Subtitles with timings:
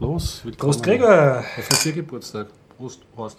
[0.00, 1.44] Los, Prost, Gregor!
[1.58, 2.46] FM4 Geburtstag.
[2.78, 3.36] Prost, Prost.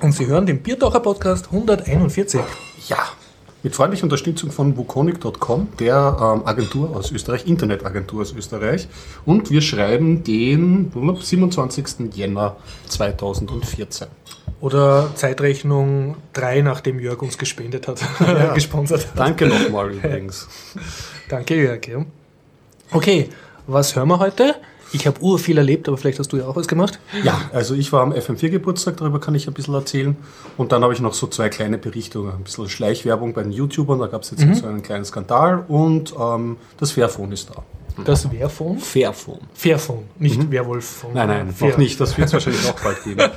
[0.00, 2.40] Und Sie hören den Biertaucher Podcast 141.
[2.88, 3.06] Ja,
[3.62, 8.88] mit freundlicher Unterstützung von Bukonic.com, der ähm, Agentur aus Österreich, Internetagentur aus Österreich.
[9.26, 12.14] Und wir schreiben den 27.
[12.14, 12.56] Jänner
[12.88, 14.08] 2014.
[14.62, 18.52] Oder Zeitrechnung 3, nachdem Jörg uns gespendet hat, ja.
[18.54, 19.18] gesponsert hat.
[19.18, 20.48] Danke nochmal übrigens.
[21.28, 21.86] Danke, Jörg.
[21.86, 22.06] Ja.
[22.90, 23.28] Okay,
[23.66, 24.54] was hören wir heute?
[24.92, 27.00] Ich habe ur viel erlebt, aber vielleicht hast du ja auch was gemacht.
[27.24, 30.16] Ja, also ich war am FM4-Geburtstag, darüber kann ich ein bisschen erzählen.
[30.56, 33.98] Und dann habe ich noch so zwei kleine Berichte, ein bisschen Schleichwerbung bei den YouTubern,
[33.98, 34.54] da gab es jetzt mhm.
[34.54, 37.64] so einen kleinen Skandal und ähm, das Fairphone ist da.
[38.04, 38.78] Das Fairphone?
[38.78, 39.40] Fairphone.
[39.52, 40.50] Fairphone, nicht mhm.
[40.50, 41.06] Werwolf.
[41.12, 41.70] Nein, nein, Fair.
[41.70, 42.00] noch nicht.
[42.00, 43.20] Das wird es wahrscheinlich auch bald geben.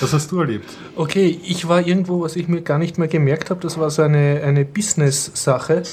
[0.00, 0.68] Was hast du erlebt?
[0.96, 4.02] Okay, ich war irgendwo, was ich mir gar nicht mehr gemerkt habe, das war so
[4.02, 5.84] eine, eine Business-Sache.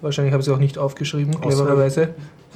[0.00, 2.14] Wahrscheinlich habe ich sie auch nicht aufgeschrieben, clevererweise.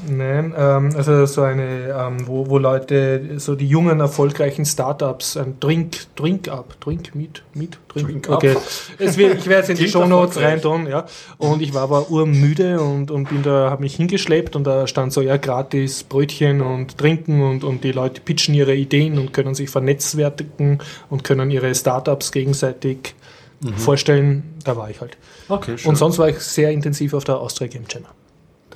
[0.08, 5.58] Nein, ähm, also so eine, ähm, wo, wo Leute, so die jungen, erfolgreichen Startups, ein
[5.58, 8.56] Drink, Drink Up, Drink, Meet, Meet, Drink, Drink okay.
[8.56, 8.62] Up.
[8.98, 11.06] Es wird, ich werde es in die Show Notes reintun, ja.
[11.38, 15.14] Und ich war aber urmüde und, und bin da, habe mich hingeschleppt und da stand
[15.14, 19.54] so, ja, gratis Brötchen und Trinken und, und die Leute pitchen ihre Ideen und können
[19.54, 23.14] sich vernetzwertigen und können ihre Startups gegenseitig
[23.60, 23.72] mhm.
[23.74, 24.42] vorstellen.
[24.62, 25.16] Da war ich halt.
[25.48, 25.88] Okay, schön.
[25.88, 28.04] Und sonst war ich sehr intensiv auf der Austria Game Jam.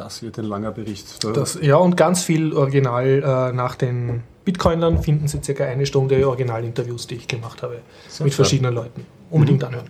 [0.01, 1.23] Das wird ein langer Bericht.
[1.25, 6.27] Das, ja, und ganz viel Original äh, nach den Bitcoinern finden Sie circa eine Stunde
[6.27, 9.05] Originalinterviews, die ich gemacht habe Sehr mit verschiedenen Leuten.
[9.29, 9.69] Unbedingt mhm.
[9.69, 9.89] anhören.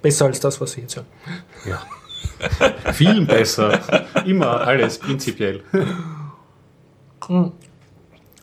[0.00, 1.06] Besser als das, was Sie jetzt hören.
[1.66, 2.92] Ja.
[2.94, 3.78] Viel besser.
[4.24, 5.62] Immer alles, prinzipiell.
[7.28, 7.52] Mhm.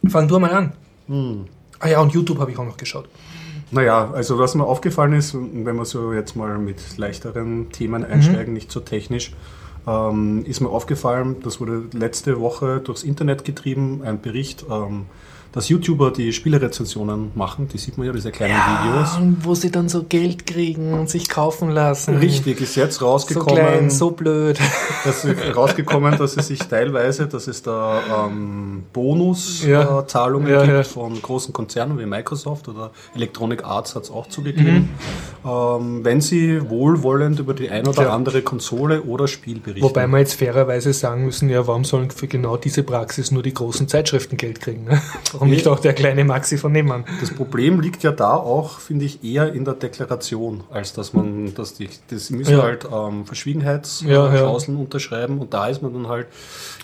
[0.07, 0.73] Fang du mal an.
[1.07, 1.45] Mhm.
[1.79, 3.09] Ah ja, und YouTube habe ich auch noch geschaut.
[3.71, 8.49] Naja, also was mir aufgefallen ist, wenn wir so jetzt mal mit leichteren Themen einsteigen,
[8.49, 8.53] mhm.
[8.53, 9.33] nicht so technisch,
[9.87, 15.05] ähm, ist mir aufgefallen, das wurde letzte Woche durchs Internet getrieben, ein Bericht, ähm,
[15.55, 19.37] dass YouTuber die Spielerezensionen machen, die sieht man ja, diese kleinen ja, Videos.
[19.41, 22.17] wo sie dann so Geld kriegen und sich kaufen lassen.
[22.17, 23.49] Richtig, ist jetzt rausgekommen.
[23.49, 24.59] So klein, so blöd.
[25.05, 30.63] Das ist rausgekommen, dass es sich teilweise, dass es da ähm, Bonuszahlungen ja.
[30.63, 34.89] äh, gibt ja, von großen Konzernen wie Microsoft oder Electronic Arts hat es auch zugegeben,
[35.43, 35.49] mhm.
[35.49, 39.83] ähm, wenn sie wohlwollend über die ein oder andere Konsole oder Spiel berichten.
[39.83, 43.53] Wobei wir jetzt fairerweise sagen müssen, ja, warum sollen für genau diese Praxis nur die
[43.53, 44.85] großen Zeitschriften Geld kriegen?
[44.85, 44.99] Ne?
[45.45, 47.05] Und nicht auch der kleine Maxi von nebenan.
[47.21, 51.53] Das Problem liegt ja da auch, finde ich, eher in der Deklaration, als dass man,
[51.55, 52.63] dass die, das müssen ja.
[52.63, 54.83] halt ähm, Verschwiegenheitsklauseln ja, ja.
[54.83, 56.27] unterschreiben und da ist man dann halt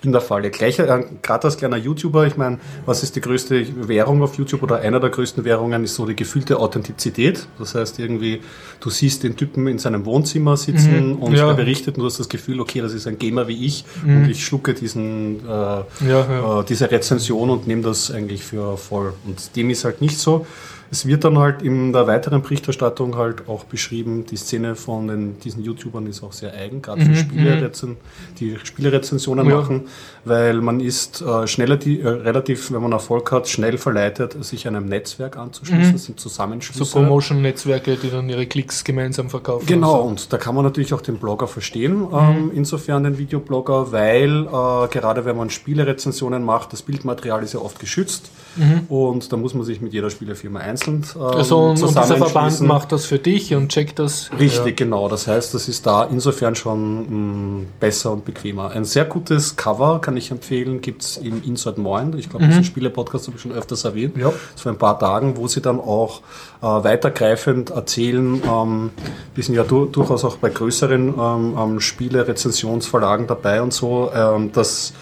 [0.03, 0.49] in der Falle.
[0.49, 4.63] Gleich, äh, gerade als kleiner YouTuber, ich meine, was ist die größte Währung auf YouTube
[4.63, 7.47] oder einer der größten Währungen ist so die gefühlte Authentizität.
[7.59, 8.41] Das heißt irgendwie,
[8.79, 12.19] du siehst den Typen in seinem Wohnzimmer sitzen mhm, und er berichtet und du hast
[12.19, 14.17] das Gefühl, okay, das ist ein Gamer wie ich mhm.
[14.17, 15.81] und ich schlucke diesen, äh.
[16.21, 19.13] Äh, diese Rezension und nehme das eigentlich für voll.
[19.25, 20.45] Und dem ist halt nicht so.
[20.91, 25.39] Es wird dann halt in der weiteren Berichterstattung halt auch beschrieben, die Szene von den,
[25.39, 27.97] diesen YouTubern ist auch sehr eigen, gerade für mhm, Spielerezen,
[28.41, 29.55] die Spielerezensionen ja.
[29.55, 29.83] machen,
[30.25, 34.67] weil man ist äh, schneller, die, äh, relativ, wenn man Erfolg hat, schnell verleitet, sich
[34.67, 35.93] einem Netzwerk anzuschließen, mhm.
[35.93, 36.83] das sind Zusammenschlüsse.
[36.83, 39.65] So Promotion-Netzwerke, die dann ihre Klicks gemeinsam verkaufen.
[39.67, 42.51] Genau, und, da kann man natürlich auch den Blogger verstehen, ähm, mhm.
[42.53, 47.79] insofern den Videoblogger, weil äh, gerade wenn man Spielerezensionen macht, das Bildmaterial ist ja oft
[47.79, 48.81] geschützt mhm.
[48.89, 52.17] und da muss man sich mit jeder Spielefirma einzeln einzeln ähm, also, und, und dieser
[52.17, 54.29] Verband macht das für dich und checkt das.
[54.39, 54.85] Richtig, ja.
[54.85, 55.07] genau.
[55.09, 58.71] Das heißt, das ist da insofern schon mh, mm, besser und bequemer.
[58.71, 62.17] Ein sehr gutes Cover kann ich empfehlen, gibt es im Inside Moin.
[62.17, 62.49] Ich glaube, mhm.
[62.49, 64.17] diesen Spiele-Podcast habe ich schon öfters erwähnt.
[64.17, 64.31] Ja.
[64.53, 66.21] Das vor ein paar Tagen, wo sie dann auch
[66.61, 68.41] äh, weitergreifend erzählen.
[68.45, 68.91] Ähm,
[69.35, 74.51] wir sind ja du durchaus auch bei größeren ähm, ähm Spiele-Rezensionsverlagen dabei und so, ähm,
[74.51, 74.93] dass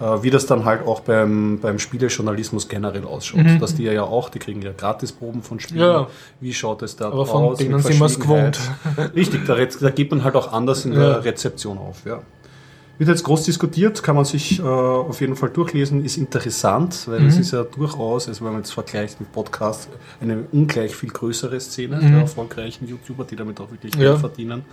[0.00, 3.44] wie das dann halt auch beim, beim Spielejournalismus generell ausschaut.
[3.44, 3.60] Mhm.
[3.60, 5.80] Dass die ja auch, die kriegen ja Gratisproben von Spielen.
[5.80, 6.08] Ja.
[6.40, 7.58] Wie schaut es da Aber von aus?
[7.58, 8.58] denen sind wir es gewohnt.
[9.14, 10.98] Richtig, da, da, geht man halt auch anders in ja.
[10.98, 12.04] der Rezeption auf.
[12.04, 12.20] Ja.
[12.98, 17.26] Wird jetzt groß diskutiert, kann man sich äh, auf jeden Fall durchlesen, ist interessant, weil
[17.26, 17.40] es mhm.
[17.42, 19.88] ist ja durchaus, also wenn man jetzt vergleicht mit Podcasts,
[20.20, 22.12] eine ungleich viel größere Szene mhm.
[22.12, 24.64] der erfolgreichen YouTuber, die damit auch wirklich Geld verdienen.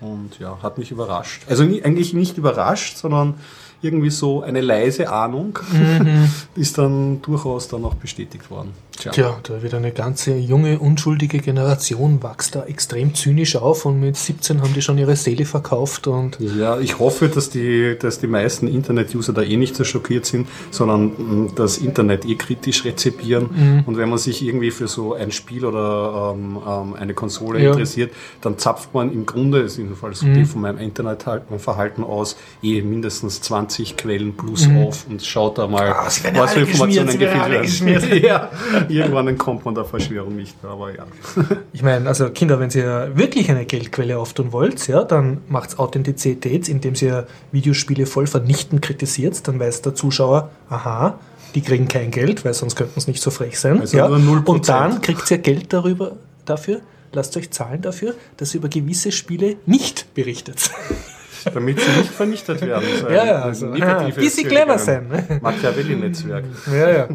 [0.00, 1.42] Und ja, hat mich überrascht.
[1.48, 3.34] Also nie, eigentlich nicht überrascht, sondern
[3.82, 6.28] irgendwie so eine leise Ahnung mhm.
[6.54, 8.72] ist dann durchaus dann auch bestätigt worden.
[9.00, 9.12] Tja.
[9.12, 14.16] Tja, da wird eine ganze junge, unschuldige Generation wächst da extrem zynisch auf und mit
[14.16, 16.38] 17 haben die schon ihre Seele verkauft und.
[16.38, 20.48] Ja, ich hoffe, dass die, dass die meisten Internet-User da eh nicht so schockiert sind,
[20.70, 23.48] sondern mm, das Internet eh kritisch rezipieren.
[23.50, 23.84] Mhm.
[23.86, 27.70] Und wenn man sich irgendwie für so ein Spiel oder ähm, ähm eine Konsole ja.
[27.70, 28.12] interessiert,
[28.42, 30.44] dann zapft man im Grunde, ist jedenfalls mhm.
[30.44, 34.86] von meinem Internetverhalten aus, eh mindestens 20 20 Quellen plus mhm.
[34.86, 36.18] auf und schaut da mal, ah, was
[36.52, 38.22] für Informationen gefehlt werden.
[38.22, 38.50] ja,
[38.88, 41.06] irgendwann kommt man der Verschwörung nicht mehr, aber ja.
[41.72, 46.68] ich meine, also Kinder, wenn ihr wirklich eine Geldquelle auftun wollt, ja, dann macht Authentizität,
[46.68, 51.18] indem ihr Videospiele voll vernichtend kritisiert, dann weiß der Zuschauer, aha,
[51.54, 53.80] die kriegen kein Geld, weil sonst könnten es nicht so frech sein.
[53.80, 54.06] Also ja.
[54.06, 56.80] Und dann kriegt ihr Geld darüber, dafür,
[57.12, 60.70] lasst euch zahlen dafür, dass ihr über gewisse Spiele nicht berichtet.
[61.44, 62.88] Damit sie nicht vernichtet werden.
[63.08, 65.08] ja, ja, also, wie sie clever sein.
[65.08, 65.40] Ne?
[65.40, 66.44] Machiavelli-Netzwerk.
[66.72, 67.08] Ja, ja.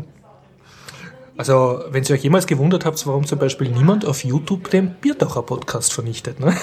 [1.38, 5.44] Also, wenn ihr euch jemals gewundert habt, warum zum Beispiel niemand auf YouTube den Biertaucher
[5.44, 6.56] Podcast vernichtet, ne?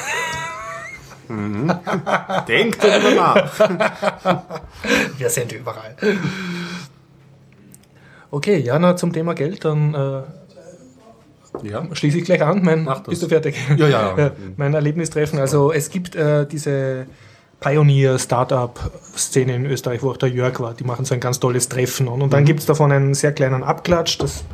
[1.29, 1.73] Mhm.
[2.49, 3.59] Denkt darüber nach.
[5.19, 5.97] Wir sind überall.
[8.31, 10.23] Okay, Jana, zum Thema Geld, dann äh,
[11.63, 11.87] ja.
[11.93, 12.63] schließe ich gleich an.
[12.63, 13.57] Mein, bist du fertig?
[13.77, 14.19] Ja, ja.
[14.19, 14.31] ja.
[14.57, 15.39] mein Erlebnistreffen.
[15.39, 17.07] Also es gibt äh, diese
[17.63, 20.75] Pioneer-Startup-Szene in Österreich, wo auch der Jörg war.
[20.75, 22.09] Die machen so ein ganz tolles Treffen.
[22.09, 22.47] Und, und dann mhm.
[22.47, 24.19] gibt es davon einen sehr kleinen Abklatsch.
[24.19, 24.45] Das,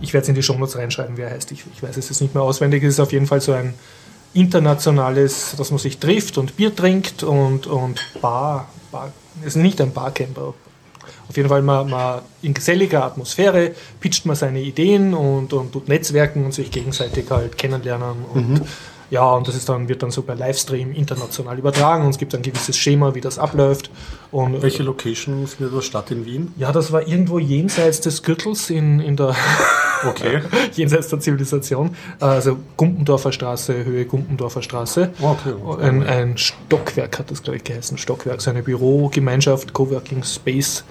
[0.00, 1.52] ich werde es in die Shownotes reinschreiben, wie er heißt.
[1.52, 2.82] Ich, ich weiß es jetzt nicht mehr auswendig.
[2.82, 3.74] Es ist auf jeden Fall so ein
[4.32, 9.12] internationales, dass man sich trifft und Bier trinkt und, und Bar, Bar
[9.44, 10.54] ist nicht ein Barcamper.
[11.28, 15.88] Auf jeden Fall mal, mal in geselliger Atmosphäre pitcht man seine Ideen und, und tut
[15.88, 18.60] Netzwerken und sich gegenseitig halt kennenlernen und mhm
[19.14, 22.34] ja, und das ist dann, wird dann so per Livestream international übertragen und es gibt
[22.34, 23.88] ein gewisses Schema, wie das abläuft.
[24.32, 26.52] Und, Welche Location findet das statt in Wien?
[26.56, 29.36] Ja, das war irgendwo jenseits des Gürtels in, in der
[30.08, 30.42] okay.
[30.72, 31.94] jenseits der Zivilisation.
[32.18, 35.10] Also Gumpendorfer Straße, Höhe Gumpendorfer Straße.
[35.22, 35.84] Okay, okay.
[35.84, 37.96] Ein, ein Stockwerk hat das, glaube ich, geheißen.
[37.96, 40.82] Stockwerk, so eine Bürogemeinschaft, Coworking Space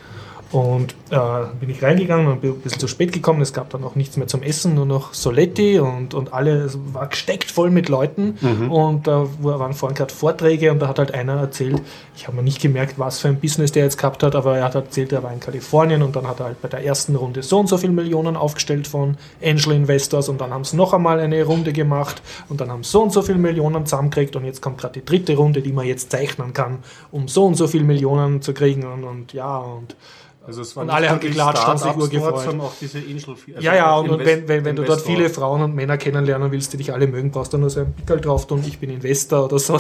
[0.54, 1.18] und äh,
[1.60, 3.42] bin ich reingegangen und bin ein bisschen zu spät gekommen.
[3.42, 7.08] Es gab dann auch nichts mehr zum Essen, nur noch Soletti und, und alles war
[7.08, 8.38] gesteckt voll mit Leuten.
[8.40, 8.72] Mhm.
[8.72, 11.82] Und da äh, waren vorhin gerade Vorträge und da hat halt einer erzählt,
[12.16, 14.66] ich habe mir nicht gemerkt, was für ein Business der jetzt gehabt hat, aber er
[14.66, 17.42] hat erzählt, er war in Kalifornien und dann hat er halt bei der ersten Runde
[17.42, 21.20] so und so viele Millionen aufgestellt von Angel Investors und dann haben sie noch einmal
[21.20, 24.62] eine Runde gemacht und dann haben sie so und so viele Millionen zusammengekriegt und jetzt
[24.62, 26.80] kommt gerade die dritte Runde, die man jetzt zeichnen kann,
[27.12, 29.96] um so und so viele Millionen zu kriegen und, und ja und
[30.46, 32.60] also es und alle haben geklatscht und sich urgefreut.
[32.60, 35.62] Auch diese Angel, also ja, ja, und, und wenn, wenn, wenn du dort viele Frauen
[35.62, 38.46] und Männer kennenlernen willst, die dich alle mögen, brauchst du nur so ein Pickel drauf
[38.46, 39.80] tun, ich bin Investor oder so.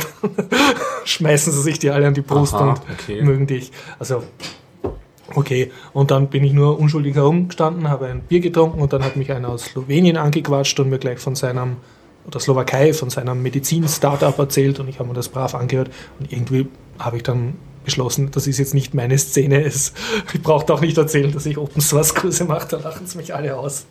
[1.06, 3.22] schmeißen sie sich die alle an die Brust Aha, und okay.
[3.22, 3.74] mögen dich.
[4.00, 4.24] Also,
[5.36, 5.70] okay.
[5.92, 9.34] Und dann bin ich nur unschuldig herumgestanden, habe ein Bier getrunken und dann hat mich
[9.34, 11.78] einer aus Slowenien angequatscht und mir gleich von seinem
[12.26, 16.68] oder Slowakei von seinem Medizin-Startup erzählt und ich habe mir das brav angehört und irgendwie
[16.98, 19.64] habe ich dann beschlossen, das ist jetzt nicht meine Szene.
[19.64, 19.94] Es,
[20.34, 23.34] ich brauche auch nicht erzählen, dass ich Open Source Kurse mache, da lachen es mich
[23.34, 23.86] alle aus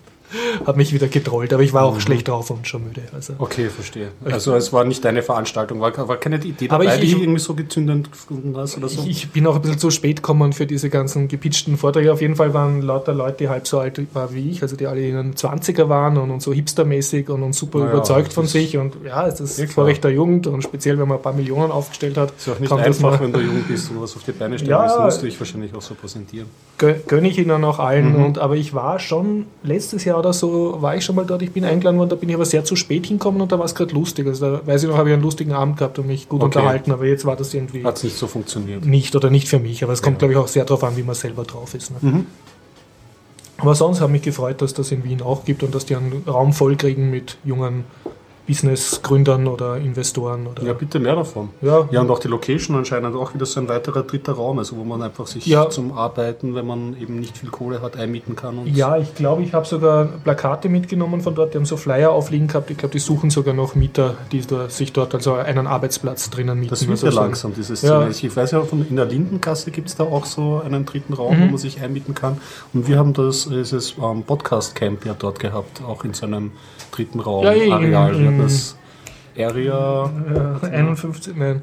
[0.66, 2.00] habe mich wieder getrollt, aber ich war auch mhm.
[2.00, 3.02] schlecht drauf und schon müde.
[3.12, 4.08] Also okay, verstehe.
[4.24, 7.40] Also es war nicht deine Veranstaltung, war, war keine Idee dabei, aber ich, die irgendwie
[7.40, 9.04] so gezündet gefunden hast oder so?
[9.06, 12.12] Ich, bin auch ein bisschen zu spät gekommen für diese ganzen gepitchten Vorträge.
[12.12, 14.86] Auf jeden Fall waren lauter Leute, die halb so alt waren wie ich, also die
[14.86, 18.46] alle in den 20er waren und, und so hipstermäßig und, und super naja, überzeugt von
[18.46, 21.32] sich und ja, es ist ja, Vorrecht der Jugend und speziell, wenn man ein paar
[21.32, 22.32] Millionen aufgestellt hat.
[22.36, 24.82] Ist auch nicht einfach, wenn du jung bist und was auf die Beine stellen ja,
[24.82, 26.48] willst, musst du dich wahrscheinlich auch so präsentieren.
[26.78, 28.24] Gönne ich ihnen auch allen, mhm.
[28.24, 31.52] und, aber ich war schon letztes Jahr oder so, war ich schon mal dort, ich
[31.52, 33.74] bin eingeladen worden, da bin ich aber sehr zu spät hinkommen und da war es
[33.74, 34.26] gerade lustig.
[34.26, 36.58] Also da weiß ich noch, habe ich einen lustigen Abend gehabt und mich gut okay.
[36.58, 37.84] unterhalten, aber jetzt war das irgendwie.
[37.84, 38.84] Hat es nicht so funktioniert.
[38.84, 40.18] Nicht oder nicht für mich, aber es kommt, ja.
[40.20, 41.90] glaube ich, auch sehr darauf an, wie man selber drauf ist.
[41.90, 41.96] Ne?
[42.00, 42.26] Mhm.
[43.58, 45.94] Aber sonst habe ich mich gefreut, dass das in Wien auch gibt und dass die
[45.94, 47.84] einen Raum voll kriegen mit jungen
[48.46, 50.46] Business-Gründern oder Investoren.
[50.46, 51.50] Oder ja, bitte mehr davon.
[51.60, 51.88] Ja.
[51.90, 54.84] ja, und auch die Location anscheinend auch wieder so ein weiterer dritter Raum, also wo
[54.84, 55.70] man einfach sich ja.
[55.70, 58.66] zum Arbeiten, wenn man eben nicht viel Kohle hat, einmieten kann.
[58.66, 62.48] ja, ich glaube, ich habe sogar Plakate mitgenommen von dort, die haben so Flyer aufliegen
[62.48, 62.70] gehabt.
[62.70, 66.70] Ich glaube, die suchen sogar noch Mieter, die sich dort also einen Arbeitsplatz drinnen mieten.
[66.70, 67.92] Das wird also ja langsam, diese Szene.
[67.92, 68.08] Ja.
[68.08, 71.38] Ich weiß ja, von, in der Lindengasse gibt es da auch so einen dritten Raum,
[71.38, 71.42] mhm.
[71.42, 72.38] wo man sich einmieten kann.
[72.72, 76.52] Und wir haben das, dieses ähm, Podcast-Camp ja dort gehabt, auch in so einem
[76.92, 78.14] dritten Raum, ja, Areal.
[78.14, 78.76] In, in, das
[79.36, 81.62] Area ja, 51, nein.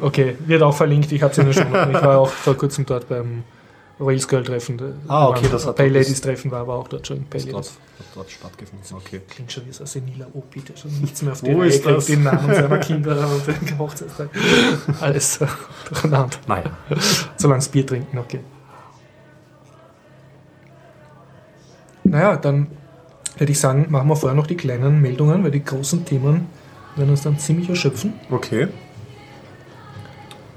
[0.00, 1.66] Okay, wird auch verlinkt, ich habe es ja schon.
[1.66, 3.44] ich war auch vor kurzem dort beim
[4.00, 4.80] Rails Girl Treffen.
[5.06, 7.24] Ah, okay, das hat Pay Ladies Treffen war aber auch dort schon.
[7.24, 7.52] Pay Ladies.
[7.52, 7.70] Dort,
[8.14, 8.96] dort stattgefunden.
[8.96, 9.20] Okay.
[9.28, 11.78] Klingt schon wie so ein seniler Opi, der schon nichts mehr auf die Wo Reihe
[11.78, 14.30] kriegt, den Namen seiner Kinder und den Hochzeitstag.
[15.00, 15.40] Alles
[15.88, 16.36] durcheinander.
[16.46, 16.70] Naja.
[17.36, 18.44] Solange es Bier trinken noch geht.
[22.04, 22.66] Naja, dann
[23.42, 26.46] würde ich sagen, machen wir vorher noch die kleinen Meldungen, weil die großen Themen
[26.94, 28.12] werden uns dann ziemlich erschöpfen.
[28.30, 28.68] Okay.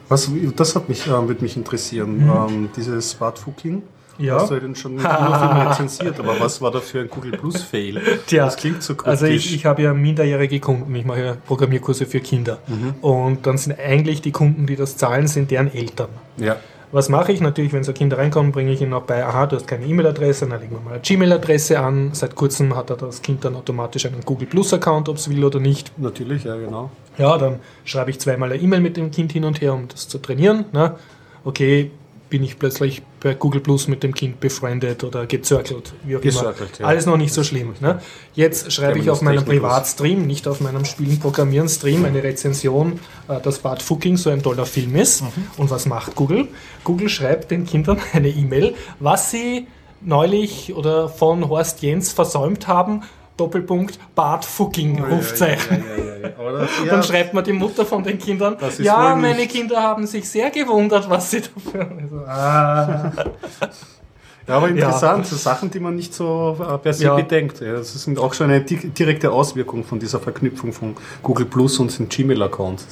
[0.08, 2.32] Was, das hat mich, äh, wird mich interessieren, mhm.
[2.32, 3.82] ähm, dieses Smartfucking.
[4.20, 4.40] Ja.
[4.40, 8.00] Hast du den schon rezensiert, aber was war da für ein Google Plus Fail?
[8.28, 9.12] Tja, das klingt so kryptisch.
[9.12, 12.60] Also ich, ich habe ja minderjährige Kunden, ich mache ja Programmierkurse für Kinder.
[12.68, 12.94] Mhm.
[13.02, 16.10] Und dann sind eigentlich die Kunden, die das zahlen, sind deren Eltern.
[16.38, 16.58] Ja.
[16.96, 17.42] Was mache ich?
[17.42, 20.48] Natürlich, wenn so Kinder reinkommen, bringe ich ihn auch bei, aha, du hast keine E-Mail-Adresse,
[20.48, 22.12] dann legen wir mal eine Gmail-Adresse an.
[22.14, 25.60] Seit kurzem hat er das Kind dann automatisch einen Google Plus-Account, ob es will oder
[25.60, 25.92] nicht.
[25.98, 26.90] Natürlich, ja, genau.
[27.18, 30.08] Ja, dann schreibe ich zweimal eine E-Mail mit dem Kind hin und her, um das
[30.08, 30.68] zu trainieren.
[30.72, 30.96] Ne?
[31.44, 31.92] Okay,
[32.30, 36.80] bin ich plötzlich bei Google Plus mit dem Kind befreundet oder gezirkelt, wie auch gezirkelt,
[36.80, 36.80] immer.
[36.80, 36.86] Ja.
[36.88, 37.74] Alles noch nicht so schlimm.
[37.80, 38.02] Ne?
[38.34, 43.40] Jetzt schreibe ich auf meinem Privatstream, nicht auf meinem Spielen Programmieren Stream, eine Rezension, äh,
[43.40, 45.22] dass Bad Fucking so ein toller Film ist.
[45.22, 45.28] Mhm.
[45.58, 46.48] Und was macht Google?
[46.84, 49.68] Google schreibt den Kindern eine E-Mail, was sie
[50.02, 53.02] neulich oder von Horst Jens versäumt haben,
[53.38, 55.84] Doppelpunkt Bart Fucking Rufzeichen.
[55.98, 60.08] Ja, ja, ja, Dann schreibt man die Mutter von den Kindern, ja, meine Kinder haben
[60.08, 61.88] sich sehr gewundert, was sie dafür.
[62.02, 63.12] Also, ah.
[64.48, 67.62] Ja, aber interessant, so Sachen, die man nicht so äh, per se bedenkt.
[67.62, 72.10] Das sind auch schon eine direkte Auswirkung von dieser Verknüpfung von Google Plus und dem
[72.10, 72.86] Gmail-Account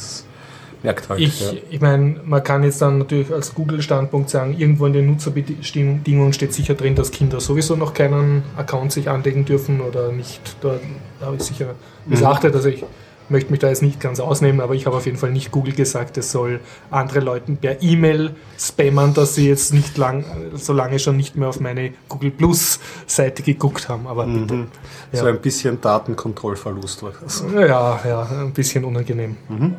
[0.84, 1.20] halt.
[1.20, 1.54] Ich, ja.
[1.70, 6.54] ich meine, man kann jetzt dann natürlich als Google-Standpunkt sagen, irgendwo in den Nutzerbedingungen steht
[6.54, 10.58] sicher drin, dass Kinder sowieso noch keinen Account sich anlegen dürfen oder nicht.
[10.62, 10.80] Da
[11.22, 11.75] habe ich sicher
[12.06, 12.52] missachtet.
[12.52, 12.58] Mhm.
[12.58, 12.86] Also ich
[13.30, 15.74] möchte mich da jetzt nicht ganz ausnehmen, aber ich habe auf jeden Fall nicht Google
[15.74, 16.60] gesagt, es soll
[16.92, 20.25] andere Leuten per E-Mail spammen, dass sie jetzt nicht lang,
[20.56, 24.08] so lange schon nicht mehr auf meine Google Plus Seite geguckt haben.
[24.08, 24.42] Aber mhm.
[24.42, 24.68] bitte,
[25.12, 25.20] ja.
[25.20, 27.44] So ein bisschen Datenkontrollverlust war das.
[27.54, 29.38] Ja, ja, ein bisschen unangenehm.
[29.50, 29.75] Mhm.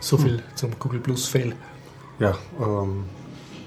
[0.00, 0.42] So viel hm.
[0.54, 1.54] zum Google Plus Fail.
[2.18, 3.04] Ja, ähm,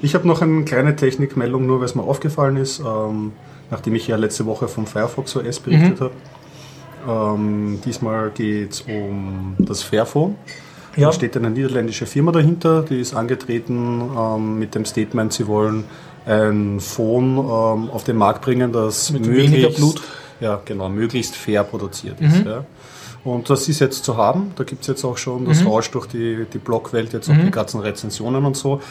[0.01, 3.33] ich habe noch eine kleine Technikmeldung, nur weil es mir aufgefallen ist, ähm,
[3.69, 6.03] nachdem ich ja letzte Woche vom Firefox OS berichtet mhm.
[6.03, 6.11] habe.
[7.07, 10.35] Ähm, diesmal geht es um das Fairphone.
[10.95, 11.07] Ja.
[11.07, 15.85] Da steht eine niederländische Firma dahinter, die ist angetreten ähm, mit dem Statement, sie wollen
[16.25, 20.01] ein Phone ähm, auf den Markt bringen, das mit weniger Blut.
[20.39, 22.27] Ja, genau, möglichst fair produziert mhm.
[22.27, 22.45] ist.
[22.45, 22.65] Ja.
[23.23, 24.51] Und das ist jetzt zu haben.
[24.55, 25.67] Da gibt es jetzt auch schon, das mhm.
[25.67, 27.45] rauscht durch die, die Blogwelt, jetzt auch mhm.
[27.45, 28.81] die ganzen Rezensionen und so.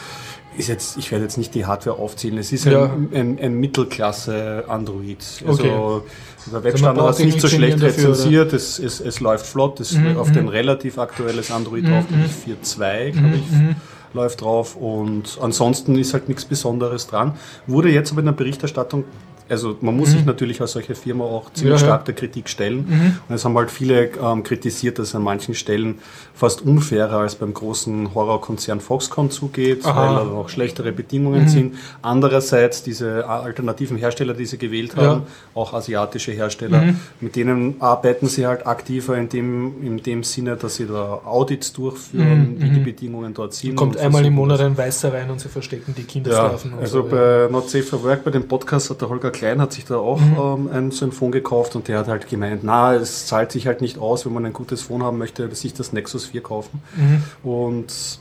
[0.57, 2.85] Ist jetzt, ich werde jetzt nicht die Hardware aufzählen, es ist ja.
[2.85, 5.25] ein, ein, ein Mittelklasse Android.
[5.47, 6.51] Also okay.
[6.51, 9.93] der Webstandard also ist nicht so schlecht dafür, rezensiert, es, es, es läuft flott, es
[9.93, 10.17] mhm.
[10.17, 10.49] auf den mhm.
[10.49, 11.89] relativ aktuelles Android mhm.
[11.89, 12.51] drauf, mhm.
[12.63, 13.75] 4.2, glaube ich mhm.
[14.13, 17.35] läuft drauf und ansonsten ist halt nichts Besonderes dran.
[17.65, 19.05] Wurde jetzt aber in der Berichterstattung
[19.51, 20.13] also man muss mhm.
[20.13, 22.85] sich natürlich als solche Firma auch ziemlich ja, stark der Kritik stellen.
[22.87, 23.17] Mhm.
[23.27, 25.99] Und es haben halt viele ähm, kritisiert, dass es an manchen Stellen
[26.33, 29.95] fast unfairer als beim großen Horrorkonzern Foxconn zugeht, Aha.
[29.95, 31.49] weil da auch schlechtere Bedingungen mhm.
[31.49, 31.75] sind.
[32.01, 35.27] Andererseits diese alternativen Hersteller, die sie gewählt haben, ja.
[35.53, 36.99] auch asiatische Hersteller, mhm.
[37.19, 41.73] mit denen arbeiten sie halt aktiver in dem, in dem Sinne, dass sie da Audits
[41.73, 42.61] durchführen, mhm.
[42.61, 42.85] wie die mhm.
[42.85, 43.75] Bedingungen dort sind.
[43.75, 46.71] Kommt einmal im Monat ein Weißer rein und sie verstecken die Kindersklaven.
[46.71, 49.59] Ja, also so, bei Not Safe for Work, bei dem Podcast hat der Holger Klein
[49.59, 50.37] hat sich da auch mhm.
[50.37, 53.65] ähm, ein, so ein Phone gekauft und der hat halt gemeint, na, es zahlt sich
[53.65, 56.83] halt nicht aus, wenn man ein gutes Phone haben möchte, sich das Nexus 4 kaufen.
[56.95, 57.23] Mhm.
[57.49, 58.19] Und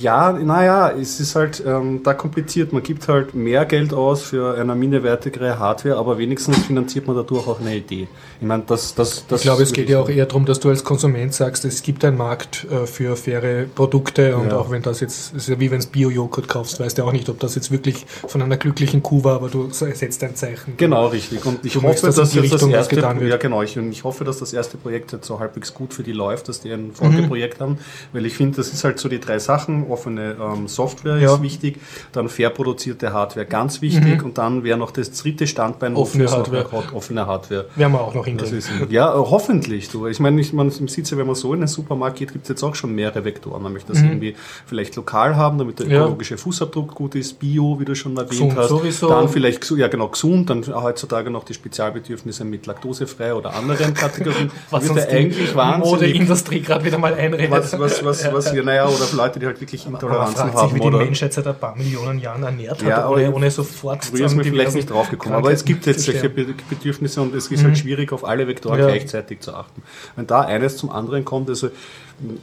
[0.00, 2.72] ja, naja, es ist halt ähm, da kompliziert.
[2.72, 7.46] Man gibt halt mehr Geld aus für eine minderwertigere Hardware, aber wenigstens finanziert man dadurch
[7.46, 8.08] auch eine Idee.
[8.40, 9.40] Ich meine, das, das, das.
[9.40, 12.04] Ich glaube, es geht ja auch eher darum, dass du als Konsument sagst, es gibt
[12.04, 14.56] einen Markt äh, für faire Produkte und ja.
[14.56, 17.28] auch wenn das jetzt, ist ja wie wenn du Bio-Joghurt kaufst, weißt du auch nicht,
[17.28, 20.74] ob das jetzt wirklich von einer glücklichen Kuh war, aber du setzt ein Zeichen.
[20.78, 21.44] Genau, richtig.
[21.44, 23.30] Und ich du hoffe, dass, dass jetzt das erste, getan wird.
[23.30, 23.62] Ja, genau.
[23.62, 26.48] Ich, und ich hoffe, dass das erste Projekt jetzt so halbwegs gut für die läuft,
[26.48, 27.64] dass die ein Folgeprojekt mhm.
[27.64, 27.78] haben,
[28.12, 31.34] weil ich finde, das ist halt so die drei Sachen offene ähm, Software ja.
[31.34, 31.80] ist wichtig,
[32.12, 34.24] dann fair produzierte Hardware ganz wichtig mhm.
[34.26, 36.70] und dann wäre noch das dritte Standbein offene Hardware.
[36.70, 37.66] Hat, offene Hardware.
[37.76, 38.60] Werden wir auch noch hinkriegen.
[38.90, 39.88] ja, hoffentlich.
[39.88, 40.06] Du.
[40.06, 42.48] Ich meine, ich, man sieht ja, wenn man so in den Supermarkt geht, gibt es
[42.48, 43.62] jetzt auch schon mehrere Vektoren.
[43.62, 44.08] Man möchte das mhm.
[44.08, 44.34] irgendwie
[44.66, 46.38] vielleicht lokal haben, damit der ökologische ja.
[46.38, 48.68] Fußabdruck gut ist, Bio, wie du schon erwähnt gesund hast.
[48.68, 49.08] Sowieso.
[49.08, 54.50] Dann vielleicht, ja genau, gesund, dann heutzutage noch die Spezialbedürfnisse mit laktosefrei oder anderen Kategorien.
[54.70, 56.12] was uns eigentlich wahnsinnig...
[56.12, 57.50] Modeindustrie gerade wieder mal einredet.
[57.50, 60.70] Was, was, was, was, ja, naja, oder Leute, die halt wirklich intolerant Intoleranzen haben.
[60.70, 64.04] Sich, wie die Menschheit seit ein paar Millionen Jahren ernährt hat, ja, ohne, ohne sofort
[64.04, 67.50] Früher ist mir vielleicht nicht draufgekommen, aber es gibt jetzt solche Bedürfnisse und es ist
[67.50, 67.64] halt mhm.
[67.66, 68.86] halt schwierig, auf alle Vektoren ja.
[68.86, 69.82] gleichzeitig zu achten.
[70.16, 71.70] Wenn da eines zum anderen kommt, also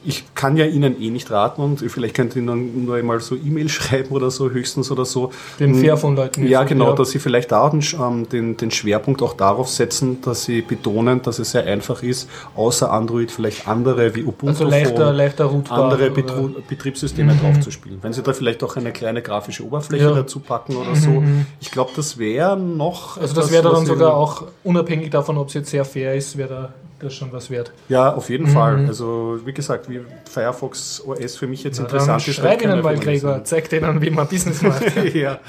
[0.04, 3.36] ich kann ja Ihnen eh nicht raten und vielleicht könnt ihr Ihnen nur einmal so
[3.36, 5.32] E-Mail schreiben oder so, höchstens oder so.
[5.60, 6.48] Den Fairphone-Leuten.
[6.48, 6.96] Ja, genau, ja.
[6.96, 11.22] dass Sie vielleicht da den, ähm, den, den Schwerpunkt auch darauf setzen, dass Sie betonen,
[11.22, 16.10] dass es sehr einfach ist, außer Android vielleicht andere wie Ubuntu, also leichter, leichter andere
[16.10, 17.40] Betru Betriebssysteme mhm.
[17.40, 18.00] draufzuspielen.
[18.02, 20.14] Wenn Sie da vielleicht auch eine kleine grafische Oberfläche ja.
[20.14, 21.10] dazu packen oder so.
[21.10, 21.46] Mhm.
[21.60, 23.18] Ich glaube, das wäre noch.
[23.18, 26.50] Also das wäre dann sogar auch unabhängig davon, ob es jetzt sehr fair ist, wäre
[26.50, 27.72] da das schon was wert.
[27.90, 28.54] Ja, auf jeden mhm.
[28.54, 28.86] Fall.
[28.88, 32.36] Also wie gesagt, wie Firefox OS für mich jetzt Na, interessant ist.
[32.36, 34.84] Schreib ihnen mal, Gregor, zeig denen, wie man Business macht.
[35.14, 35.40] ja,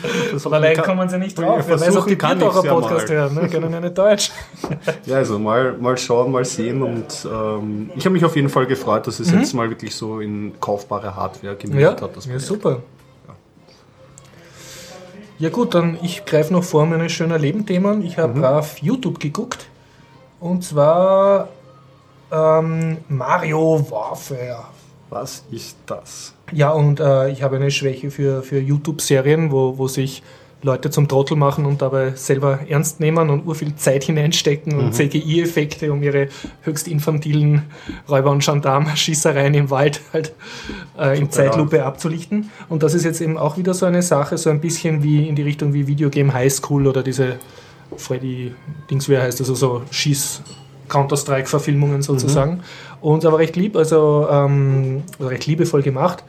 [0.45, 1.65] Aber allein kommen sie nicht drauf.
[1.67, 3.49] Wer weiß, ob die Biertaucher Podcast ja hören, ne?
[3.49, 4.31] können ja nicht Deutsch.
[5.07, 6.83] ja, also mal, mal schauen, mal sehen.
[6.83, 9.41] Und ähm, ich habe mich auf jeden Fall gefreut, dass es mhm.
[9.41, 12.17] jetzt mal wirklich so in kaufbare Hardware gemietet ja, hat.
[12.17, 12.83] Das ja, super.
[15.39, 18.05] Ja gut, dann ich greife noch vor meine schönen Lebenthemen.
[18.05, 18.41] Ich habe mhm.
[18.41, 19.69] brav YouTube geguckt.
[20.41, 21.49] Und zwar
[22.33, 24.65] ähm, Mario Warfare.
[25.11, 26.35] Was ist das?
[26.53, 30.23] Ja, und äh, ich habe eine Schwäche für, für YouTube-Serien, wo, wo sich
[30.61, 34.93] Leute zum Trottel machen und dabei selber ernst nehmen und urviel Zeit hineinstecken und mhm.
[34.93, 36.29] CGI-Effekte, um ihre
[36.63, 37.63] höchst infantilen
[38.09, 40.35] Räuber- und Gendarm-Schießereien im Wald halt
[40.99, 42.51] äh, in Zeitlupe abzulichten.
[42.69, 45.37] Und das ist jetzt eben auch wieder so eine Sache, so ein bisschen wie in
[45.37, 47.37] die Richtung wie Videogame High School oder diese
[47.97, 48.55] Freddy
[48.91, 50.41] Dings, wie er heißt, also so Schieß-
[50.89, 52.53] Counter-Strike-Verfilmungen sozusagen.
[52.53, 52.61] Mhm.
[53.03, 56.25] Und aber recht lieb, also ähm, recht liebevoll gemacht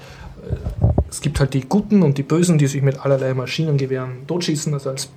[1.09, 4.91] es gibt halt die Guten und die Bösen, die sich mit allerlei Maschinengewehren totschießen, also
[4.91, 5.09] als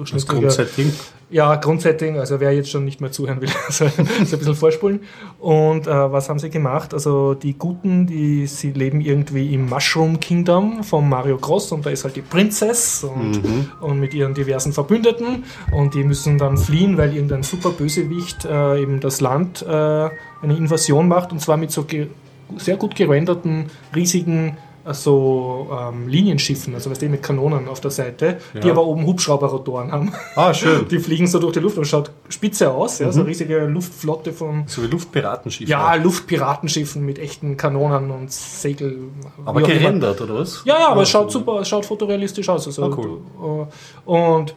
[0.00, 0.42] durchschnittlicher...
[0.42, 0.92] Das Grundsetting?
[1.30, 5.00] Ja, Grundsetting, also wer jetzt schon nicht mehr zuhören will, also so ein bisschen vorspulen.
[5.38, 6.92] Und äh, was haben sie gemacht?
[6.92, 11.90] Also die Guten, die sie leben irgendwie im Mushroom Kingdom von Mario Cross und da
[11.90, 13.68] ist halt die Princess und, mhm.
[13.80, 18.82] und mit ihren diversen Verbündeten und die müssen dann fliehen, weil irgendein super Bösewicht äh,
[18.82, 21.86] eben das Land äh, eine Invasion macht und zwar mit so
[22.56, 24.56] sehr gut gerenderten, riesigen
[24.94, 28.60] so ähm, Linienschiffen, also weißt du, mit Kanonen auf der Seite, ja.
[28.60, 30.12] die aber oben Hubschrauberrotoren haben.
[30.36, 30.86] Ah, schön.
[30.90, 33.06] Die fliegen so durch die Luft und schaut spitze aus, mhm.
[33.06, 34.64] ja, so eine riesige Luftflotte von.
[34.66, 35.70] So wie Luftpiratenschiffen.
[35.70, 39.08] Ja, Luftpiratenschiffen mit echten Kanonen und Segel.
[39.44, 40.62] Aber gerendert, oder was?
[40.64, 42.66] Ja, ja, aber ah, es schaut super, es schaut fotorealistisch aus.
[42.66, 43.66] Also, ah, cool.
[44.04, 44.54] Und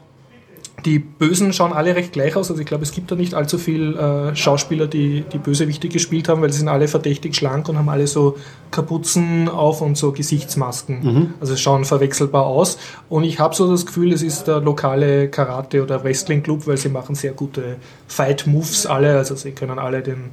[0.85, 2.49] die Bösen schauen alle recht gleich aus.
[2.49, 6.27] Also ich glaube, es gibt da nicht allzu viele äh, Schauspieler, die die Bösewichte gespielt
[6.27, 8.37] haben, weil sie sind alle verdächtig schlank und haben alle so
[8.71, 11.03] Kapuzen auf und so Gesichtsmasken.
[11.03, 11.33] Mhm.
[11.39, 12.77] Also schauen verwechselbar aus.
[13.07, 16.89] Und ich habe so das Gefühl, es ist der lokale Karate- oder Wrestling-Club, weil sie
[16.89, 17.77] machen sehr gute
[18.07, 19.17] Fight-Moves alle.
[19.17, 20.31] Also sie können alle den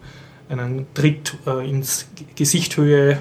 [0.48, 3.18] einen Tritt äh, ins Gesichthöhe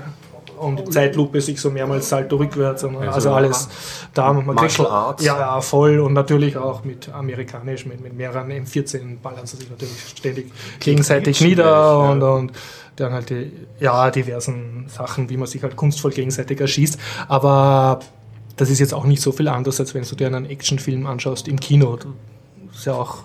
[0.59, 2.83] und Zeitlupe sich so mehrmals Salto rückwärts.
[2.83, 3.69] Und, also, also alles
[4.13, 4.33] da.
[4.33, 5.25] Man Martial kriegt, Arts.
[5.25, 5.99] Ja, ja, voll.
[5.99, 11.41] Und natürlich auch mit amerikanisch, mit, mit mehreren M14 ballern sie sich natürlich ständig gegenseitig
[11.41, 11.93] nieder ja.
[11.95, 12.51] und, und
[12.95, 16.99] dann halt die ja, diversen Sachen, wie man sich halt kunstvoll gegenseitig erschießt.
[17.27, 17.99] Aber
[18.57, 21.47] das ist jetzt auch nicht so viel anders, als wenn du dir einen Actionfilm anschaust
[21.47, 21.95] im Kino.
[21.95, 23.19] Das ist ja auch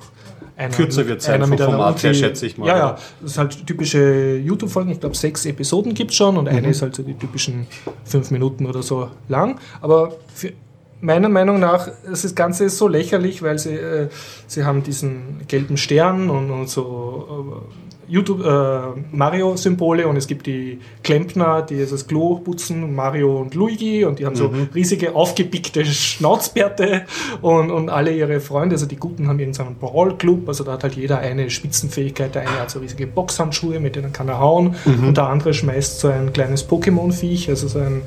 [0.57, 2.69] einer, Kürzer wird sein vom Format her, schätze ich mal.
[2.69, 4.93] Ja, ja, das ist halt typische YouTube-Folgen.
[4.93, 6.57] Ich glaube, sechs Episoden gibt es schon und mhm.
[6.57, 7.67] eine ist halt so die typischen
[8.05, 9.59] fünf Minuten oder so lang.
[9.81, 10.53] Aber für,
[11.01, 14.09] meiner Meinung nach, das Ganze ist so lächerlich, weil sie, äh,
[14.47, 20.47] sie haben diesen gelben Stern und, und so äh, YouTube äh, Mario-Symbole und es gibt
[20.47, 24.69] die Klempner, die das Klo putzen, Mario und Luigi und die haben so mhm.
[24.75, 27.05] riesige aufgepickte Schnauzbärte
[27.43, 30.97] und, und alle ihre Freunde, also die Guten haben irgendeinen Brawl-Club, also da hat halt
[30.97, 35.09] jeder eine Spitzenfähigkeit, der eine hat so riesige Boxhandschuhe, mit denen kann er hauen mhm.
[35.09, 38.03] und der andere schmeißt so ein kleines Pokémon-Viech, also so ein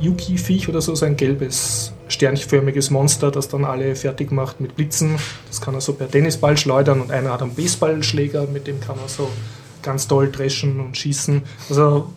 [0.00, 5.16] Yuki-Viech oder so, so ein gelbes sternförmiges Monster, das dann alle fertig macht mit Blitzen.
[5.48, 8.96] Das kann er so per Tennisball schleudern und einer hat einen Baseballschläger, mit dem kann
[9.02, 9.28] er so
[9.82, 11.42] ganz toll dreschen und schießen.
[11.68, 12.12] Also,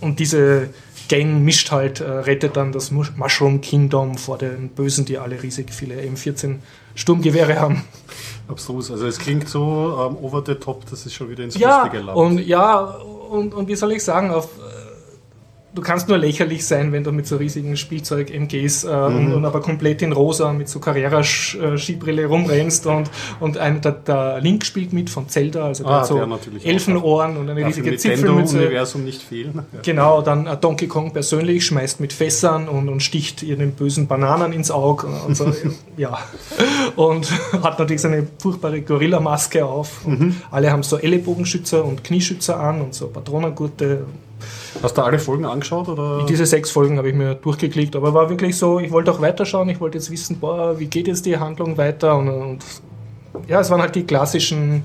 [0.00, 0.70] und diese
[1.08, 5.72] Gang mischt halt, äh, rettet dann das Mushroom Kingdom vor den Bösen, die alle riesig
[5.72, 6.56] viele M14
[6.94, 7.84] Sturmgewehre haben.
[8.48, 11.84] Abstrus, also es klingt so ähm, over the top, dass es schon wieder ins ja,
[11.84, 12.12] Lustige.
[12.12, 14.48] Und ja, und, und wie soll ich sagen, auf
[15.74, 19.16] du kannst nur lächerlich sein, wenn du mit so riesigen Spielzeug-MGs äh, mhm.
[19.16, 24.40] und, und, aber komplett in rosa mit so Carrera-Skibrille rumrennst und, und ein, der, der,
[24.40, 26.20] Link spielt mit von Zelda, also ah, so
[26.62, 28.58] Elfenohren und eine riesige Zipfelmütze.
[28.58, 29.62] Universum nicht fehlen.
[29.72, 29.80] Ja.
[29.82, 34.06] Genau, dann äh, Donkey Kong persönlich schmeißt mit Fässern und, und sticht ihr den bösen
[34.06, 35.52] Bananen ins Auge und so,
[35.96, 36.18] ja.
[36.96, 37.30] Und
[37.62, 40.06] hat natürlich so eine furchtbare Gorilla-Maske auf.
[40.06, 40.36] Mhm.
[40.50, 44.04] Alle haben so Ellenbogenschützer und Knieschützer an und so Patronengurte
[44.82, 45.88] Hast du alle Folgen angeschaut?
[45.88, 46.24] Oder?
[46.26, 49.68] Diese sechs Folgen habe ich mir durchgeklickt, aber war wirklich so, ich wollte auch weiterschauen,
[49.68, 52.58] ich wollte jetzt wissen, boah, wie geht jetzt die Handlung weiter und, und
[53.48, 54.82] ja, es waren halt die klassischen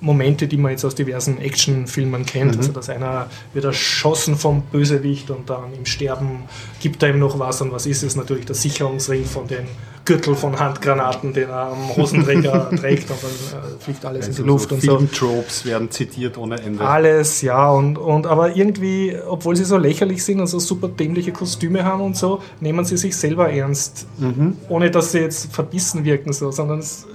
[0.00, 2.52] Momente, die man jetzt aus diversen Actionfilmen kennt.
[2.52, 2.58] Mhm.
[2.58, 6.44] Also, dass einer wird erschossen vom Bösewicht und dann im Sterben
[6.80, 7.62] gibt er ihm noch was.
[7.62, 8.14] Und was ist es?
[8.14, 9.66] Natürlich der Sicherungsring von den
[10.04, 14.44] Gürtel von Handgranaten, den er am Hosenträger trägt und dann äh, fliegt alles also in
[14.44, 14.82] die Luft so und
[15.14, 15.26] so.
[15.26, 16.86] Tropes werden zitiert ohne Ende.
[16.86, 17.70] Alles, ja.
[17.70, 22.02] Und, und aber irgendwie, obwohl sie so lächerlich sind und so super dämliche Kostüme haben
[22.02, 24.06] und so, nehmen sie sich selber ernst.
[24.18, 24.56] Mhm.
[24.68, 27.06] Ohne dass sie jetzt verbissen wirken, so, sondern es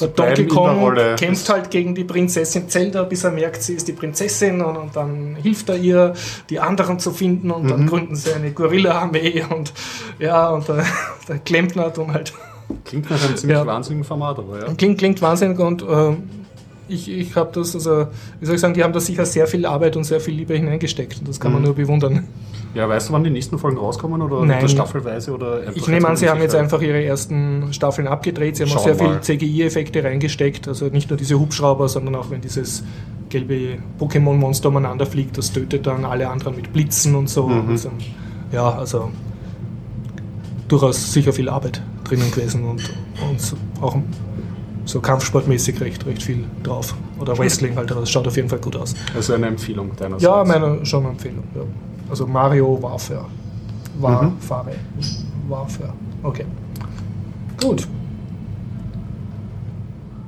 [0.00, 3.92] der Donkey Kong kämpft halt gegen die Prinzessin Zelda, bis er merkt, sie ist die
[3.92, 6.14] Prinzessin und, und dann hilft er ihr,
[6.50, 7.68] die anderen zu finden und mhm.
[7.68, 9.72] dann gründen sie eine Gorilla-Armee und
[10.18, 10.84] ja, und der,
[11.28, 12.32] der Klempner tun halt.
[12.84, 13.66] Klingt nach einem ziemlich ja.
[13.66, 14.74] wahnsinnigen Format, aber ja.
[14.74, 16.16] Klingt, klingt wahnsinnig und äh,
[16.88, 18.06] ich, ich habe das, also,
[18.40, 20.54] wie soll ich sagen, die haben da sicher sehr viel Arbeit und sehr viel Liebe
[20.54, 21.56] hineingesteckt und das kann mhm.
[21.56, 22.28] man nur bewundern.
[22.74, 24.68] Ja, weißt du, wann die nächsten Folgen rauskommen oder Nein.
[24.68, 25.32] staffelweise?
[25.32, 28.56] Oder ich nehme an, sie haben jetzt einfach ihre ersten Staffeln abgedreht.
[28.56, 29.22] Sie haben Schauen auch sehr mal.
[29.22, 30.68] viel CGI-Effekte reingesteckt.
[30.68, 32.84] Also nicht nur diese Hubschrauber, sondern auch wenn dieses
[33.30, 37.48] gelbe Pokémon-Monster umeinander fliegt, das tötet dann alle anderen mit Blitzen und so.
[37.48, 37.70] Mhm.
[37.70, 37.90] Also,
[38.52, 39.10] ja, also
[40.68, 42.82] durchaus sicher viel Arbeit drinnen gewesen und,
[43.28, 43.96] und auch
[44.88, 46.94] so kampfsportmäßig recht, recht viel drauf.
[47.20, 48.94] Oder Wrestling halt, das schaut auf jeden Fall gut aus.
[49.14, 51.44] Also eine Empfehlung deiner Ja, meine, schon eine Empfehlung.
[51.54, 51.62] Ja.
[52.08, 53.26] Also Mario Warfare.
[54.00, 54.76] Warfare.
[54.96, 55.50] Mhm.
[55.50, 55.92] Warfare.
[56.22, 56.46] Okay.
[57.62, 57.86] Gut.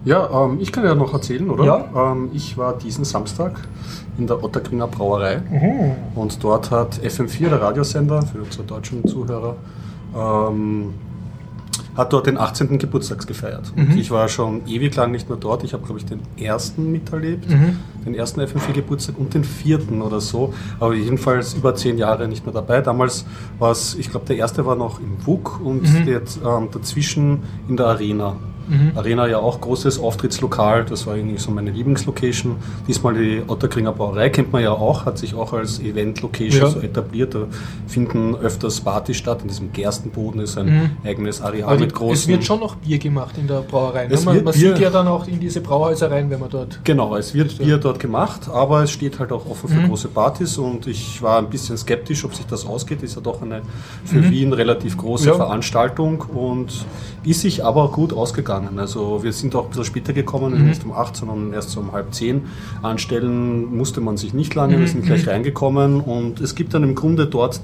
[0.05, 1.65] Ja, ähm, ich kann ja noch erzählen, oder?
[1.65, 2.13] Ja.
[2.13, 3.61] Ähm, ich war diesen Samstag
[4.19, 6.21] in der Otterkringer Brauerei mhm.
[6.21, 9.57] und dort hat FM4, der Radiosender, für unsere deutschen Zuhörer,
[10.15, 10.95] ähm,
[12.01, 12.79] hat dort den 18.
[12.79, 13.73] Geburtstag gefeiert.
[13.77, 13.93] Mhm.
[13.93, 15.63] Und ich war schon ewig lang nicht mehr dort.
[15.65, 17.79] Ich habe, glaube ich, den ersten miterlebt, mhm.
[18.05, 20.55] den ersten FM4-Geburtstag und den vierten oder so.
[20.81, 22.81] Aber jedenfalls über zehn Jahre nicht mehr dabei.
[22.81, 23.27] Damals
[23.59, 26.09] war es, ich glaube, der erste war noch im WUK und mhm.
[26.09, 28.37] jetzt, ähm, dazwischen in der Arena.
[28.71, 28.93] Mhm.
[28.97, 32.57] Arena ja auch großes Auftrittslokal, das war irgendwie so meine Lieblingslocation.
[32.87, 36.69] Diesmal die Otterkringer Brauerei kennt man ja auch, hat sich auch als Event-Location ja.
[36.69, 37.35] so etabliert.
[37.35, 37.47] Da
[37.89, 39.41] finden öfters Partys statt.
[39.43, 40.91] In diesem Gerstenboden ist ein mhm.
[41.05, 42.15] eigenes Areal Aber mit großen.
[42.15, 44.07] Es wird schon noch Bier gemacht in der Brauerei.
[44.07, 44.19] Ne?
[44.25, 46.81] Man, man sieht ja dann auch in diese Brauhäuser rein, wenn man dort.
[46.85, 49.89] Genau, es wird Bier dort gemacht, aber es steht halt auch offen für mhm.
[49.89, 53.03] große Partys und ich war ein bisschen skeptisch, ob sich das ausgeht.
[53.03, 53.63] Ist ja doch eine
[54.05, 54.31] für mhm.
[54.31, 55.35] Wien relativ große ja.
[55.35, 56.85] Veranstaltung und
[57.25, 58.79] ist sich aber gut ausgegangen.
[58.79, 60.69] Also wir sind auch ein bisschen später gekommen, mhm.
[60.69, 62.43] nicht um 8, sondern erst so um halb 10.
[62.83, 65.31] Anstellen musste man sich nicht lange, wir sind gleich mhm.
[65.31, 67.61] reingekommen und es gibt dann im Grunde dort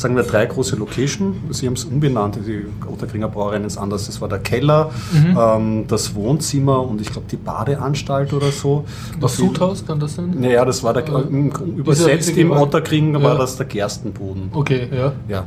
[0.00, 1.36] sagen wir, drei große Location.
[1.50, 4.06] Sie haben es umbenannt, die Otterkringer Brauerei ist anders.
[4.06, 5.38] Das war der Keller, mhm.
[5.38, 8.84] ähm, das Wohnzimmer und ich glaube die Badeanstalt oder so.
[9.20, 10.34] Das Sudhaus kann das sein?
[10.38, 13.22] Naja, das war der, äh, übersetzt im Otterkring ja.
[13.22, 14.50] war das der Gerstenboden.
[14.52, 15.12] Okay, ja.
[15.28, 15.44] Ja.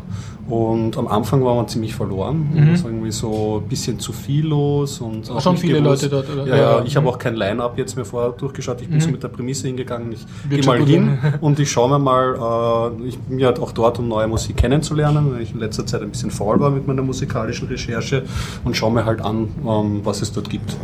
[0.48, 2.50] Und am Anfang war man ziemlich verloren.
[2.54, 2.74] Mhm.
[2.74, 5.00] Es war irgendwie so ein bisschen zu viel los.
[5.00, 6.04] Und auch schon viele gewusst.
[6.04, 6.48] Leute dort, oder?
[6.48, 6.98] Ja, ja, ich mhm.
[6.98, 8.82] habe auch kein Line-Up jetzt mir vorher durchgeschaut.
[8.82, 9.02] Ich bin mhm.
[9.02, 10.12] so mit der Prämisse hingegangen.
[10.12, 14.00] Ich gehe mal hin und ich schaue mir mal, äh, ich bin ja auch dort,
[14.00, 17.04] um neue Musik kennenzulernen, weil ich in letzter Zeit ein bisschen faul war mit meiner
[17.04, 18.24] musikalischen Recherche
[18.66, 20.76] und schaue mir halt an, ähm, was es dort gibt.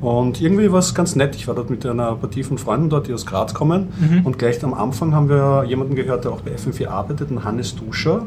[0.00, 1.36] Und irgendwie war es ganz nett.
[1.36, 3.88] Ich war dort mit einer Partie von Freunden dort, die aus Graz kommen.
[4.00, 4.26] Mhm.
[4.26, 7.76] Und gleich am Anfang haben wir jemanden gehört, der auch bei FM4 arbeitet, einen Hannes
[7.76, 8.22] Duscher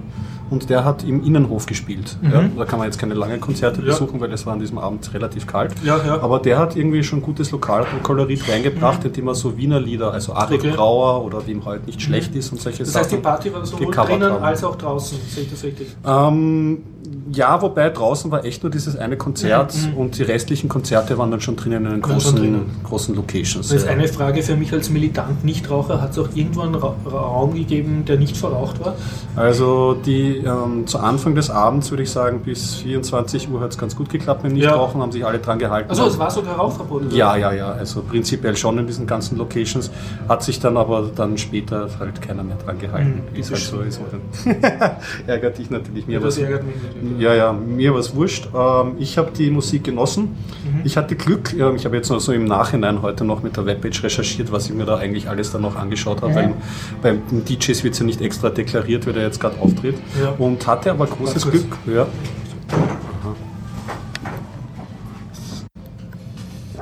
[0.50, 2.18] und der hat im Innenhof gespielt.
[2.22, 2.32] Mhm.
[2.32, 3.88] Ja, da kann man jetzt keine langen Konzerte ja.
[3.88, 5.74] besuchen, weil es war an diesem Abend relativ kalt.
[5.84, 9.08] Ja, Aber der hat irgendwie schon gutes Lokalkolorit reingebracht, mhm.
[9.08, 10.74] indem er so Wiener Lieder, also Arik okay.
[10.76, 12.40] Brauer oder dem halt nicht schlecht mhm.
[12.40, 13.04] ist und solche das Sachen.
[13.04, 14.44] Das heißt, die Party war sowohl drinnen haben.
[14.44, 15.88] als auch draußen, sehe ich das richtig?
[16.06, 16.84] Ähm,
[17.32, 19.98] ja, wobei draußen war echt nur dieses eine Konzert mhm.
[19.98, 23.68] und die restlichen Konzerte waren dann schon drinnen in den großen, großen Locations.
[23.68, 26.02] Das ist eine Frage für mich als Militant Nichtraucher.
[26.02, 28.96] Hat es auch irgendwo einen Ra Raum gegeben, der nicht verraucht war?
[29.36, 33.78] Also die ähm, zu Anfang des Abends würde ich sagen, bis 24 Uhr hat es
[33.78, 35.04] ganz gut geklappt mit dem Nichtrauchen, ja.
[35.04, 35.90] haben sich alle dran gehalten.
[35.90, 37.08] Also es war sogar Rauchverbot?
[37.08, 37.16] Oder?
[37.16, 37.72] Ja, ja, ja.
[37.72, 39.90] Also prinzipiell schon in diesen ganzen Locations.
[40.30, 43.24] Hat sich dann aber dann später halt keiner mehr dran gehalten.
[43.34, 44.00] Mhm, ist halt so ist.
[45.28, 46.06] ärgert dich natürlich.
[46.08, 47.15] Mir ja, das ärgert mich natürlich.
[47.20, 48.50] Ja, ja, mir war es wurscht.
[48.56, 50.36] Ähm, ich habe die Musik genossen.
[50.64, 50.82] Mhm.
[50.84, 51.54] Ich hatte Glück.
[51.54, 54.74] Ich habe jetzt noch so im Nachhinein heute noch mit der Webpage recherchiert, was ich
[54.74, 56.54] mir da eigentlich alles dann noch angeschaut habe, mhm.
[57.02, 59.96] weil beim DJs wird es ja nicht extra deklariert, wer da jetzt gerade auftritt.
[60.22, 60.34] Ja.
[60.38, 61.78] Und hatte aber großes Glück.
[61.86, 62.08] Ja.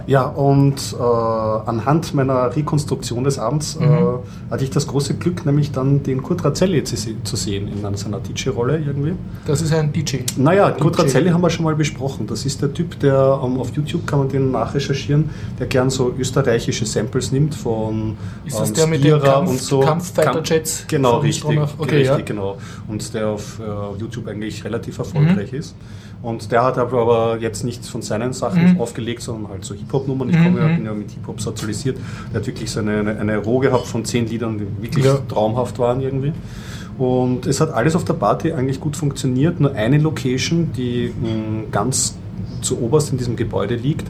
[0.06, 3.94] Ja, und äh, anhand meiner Rekonstruktion des Abends äh, mhm.
[3.94, 7.96] äh, hatte ich das große Glück, nämlich dann den Kurt Razzelli zu, zu sehen in
[7.96, 9.14] seiner DJ-Rolle irgendwie.
[9.46, 10.18] Das ist ein DJ.
[10.38, 10.82] Naja, DJ.
[10.82, 12.28] Kurt Razzelli haben wir schon mal besprochen.
[12.28, 15.90] Das ist der Typ, der um, ähm, auf YouTube kann man den nachrecherchieren, der gern
[15.90, 19.80] so österreichische Samples nimmt von Ist das ähm, der mit den Kampf, und so.
[19.80, 20.86] Kampffighter-Jets?
[20.88, 21.60] Genau, richtig.
[21.78, 22.18] Okay, richtig, ja.
[22.26, 22.58] genau.
[22.88, 25.60] Und der auf uh, YouTube eigentlich relativ erfolgreich mhm.
[25.60, 25.76] ist.
[26.24, 28.82] Und der hat aber jetzt nichts von seinen Sachen mhm.
[28.82, 30.30] aufgelegt, sondern halt so Hip-Hop-Nummern.
[30.30, 30.76] Ich komme ja, mhm.
[30.78, 31.98] bin ja mit Hip-Hop sozialisiert.
[32.32, 35.18] Der hat wirklich so eine, eine, eine Roh gehabt von zehn Liedern, die wirklich ja.
[35.28, 36.32] traumhaft waren irgendwie.
[36.98, 39.60] Und es hat alles auf der Party eigentlich gut funktioniert.
[39.60, 42.16] Nur eine Location, die mh, mm, ganz
[42.64, 44.08] zu oberst in diesem Gebäude liegt,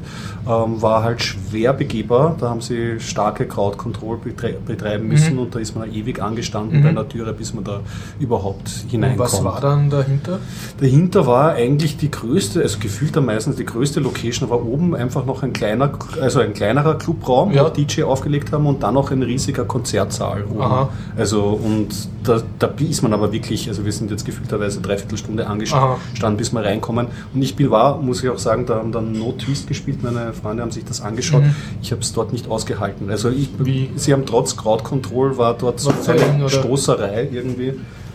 [0.48, 2.36] ähm, war halt schwer begehbar.
[2.40, 4.20] Da haben sie starke Crowd-Control
[4.66, 5.40] betreiben müssen mhm.
[5.40, 6.84] und da ist man ewig angestanden mhm.
[6.84, 7.82] bei einer Türe, bis man da
[8.20, 9.20] überhaupt hineinkommt.
[9.20, 10.40] Und was war dann dahinter?
[10.80, 15.44] Dahinter war eigentlich die größte, also gefühlt meistens die größte Location, war oben einfach noch
[15.44, 15.92] ein kleiner,
[16.22, 17.66] also ein kleinerer Clubraum, ja.
[17.66, 20.46] wo DJ aufgelegt haben und dann noch ein riesiger Konzertsaal.
[20.46, 20.88] Oben.
[21.18, 21.90] Also und
[22.24, 26.54] da, da ist man aber wirklich, also wir sind jetzt gefühlterweise dreiviertel Stunde angestanden, bis
[26.54, 27.08] wir reinkommen.
[27.34, 30.04] Und ich bin war, muss muss ich auch sagen, da haben dann No Twist gespielt,
[30.04, 31.44] meine Freunde haben sich das angeschaut.
[31.44, 31.56] Mhm.
[31.82, 33.10] Ich habe es dort nicht ausgehalten.
[33.10, 33.90] Also ich, Wie?
[33.96, 37.74] sie haben trotz Crowd Control war dort so eine Stoßerei irgendwie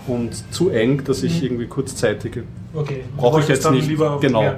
[0.09, 1.47] und zu eng, dass ich mhm.
[1.47, 2.41] irgendwie kurzzeitig
[2.75, 3.05] okay.
[3.17, 3.89] brauche ich jetzt nicht.
[3.89, 4.55] Lieber genau.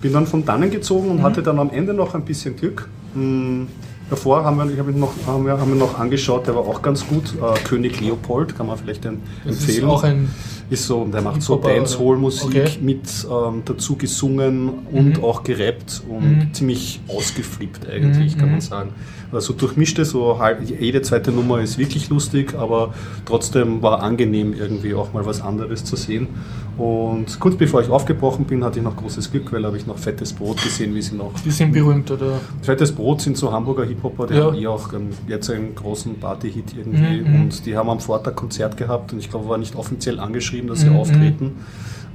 [0.00, 1.22] Bin dann von dannen gezogen und mhm.
[1.22, 2.88] hatte dann am Ende noch ein bisschen Glück.
[3.14, 3.66] Hm,
[4.10, 6.82] davor haben wir, ich hab noch, haben, wir, haben wir noch angeschaut, der war auch
[6.82, 7.34] ganz gut.
[7.34, 9.22] Äh, König Leopold kann man vielleicht empfehlen.
[9.44, 10.30] Das ist auch ein
[10.70, 12.78] ist so, der macht so Dancehall-Musik okay.
[12.80, 15.24] mit ähm, dazu gesungen und mhm.
[15.24, 16.54] auch gerappt und mhm.
[16.54, 18.40] ziemlich ausgeflippt eigentlich, mhm.
[18.40, 18.90] kann man sagen.
[19.32, 25.12] Also durchmischte, so jede zweite Nummer ist wirklich lustig, aber trotzdem war angenehm irgendwie auch
[25.12, 26.28] mal was anderes zu sehen.
[26.78, 29.98] Und kurz bevor ich aufgebrochen bin, hatte ich noch großes Glück, weil habe ich noch
[29.98, 31.32] Fettes Brot gesehen, wie sie noch.
[31.40, 32.38] Die sind berühmt, oder?
[32.60, 34.44] Fettes Brot sind so Hamburger Hip-Hopper, die ja.
[34.44, 34.90] haben eh auch
[35.26, 37.22] jetzt einen großen Party-Hit irgendwie.
[37.22, 37.34] Mhm.
[37.34, 40.80] Und die haben am Vortag Konzert gehabt und ich glaube, war nicht offiziell angeschrieben, dass
[40.80, 40.96] sie mhm.
[40.96, 41.52] auftreten.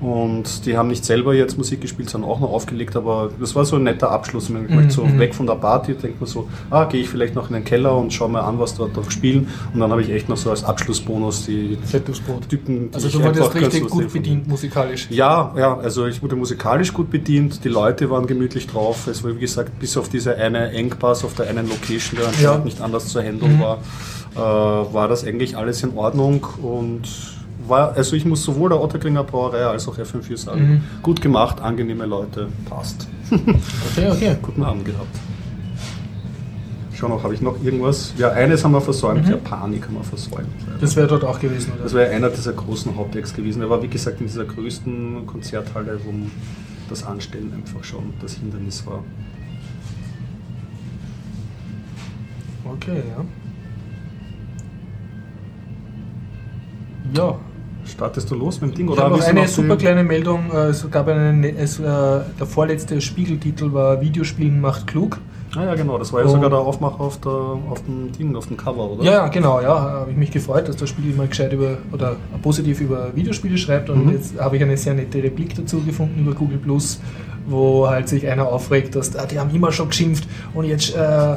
[0.01, 3.65] Und die haben nicht selber jetzt Musik gespielt, sondern auch noch aufgelegt, aber das war
[3.65, 4.49] so ein netter Abschluss.
[4.49, 4.89] Man mhm.
[4.89, 5.19] so mhm.
[5.19, 7.95] weg von der Party, denkt man so, ah, gehe ich vielleicht noch in den Keller
[7.95, 9.49] und schaue mir an, was dort noch spielen.
[9.73, 11.77] Und dann habe ich echt noch so als Abschlussbonus die
[12.49, 12.89] Typen.
[12.89, 15.07] Die also du wurdest richtig gut bedient musikalisch.
[15.11, 19.05] Ja, ja, also ich wurde musikalisch gut bedient, die Leute waren gemütlich drauf.
[19.05, 22.59] Es war wie gesagt, bis auf diese eine Engpass auf der einen Location, der anscheinend
[22.59, 22.65] ja.
[22.65, 23.61] nicht anders zu handeln mhm.
[23.61, 23.77] war,
[24.35, 27.07] äh, war das eigentlich alles in Ordnung und
[27.71, 30.83] war, also ich muss sowohl der Otterkringer Brauerei als auch FM4 sagen, mhm.
[31.01, 33.07] gut gemacht, angenehme Leute, passt.
[33.31, 34.35] okay, okay.
[34.43, 35.17] Guten Abend gehabt.
[36.93, 38.13] Schau noch, habe ich noch irgendwas?
[38.19, 39.39] Ja, eines haben wir versäumt, mhm.
[39.39, 40.49] Panik haben wir versäumt.
[40.79, 41.83] Das wäre dort auch gewesen, oder?
[41.83, 43.63] Das wäre einer dieser großen Hauptacts gewesen.
[43.63, 46.13] Er war, wie gesagt, in dieser größten Konzerthalle, wo
[46.89, 49.03] das Anstellen einfach schon das Hindernis war.
[52.65, 53.25] Okay, ja.
[57.13, 57.39] Ja,
[57.85, 58.87] Startest du los mit dem Ding?
[58.89, 60.51] Oder ich habe noch eine super kleine Meldung.
[60.53, 65.19] Äh, es gab einen, es, äh, der vorletzte Spiegeltitel war Videospielen macht klug.
[65.55, 68.47] Ah ja, genau, das war ja sogar der Aufmacher auf, der, auf dem Ding, auf
[68.47, 69.03] dem Cover, oder?
[69.03, 72.79] Ja, genau, ja, habe ich mich gefreut, dass das Spiel mal gescheit über oder positiv
[72.79, 74.13] über Videospiele schreibt und mhm.
[74.13, 77.01] jetzt habe ich eine sehr nette Replik dazu gefunden über Google Plus,
[77.47, 81.35] wo halt sich einer aufregt, dass ah, die haben immer schon geschimpft und jetzt äh,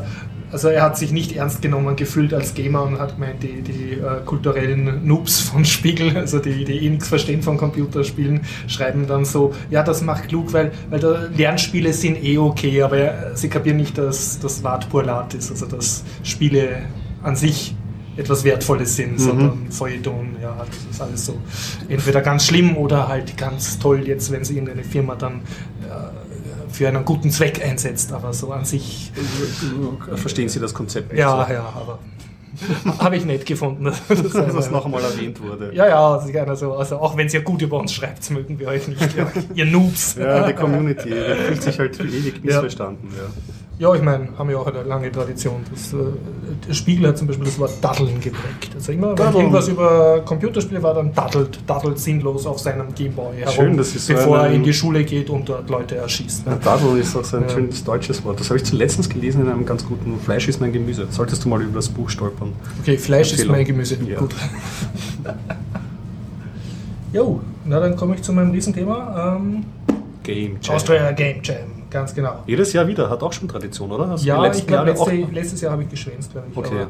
[0.55, 3.95] also er hat sich nicht ernst genommen gefühlt als Gamer und hat gemeint, die, die
[3.95, 9.25] äh, kulturellen Noobs von Spiegel, also die, die eh nichts verstehen von Computerspielen, schreiben dann
[9.25, 13.79] so, ja, das macht klug, weil, weil da Lernspiele sind eh okay, aber sie kapieren
[13.79, 16.83] nicht, dass das Wart Purlat ist, also dass Spiele
[17.25, 17.75] an sich
[18.17, 19.19] etwas Wertvolles sind, mhm.
[19.19, 21.37] sondern Feuilleton, ja, das ist alles so
[21.89, 25.41] entweder ganz schlimm oder halt ganz toll jetzt, wenn sie irgendeine Firma dann
[25.83, 26.24] äh,
[26.75, 29.13] für einen guten Zweck einsetzt, aber so an sich.
[30.17, 31.21] Verstehen Sie das Konzept nicht?
[31.21, 31.53] Ja, so?
[31.53, 31.99] ja, aber.
[32.99, 35.73] Habe ich nett gefunden, dass das noch einmal erwähnt wurde.
[35.75, 36.15] Ja, ja,
[36.47, 39.31] also, also auch wenn es ja gut über uns schreibt, mögen wir euch nicht, ja,
[39.55, 40.17] ihr Noobs.
[40.17, 43.09] Ja, die Community fühlt sich halt ewig missverstanden.
[43.17, 43.25] Ja.
[43.25, 43.31] ja.
[43.77, 45.65] Ja, ich meine, haben ja auch eine lange Tradition.
[45.73, 45.97] Das, äh,
[46.69, 48.71] der Spiegel hat zum Beispiel das Wort Daddeln geprägt.
[48.73, 53.53] Also immer, wenn irgendwas über Computerspiele war, dann daddelt, daddelt sinnlos auf seinem Gameboy herum,
[53.53, 56.47] Schön, das ist bevor so er in die Schule geht und dort Leute erschießt.
[56.47, 56.53] Ne?
[56.53, 57.49] Ja, Daddel ist auch so ein ja.
[57.49, 58.39] schönes deutsches Wort.
[58.39, 61.09] Das habe ich zuletzt gelesen in einem ganz guten Fleisch ist mein Gemüse.
[61.11, 62.53] Solltest du mal über das Buch stolpern.
[62.81, 63.55] Okay, Fleisch Empfehlung.
[63.55, 63.99] ist mein Gemüse.
[64.07, 64.21] Ja.
[64.21, 64.35] Gut.
[67.13, 69.37] jo, na dann komme ich zu meinem Riesenthema.
[69.37, 69.65] Ähm,
[70.23, 70.77] Game Jam.
[70.77, 71.84] Austria Game Jam.
[71.95, 72.43] Ganz genau.
[72.45, 74.09] Jedes Jahr wieder, hat auch schon Tradition, oder?
[74.09, 76.57] Hast ja, ich glaube, letzte, letztes Jahr habe ich geschwänzt, glaube ich.
[76.57, 76.87] Okay.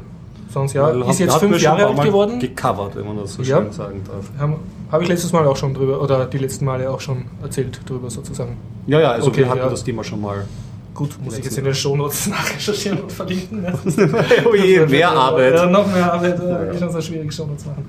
[0.49, 2.41] sonst ja, Weil ist jetzt fünf Jahre alt geworden.
[2.41, 3.59] Gecovert, wenn man das so ja.
[3.59, 4.31] schön sagen darf.
[4.39, 4.57] Habe
[4.91, 8.09] hab ich letztes Mal auch schon drüber, oder die letzten Male auch schon erzählt drüber
[8.09, 8.57] sozusagen.
[8.87, 9.69] Ja, ja, also okay, wir hatten ja.
[9.69, 10.47] das Thema schon mal
[10.95, 13.63] Gut, muss ich jetzt in den Shownotes nachrecherchieren und verlinken.
[13.63, 13.75] Ne?
[14.45, 15.55] oh je, mehr Arbeit.
[15.55, 16.73] Ja, noch mehr Arbeit, ja.
[16.73, 17.89] ich schon so schwierig Shownotes machen.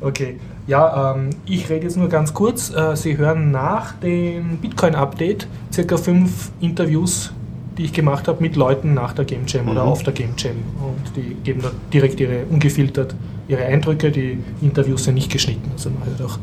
[0.00, 2.74] Okay, ja, ähm, ich rede jetzt nur ganz kurz.
[2.74, 7.32] Äh, Sie hören nach dem Bitcoin-Update circa fünf Interviews,
[7.78, 9.70] die ich gemacht habe mit Leuten nach der Game Jam mhm.
[9.70, 10.56] oder auf der Game Jam.
[10.80, 13.14] Und die geben da direkt ihre, ungefiltert
[13.46, 14.10] ihre Eindrücke.
[14.10, 16.40] Die Interviews sind nicht geschnitten, also man hört auch,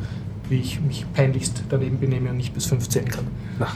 [0.47, 3.27] wie ich mich peinlichst daneben benehme und nicht bis 15 kann.
[3.59, 3.75] Ach.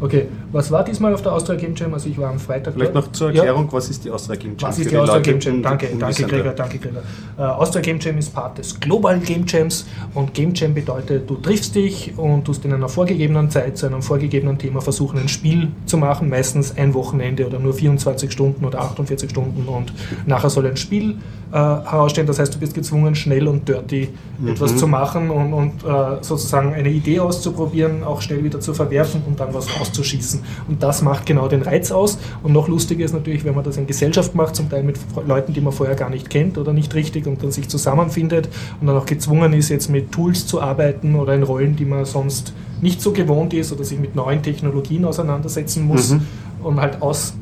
[0.00, 1.94] Okay, was war diesmal auf der Austria Game Jam?
[1.94, 3.06] Also ich war am Freitag Vielleicht dort.
[3.06, 3.72] noch zur Erklärung, ja.
[3.72, 4.68] was ist die Austria Game Jam?
[4.68, 5.62] Was ist die Austria Game Jam?
[5.62, 7.02] Danke, danke Gregor, danke Gregor.
[7.38, 11.36] Äh, Austria Game Jam ist Part des Global Game Jams und Game Jam bedeutet, du
[11.36, 15.68] triffst dich und tust in einer vorgegebenen Zeit zu einem vorgegebenen Thema versuchen, ein Spiel
[15.86, 19.92] zu machen, meistens ein Wochenende oder nur 24 Stunden oder 48 Stunden und
[20.26, 21.16] nachher soll ein Spiel
[21.52, 22.26] äh, herausstehen.
[22.26, 24.48] Das heißt, du bist gezwungen, schnell und dirty mhm.
[24.48, 29.22] etwas zu machen und, und äh, sozusagen eine Idee auszuprobieren, auch schnell wieder zu verwerfen
[29.26, 30.40] und dann was raus rauszuschießen.
[30.68, 32.18] Und das macht genau den Reiz aus.
[32.42, 35.52] Und noch lustiger ist natürlich, wenn man das in Gesellschaft macht, zum Teil mit Leuten,
[35.52, 38.48] die man vorher gar nicht kennt oder nicht richtig und dann sich zusammenfindet
[38.80, 42.04] und dann auch gezwungen ist, jetzt mit Tools zu arbeiten oder in Rollen, die man
[42.04, 46.22] sonst nicht so gewohnt ist oder sich mit neuen Technologien auseinandersetzen muss mhm.
[46.62, 47.34] und halt aus,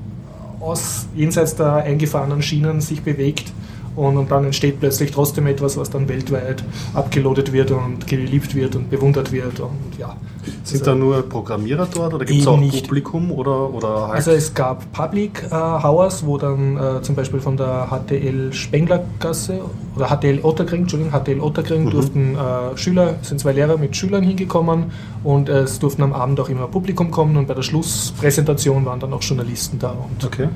[0.61, 3.53] aus jenseits der eingefahrenen Schienen sich bewegt
[3.97, 8.77] und, und dann entsteht plötzlich trotzdem etwas, was dann weltweit abgeloadet wird und geliebt wird
[8.77, 9.61] und bewundert wird.
[9.61, 10.17] Und ja.
[10.63, 12.85] Sind also, da nur Programmierer dort oder gibt es auch nicht.
[12.85, 13.31] Publikum?
[13.31, 14.17] Oder, oder halt?
[14.17, 19.61] Also es gab Public äh, Hours, wo dann äh, zum Beispiel von der HTL Spenglergasse
[19.97, 21.91] oder HTL Otterkring, Entschuldigung, HTL Otterkring mhm.
[21.91, 26.49] durften äh, Schüler, sind zwei Lehrer mit Schülern hingekommen und es durften am Abend auch
[26.49, 30.49] immer Publikum kommen und bei der Schlusspräsentation waren dann auch Journalisten da und okay.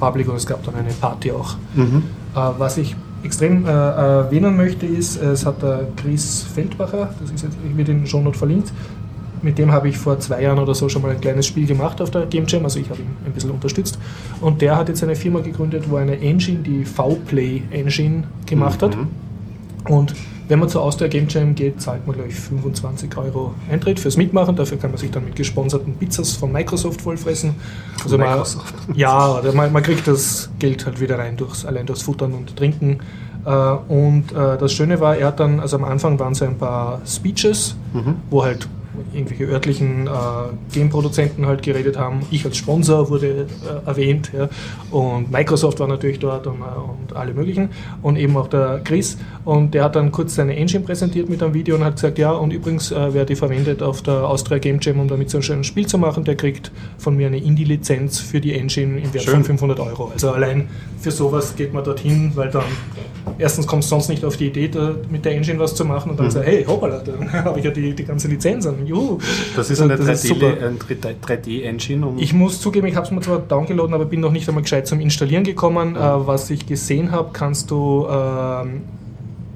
[0.00, 1.56] Public und es gab dann eine Party auch.
[1.74, 2.02] Mhm.
[2.36, 2.94] Äh, was ich
[3.24, 7.94] extrem äh, erwähnen möchte, ist, es hat der Chris Feldbacher, das ist jetzt, ich werde
[7.94, 8.72] den Show Note verlinkt,
[9.42, 12.00] mit dem habe ich vor zwei Jahren oder so schon mal ein kleines Spiel gemacht
[12.00, 13.98] auf der Game Jam, also ich habe ihn ein bisschen unterstützt.
[14.40, 18.86] Und der hat jetzt eine Firma gegründet, wo eine Engine, die V-Play Engine gemacht mhm.
[18.86, 18.96] hat.
[19.88, 20.14] Und
[20.48, 24.16] wenn man zur Austria Game Jam geht, zahlt man, glaube ich, 25 Euro Eintritt fürs
[24.16, 24.54] Mitmachen.
[24.54, 27.54] Dafür kann man sich dann mit gesponserten Pizzas von Microsoft vollfressen.
[28.02, 28.44] Also man,
[28.94, 33.00] ja, man, man, kriegt das Geld halt wieder rein, durchs, allein durchs Futtern und Trinken.
[33.44, 36.58] Äh, und äh, das Schöne war, er hat dann, also am Anfang waren es ein
[36.58, 38.16] paar Speeches, mhm.
[38.30, 38.68] wo halt
[39.12, 40.10] irgendwelche örtlichen äh,
[40.74, 42.20] Gameproduzenten halt geredet haben.
[42.30, 44.48] Ich als Sponsor wurde äh, erwähnt ja.
[44.90, 47.70] und Microsoft war natürlich dort und, äh, und, alle möglichen
[48.02, 51.54] und eben auch der Chris und der hat dann kurz seine Engine präsentiert mit einem
[51.54, 54.78] Video und hat gesagt, ja und übrigens äh, wer die verwendet auf der Austria Game
[54.80, 58.20] Jam, um damit so ein schönes Spiel zu machen, der kriegt von mir eine Indie-Lizenz
[58.20, 59.34] für die Engine im Wert Schön.
[59.34, 60.10] von 500 Euro.
[60.12, 60.68] Also allein
[61.00, 62.64] für sowas geht man dorthin, weil dann
[63.38, 66.10] erstens kommst du sonst nicht auf die Idee, da, mit der Engine was zu machen
[66.10, 66.30] und dann mhm.
[66.30, 68.85] sagst hey, hoppala, dann habe ich ja die, die ganze Lizenz an.
[68.86, 69.18] Juhu.
[69.54, 72.06] Das ist eine 3D-Engine.
[72.06, 74.62] Um ich muss zugeben, ich habe es mir zwar downgeloaden, aber bin noch nicht einmal
[74.62, 75.90] gescheit zum Installieren gekommen.
[75.90, 75.96] Mhm.
[75.96, 78.82] Äh, was ich gesehen habe, kannst du ähm,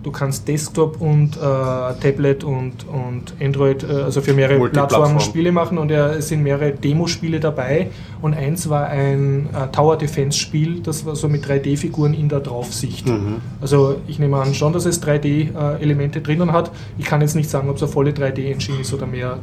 [0.02, 5.52] du kannst Desktop und äh, Tablet und, und Android, äh, also für mehrere Plattformen Spiele
[5.52, 7.90] machen und ja, es sind mehrere Demospiele dabei
[8.22, 12.40] und eins war ein äh, Tower Defense Spiel, das war so mit 3D-Figuren in der
[12.40, 13.08] Draufsicht.
[13.08, 13.36] Mhm.
[13.60, 16.70] Also ich nehme an schon, dass es 3D-Elemente drinnen hat.
[16.98, 19.38] Ich kann jetzt nicht sagen, ob es eine volle 3D-Engine ist oder mehr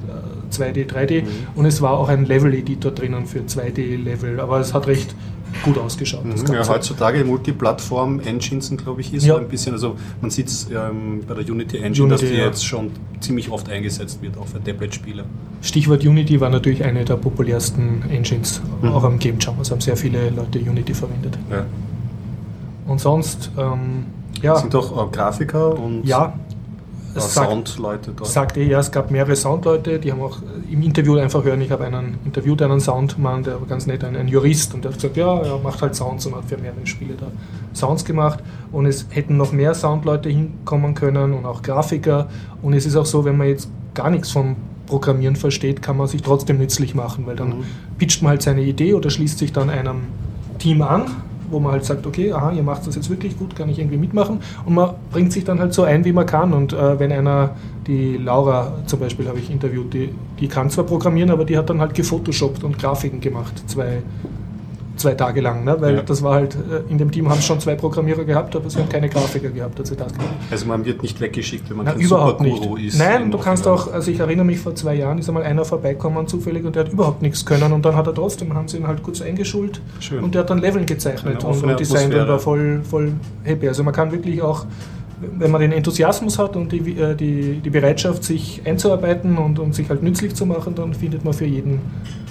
[0.51, 1.27] 2D, äh, 3D mhm.
[1.55, 5.15] und es war auch ein Level-Editor drinnen für 2D-Level, aber es hat recht
[5.63, 6.25] gut ausgeschaut.
[6.25, 9.38] Mhm, ja, heutzutage Multiplattform-Engines sind, glaube ich, ist ja.
[9.38, 12.45] ein bisschen, also man sieht es ähm, bei der Unity Engine, Unity, dass die ja.
[12.45, 15.25] jetzt schon ziemlich oft eingesetzt wird, auch für Tablet-Spiele.
[15.62, 18.89] Stichwort Unity war natürlich eine der populärsten Engines, mhm.
[18.89, 19.55] auch am Game Jam.
[19.57, 21.38] Also haben sehr viele Leute Unity verwendet.
[21.49, 21.65] Ja.
[22.88, 24.05] Und sonst, ähm,
[24.41, 24.55] ja.
[24.55, 26.33] Sind doch äh, Grafiker und ja,
[27.21, 28.30] Soundleute dort.
[28.30, 31.86] Sagt ja, es gab mehrere Soundleute, die haben auch im Interview einfach hören, ich habe
[31.86, 35.17] einen interviewt, einen Soundmann, der war ganz nett, ein, ein Jurist und der hat gesagt,
[35.17, 37.27] ja, er macht halt Sounds und hat für mehrere Spiele da
[37.73, 42.27] Sounds gemacht und es hätten noch mehr Soundleute hinkommen können und auch Grafiker
[42.62, 46.08] und es ist auch so, wenn man jetzt gar nichts vom Programmieren versteht, kann man
[46.08, 47.63] sich trotzdem nützlich machen, weil dann mhm.
[47.97, 50.03] pitcht man halt seine Idee oder schließt sich dann einem
[50.60, 51.08] Team an
[51.49, 53.97] wo man halt sagt, okay, aha, ihr macht das jetzt wirklich gut, kann ich irgendwie
[53.97, 54.39] mitmachen.
[54.65, 56.53] Und man bringt sich dann halt so ein, wie man kann.
[56.53, 57.51] Und äh, wenn einer,
[57.86, 61.69] die Laura zum Beispiel habe ich interviewt, die, die kann zwar programmieren, aber die hat
[61.69, 64.01] dann halt gefotoshoppt und Grafiken gemacht, zwei
[64.97, 65.75] zwei Tage lang, ne?
[65.79, 66.01] weil ja.
[66.01, 68.79] das war halt, äh, in dem Team haben es schon zwei Programmierer gehabt, aber sie
[68.79, 71.86] haben keine Grafiker gehabt, als sie das gemacht Also man wird nicht weggeschickt, wenn man
[71.86, 72.63] Na, kein überhaupt nicht.
[72.86, 72.99] ist.
[72.99, 76.27] Nein, du kannst auch, also ich erinnere mich, vor zwei Jahren ist einmal einer vorbeikommen
[76.27, 78.88] zufällig und der hat überhaupt nichts können und dann hat er trotzdem, haben sie ihn
[78.88, 80.23] halt kurz eingeschult Schön.
[80.23, 83.67] und der hat dann Leveln gezeichnet und, und designt und war voll, voll happy.
[83.67, 84.65] Also man kann wirklich auch
[85.19, 89.73] wenn man den Enthusiasmus hat und die, äh, die, die Bereitschaft, sich einzuarbeiten und, und
[89.73, 91.79] sich halt nützlich zu machen, dann findet man für jeden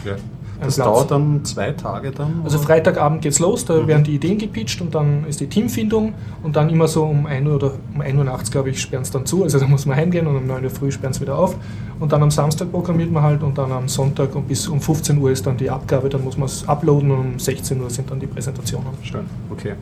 [0.04, 0.16] ja.
[0.60, 0.86] Das Platz.
[0.86, 2.40] dauert dann zwei Tage dann?
[2.44, 3.86] Also Freitagabend geht's los, da mhm.
[3.86, 7.46] werden die Ideen gepitcht und dann ist die Teamfindung und dann immer so um 1
[7.46, 9.42] Uhr oder um 1 Uhr nachts, glaube ich, sperren es dann zu.
[9.42, 11.56] Also da muss man heimgehen und um 9 Uhr früh sperren es wieder auf.
[12.00, 15.18] Und dann am Samstag programmiert man halt und dann am Sonntag und bis um 15
[15.18, 18.10] Uhr ist dann die Abgabe, dann muss man es uploaden und um 16 Uhr sind
[18.10, 18.88] dann die Präsentationen.
[19.02, 19.74] Schön, okay.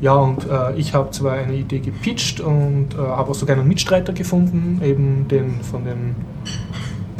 [0.00, 3.68] Ja, und äh, ich habe zwar eine Idee gepitcht und äh, habe auch sogar einen
[3.68, 6.14] Mitstreiter gefunden, eben den von dem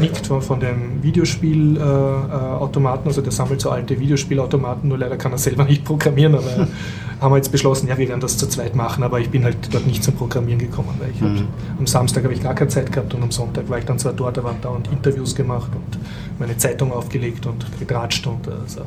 [0.01, 5.39] nickt von, von dem Videospielautomaten, also der sammelt so alte Videospielautomaten, nur leider kann er
[5.39, 6.69] selber nicht programmieren, aber
[7.21, 9.57] haben wir jetzt beschlossen, ja, wir werden das zu zweit machen, aber ich bin halt
[9.73, 11.49] dort nicht zum Programmieren gekommen, weil ich mhm.
[11.79, 14.15] am Samstag habe ich gar keine Zeit gehabt und am Sonntag war ich dann zwar
[14.15, 15.99] dort, aber dauernd Interviews gemacht und
[16.39, 18.83] meine Zeitung aufgelegt und getratscht und also.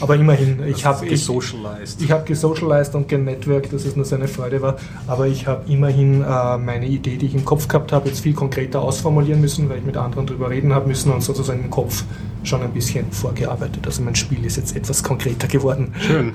[0.00, 2.00] aber immerhin, ich habe gesocialized.
[2.00, 5.70] Ich, ich habe gesocialized und genetworked, dass es nur seine Freude war, aber ich habe
[5.70, 9.68] immerhin äh, meine Idee, die ich im Kopf gehabt habe, jetzt viel konkreter ausformulieren müssen,
[9.68, 12.04] weil ich mit anderen darüber reden habe müssen und sozusagen im Kopf
[12.42, 13.86] schon ein bisschen vorgearbeitet.
[13.86, 15.92] Also mein Spiel ist jetzt etwas konkreter geworden.
[16.00, 16.32] Schön.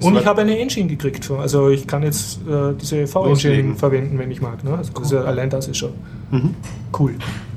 [0.00, 1.28] Und ich habe eine Engine gekriegt.
[1.30, 4.62] Also ich kann jetzt äh, diese V-Engine verwenden, wenn ich mag.
[4.62, 4.76] Ne?
[4.76, 5.02] Also cool.
[5.02, 5.92] das, allein das ist schon
[6.30, 6.54] mhm.
[6.98, 7.14] cool.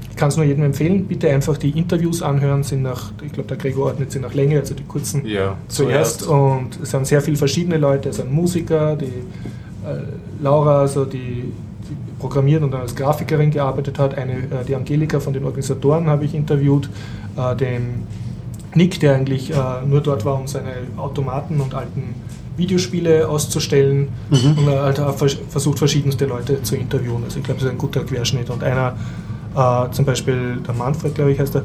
[0.10, 1.06] Ich kann es nur jedem empfehlen.
[1.06, 2.64] Bitte einfach die Interviews anhören.
[2.64, 6.22] Sind nach, ich glaube, der Gregor ordnet sie nach Länge, also die kurzen ja, zuerst.
[6.22, 6.28] zuerst.
[6.28, 8.10] Und es sind sehr viele verschiedene Leute.
[8.10, 10.04] Es sind Musiker, die äh,
[10.42, 11.52] Laura, also die
[12.22, 14.18] programmiert und dann als Grafikerin gearbeitet hat.
[14.18, 16.90] Eine, äh, die Angelika von den Organisatoren habe ich interviewt.
[17.36, 18.08] Äh, den
[18.74, 19.56] Nick, der eigentlich äh,
[19.86, 22.16] nur dort war, um seine Automaten und alten
[22.56, 24.58] Videospiele auszustellen mhm.
[24.58, 25.02] und er halt
[25.50, 27.24] versucht, verschiedenste Leute zu interviewen.
[27.24, 28.50] Also ich glaube, das ist ein guter Querschnitt.
[28.50, 28.96] Und einer,
[29.56, 31.64] äh, zum Beispiel der Manfred, glaube ich, heißt er,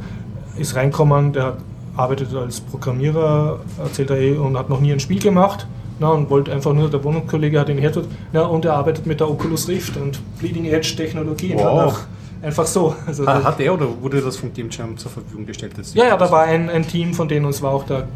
[0.57, 1.59] ist reinkommen, der
[1.96, 5.66] arbeitet als Programmierer, erzählt er eh, und hat noch nie ein Spiel gemacht.
[5.99, 9.20] Na, und wollte einfach nur, der Wohnungskollege hat ihn hertut, ja, und er arbeitet mit
[9.20, 11.59] der Oculus Rift und Bleeding Edge Technologien.
[11.59, 12.07] Wow.
[12.42, 12.94] Einfach so.
[13.07, 15.72] Also hat, hat er oder wurde das vom Game Jam zur Verfügung gestellt?
[15.94, 18.07] Ja, ja, da war ein, ein Team von denen, und es war auch der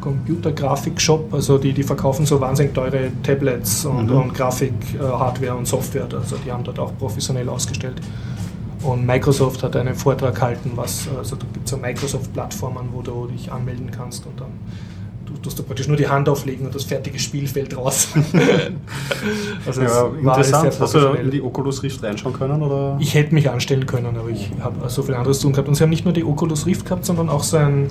[0.00, 4.16] Computer-Grafik-Shop, also die, die verkaufen so wahnsinnig teure Tablets und, mhm.
[4.16, 8.00] und Grafik-Hardware und Software, also die haben dort auch professionell ausgestellt.
[8.82, 13.26] Und Microsoft hat einen Vortrag gehalten, was, also da gibt es so Microsoft-Plattformen, wo du
[13.26, 14.52] dich anmelden kannst und dann
[15.42, 18.08] tust du praktisch nur die Hand auflegen und das fertige Spiel fällt raus.
[19.66, 20.78] also ja, interessant.
[20.78, 22.62] Hast du in die Oculus Rift reinschauen können?
[22.62, 22.96] Oder?
[23.00, 25.68] Ich hätte mich anstellen können, aber ich habe so viel anderes zu tun gehabt.
[25.68, 27.88] Und sie haben nicht nur die Oculus Rift gehabt, sondern auch so ein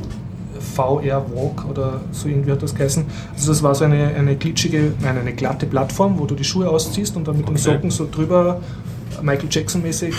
[0.76, 3.06] VR Walk oder so irgendwie hat das geheißen.
[3.34, 6.70] Also das war so eine, eine glitschige, nein, eine glatte Plattform, wo du die Schuhe
[6.70, 7.56] ausziehst und dann mit okay.
[7.56, 8.62] den Socken so drüber
[9.22, 10.14] Michael Jackson mäßig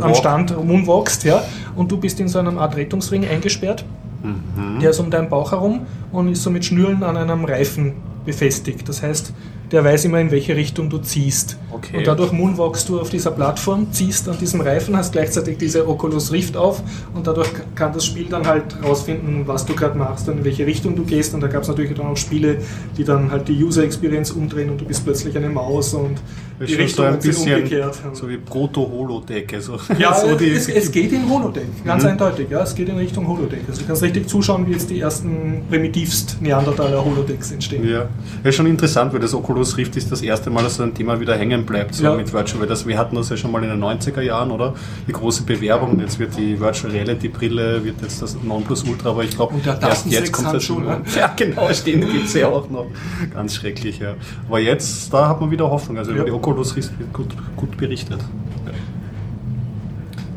[0.00, 1.42] am Stand moonwalkst, ja,
[1.74, 3.84] und du bist in so einem Art Rettungsring eingesperrt.
[4.22, 4.80] Mhm.
[4.80, 5.86] Der ist um deinen Bauch herum
[6.16, 7.92] und ist so mit Schnüren an einem Reifen
[8.24, 8.88] befestigt.
[8.88, 9.34] Das heißt,
[9.70, 11.58] der weiß immer, in welche Richtung du ziehst.
[11.76, 11.98] Okay.
[11.98, 16.32] Und dadurch moonwalkst du auf dieser Plattform, ziehst an diesem Reifen, hast gleichzeitig diese Oculus
[16.32, 16.82] Rift auf
[17.14, 20.66] und dadurch kann das Spiel dann halt rausfinden, was du gerade machst und in welche
[20.66, 21.34] Richtung du gehst.
[21.34, 22.58] Und da gab es natürlich dann auch Spiele,
[22.96, 26.18] die dann halt die User Experience umdrehen und du bist plötzlich eine Maus und
[26.58, 27.98] die Richtung so ein bisschen umgekehrt.
[28.14, 29.52] So wie Proto-Holodeck.
[29.54, 32.10] Also ja, so es, es, geht in Holodeck, ganz mhm.
[32.10, 32.48] eindeutig.
[32.50, 33.60] Ja, es geht in Richtung Holodeck.
[33.68, 37.86] Also du kannst richtig zuschauen, wie jetzt die ersten primitivst Neandertaler Holodecks entstehen.
[37.88, 38.08] Ja,
[38.42, 41.20] ja schon interessant, weil das Oculus Rift ist das erste Mal, dass so ein Thema
[41.20, 42.14] wieder hängen bleibt so ja.
[42.14, 42.60] mit Virtual.
[42.60, 44.74] Weil das, wir hatten das ja schon mal in den 90er Jahren, oder?
[45.06, 46.00] Die große Bewerbung.
[46.00, 50.32] Jetzt wird die Virtual Reality Brille, wird jetzt das Nonplusultra, aber ich glaube, erst jetzt
[50.32, 50.84] kommt das schon.
[50.84, 51.00] Ne?
[51.16, 52.86] Ja, genau, stehen gibt es ja auch noch.
[53.32, 54.14] Ganz schrecklich, ja.
[54.48, 55.98] Aber jetzt, da hat man wieder Hoffnung.
[55.98, 56.18] Also ja.
[56.18, 58.20] über die Oculus wird gut, gut berichtet.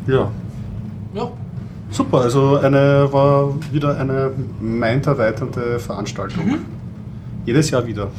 [0.08, 0.32] Ja.
[1.14, 1.32] Ja.
[1.92, 6.46] Super, also eine war wieder eine meint-erweiternde Veranstaltung.
[6.46, 6.66] Mhm.
[7.46, 8.10] Jedes Jahr wieder.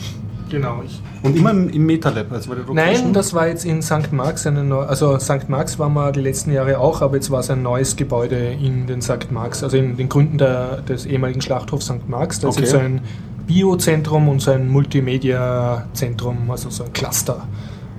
[0.50, 0.82] Genau.
[0.84, 2.32] Ich und immer im, im MetaLab?
[2.32, 4.12] Also Nein, das war jetzt in St.
[4.12, 4.46] Marx.
[4.46, 5.48] Eine also St.
[5.48, 8.86] Marx waren wir die letzten Jahre auch, aber jetzt war es ein neues Gebäude in
[8.86, 9.30] den St.
[9.30, 12.08] Marx, also in den Gründen der, des ehemaligen Schlachthofs St.
[12.08, 12.40] Marx.
[12.40, 12.64] Das okay.
[12.64, 13.00] ist so ein
[13.46, 17.46] Biozentrum und so ein Multimedia-Zentrum, also so ein Cluster.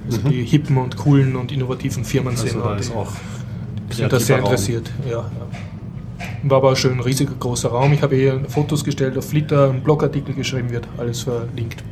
[0.05, 0.29] Also mhm.
[0.29, 2.63] die hippen und coolen und innovativen Firmen also sind.
[2.63, 3.11] Da ist auch
[3.91, 4.91] sind da sehr interessiert.
[5.05, 5.25] Ja, ja.
[6.43, 7.93] War aber ein schön riesiger großer Raum.
[7.93, 11.83] Ich habe hier Fotos gestellt, auf Flitter, ein Blogartikel geschrieben wird, alles verlinkt.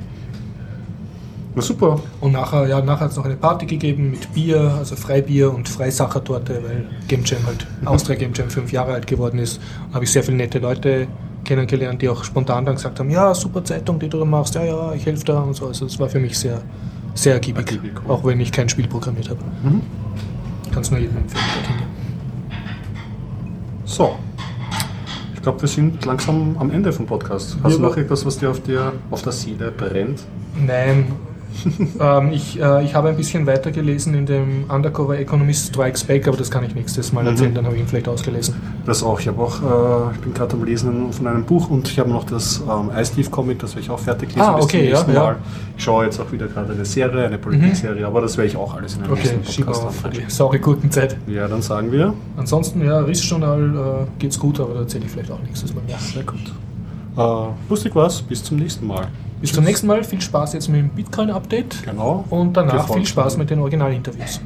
[1.56, 2.00] Na super.
[2.22, 5.68] Und nachher, ja, nachher hat es noch eine Party gegeben mit Bier, also Freibier und
[5.68, 9.60] Freisachertorte, weil Game Jam halt, Austria Game Jam fünf Jahre alt geworden ist.
[9.90, 11.08] Da habe ich sehr viele nette Leute
[11.44, 14.94] kennengelernt, die auch spontan dann gesagt haben, ja, super Zeitung, die du machst, ja, ja,
[14.94, 15.68] ich helfe da und so.
[15.68, 16.62] Also das war für mich sehr,
[17.16, 18.12] sehr ergiebig, ergiebig cool.
[18.12, 19.40] auch wenn ich kein Spiel programmiert habe.
[19.64, 19.82] Mhm.
[20.72, 21.44] Kann es nur jedem empfehlen.
[23.86, 24.16] So.
[25.34, 27.58] Ich glaube, wir sind langsam am Ende vom Podcast.
[27.64, 30.20] Hast du noch etwas, was dir auf, dir auf der Seele brennt?
[30.56, 31.14] Nein,
[32.00, 36.38] ähm, ich, äh, ich habe ein bisschen weitergelesen in dem Undercover Economist Strikes Back, aber
[36.38, 37.56] das kann ich nächstes Mal erzählen, mhm.
[37.56, 38.56] dann habe ich ihn vielleicht ausgelesen.
[38.86, 39.20] Das auch.
[39.20, 42.10] Ich habe auch, äh, ich bin gerade am Lesen von einem Buch und ich habe
[42.10, 44.78] noch das ähm, Ice Thief Comic, das werde ich auch fertig lesen ah, bis okay,
[44.78, 45.34] zum nächsten ja, Mal.
[45.34, 45.40] Ja.
[45.78, 48.06] Ich schaue jetzt auch wieder gerade eine Serie, eine Politikserie, mhm.
[48.06, 50.92] aber das werde ich auch alles in einem okay, nächsten Podcast auf die saure guten
[50.92, 51.18] Zeit.
[51.28, 52.14] Ja, dann sagen wir.
[52.38, 55.84] Ansonsten, ja, Rissjournal äh, geht's gut, aber da erzähle ich vielleicht auch nächstes Mal.
[55.88, 56.40] Ja, sehr gut.
[57.18, 59.08] Äh, lustig was, bis zum nächsten Mal.
[59.42, 60.04] Bis zum nächsten Mal.
[60.04, 61.84] Viel Spaß jetzt mit dem Bitcoin-Update.
[61.84, 62.26] Genau.
[62.30, 64.42] Und danach viel Spaß mit den Originalinterviews.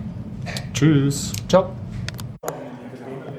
[0.74, 1.32] Tschüss.
[1.50, 1.70] Ciao.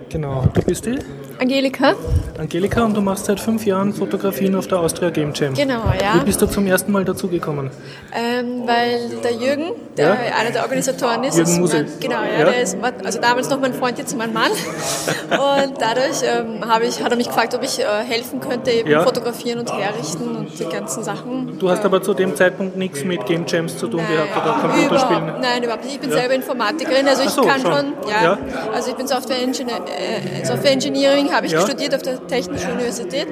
[0.09, 0.99] Genau, du bist die?
[1.45, 1.95] Angelika.
[2.39, 5.53] Angelika, und du machst seit fünf Jahren Fotografien auf der Austria Game Jam.
[5.53, 6.15] Genau, ja.
[6.15, 7.71] Wie bist du zum ersten Mal dazugekommen?
[8.15, 10.17] Ähm, weil der Jürgen, der ja?
[10.41, 11.85] einer der Organisatoren ist, Jürgen Muse.
[12.01, 14.51] genau, ja, ja, der ist also damals noch mein Freund, jetzt mein Mann.
[15.31, 19.03] und dadurch ähm, ich, hat er mich gefragt, ob ich äh, helfen könnte, eben ja.
[19.03, 21.59] fotografieren und herrichten und die ganzen Sachen.
[21.59, 24.61] Du hast aber zu dem Zeitpunkt nichts mit Game Jams zu tun nein, gehabt oder
[24.61, 25.41] Computerspielen?
[25.43, 25.97] Nein, überhaupt nicht.
[25.97, 28.39] Ich bin selber Informatikerin, also ich so, kann schon, schon ja,
[28.73, 33.29] Also ich bin Software, Engineer, äh, Software Engineering, habe ich studiert auf der Technischen Universität.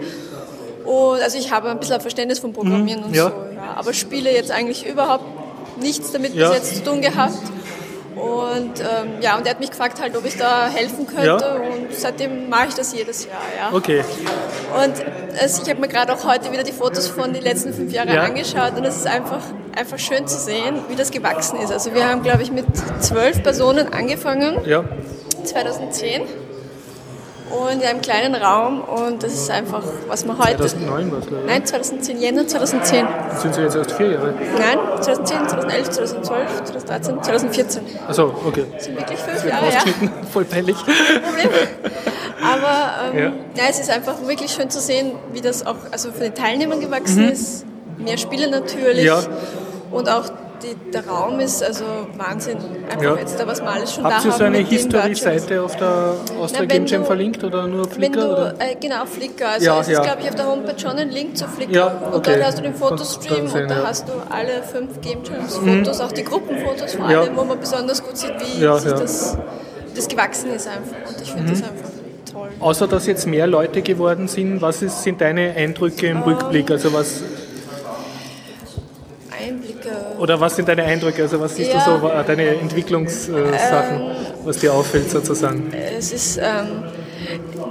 [0.84, 3.24] Und also ich habe ein bisschen Verständnis vom Programmieren mhm, und ja.
[3.24, 3.74] so, ja.
[3.76, 5.24] aber spiele jetzt eigentlich überhaupt
[5.80, 6.48] nichts damit ja.
[6.48, 7.38] bis jetzt zu tun gehabt.
[8.14, 11.55] Und ähm, ja, und er hat mich gefragt, halt, ob ich da helfen könnte ja.
[11.55, 13.40] und seitdem mache ich das jedes Jahr.
[13.59, 13.76] Ja.
[13.76, 14.05] Okay.
[14.74, 17.90] Und also ich habe mir gerade auch heute wieder die Fotos von den letzten fünf
[17.92, 18.22] Jahren ja.
[18.22, 19.42] angeschaut und es ist einfach,
[19.74, 21.72] einfach schön zu sehen, wie das gewachsen ist.
[21.72, 22.66] Also wir haben, glaube ich, mit
[23.00, 24.84] zwölf Personen angefangen, ja.
[25.44, 26.22] 2010
[27.53, 30.57] und in einem kleinen Raum und das ist einfach, was man heute...
[30.59, 31.50] 2009 war es, glaube ich.
[31.50, 33.07] Nein, 2010, Jänner 2010.
[33.36, 34.34] Sind Sie jetzt erst vier Jahre?
[34.59, 37.82] Nein, 2010, 2011, 2012, 2013, 2014.
[38.09, 38.64] Achso, okay.
[38.72, 39.80] Das sind wirklich fünf Jahre, ja.
[40.32, 40.76] Voll peinlich.
[40.76, 41.50] Problem.
[42.42, 43.24] Aber ähm, ja.
[43.24, 43.68] ja.
[43.68, 47.24] es ist einfach wirklich schön zu sehen, wie das auch also von den Teilnehmern gewachsen
[47.26, 47.32] mhm.
[47.32, 47.64] ist.
[47.98, 49.05] Mehr Spiele natürlich.
[49.05, 49.20] Ja.
[49.90, 50.24] Und auch
[50.62, 51.84] die, der Raum ist also
[52.16, 52.58] Wahnsinn.
[52.88, 53.16] Einfach ja.
[53.16, 56.64] jetzt da, was wir alles schon Habt da ihr so eine History-Seite auf der Austria
[56.66, 58.54] Game Jam verlinkt oder nur Flickr?
[58.56, 59.48] Du, äh, genau, Flickr.
[59.48, 61.72] Also ja, es ist, glaube ich, auf der Homepage schon ein Link zu Flickr.
[61.72, 62.14] Ja, okay.
[62.14, 65.98] Und dort hast du den Fotostream und da hast du alle fünf Game Jams Fotos,
[65.98, 66.04] mhm.
[66.04, 69.36] auch die Gruppenfotos vor allem, wo man besonders gut sieht, wie sich das,
[69.94, 71.08] das gewachsen ist einfach.
[71.08, 71.50] Und ich finde mhm.
[71.50, 71.90] das einfach
[72.32, 72.48] toll.
[72.60, 76.70] Außer dass jetzt mehr Leute geworden sind, was ist, sind deine Eindrücke im um, Rückblick?
[76.70, 77.22] Also was
[80.18, 81.22] oder was sind deine Eindrücke?
[81.22, 81.84] Also was siehst ja.
[81.84, 84.11] du so, äh, deine Entwicklungssachen, ähm,
[84.45, 85.72] was dir auffällt sozusagen?
[85.72, 86.84] Es ist, ähm,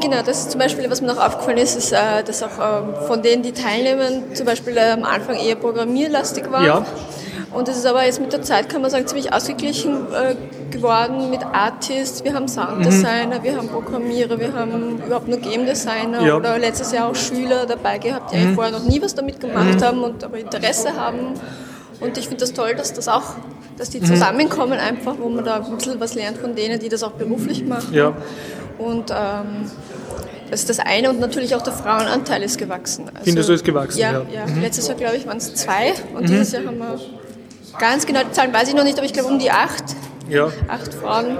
[0.02, 2.94] genau, das ist zum Beispiel, was mir noch aufgefallen ist, ist, äh, dass auch ähm,
[3.08, 6.66] von denen, die teilnehmen, zum Beispiel am Anfang eher programmierlastig war.
[6.66, 6.86] Ja.
[7.54, 10.36] Und es ist aber jetzt mit der Zeit, kann man sagen, ziemlich ausgeglichen äh,
[10.72, 12.24] geworden mit Artists.
[12.24, 13.44] Wir haben Sounddesigner, mhm.
[13.44, 16.36] wir haben Programmierer, wir haben überhaupt nur Game Designer ja.
[16.36, 18.56] oder letztes Jahr auch Schüler dabei gehabt, die mhm.
[18.56, 19.84] vorher noch nie was damit gemacht mhm.
[19.84, 21.34] haben und aber Interesse haben.
[22.00, 23.36] Und ich finde das toll, dass das auch,
[23.78, 24.06] dass die mhm.
[24.06, 27.66] zusammenkommen einfach, wo man da ein bisschen was lernt von denen, die das auch beruflich
[27.66, 27.94] machen.
[27.94, 28.14] Ja.
[28.78, 29.70] Und ähm,
[30.50, 33.10] das ist das eine und natürlich auch der Frauenanteil ist gewachsen.
[33.10, 34.00] Also, Findest du, ist gewachsen?
[34.00, 34.26] Ja, ja.
[34.34, 34.48] ja.
[34.48, 34.62] Mhm.
[34.62, 36.28] letztes Jahr glaube ich waren es zwei und mhm.
[36.28, 37.00] dieses Jahr haben wir
[37.80, 39.84] ganz genau die Zahlen weiß ich noch nicht, aber ich glaube um die acht.
[40.30, 40.50] Ja.
[40.68, 41.38] Acht Frauen.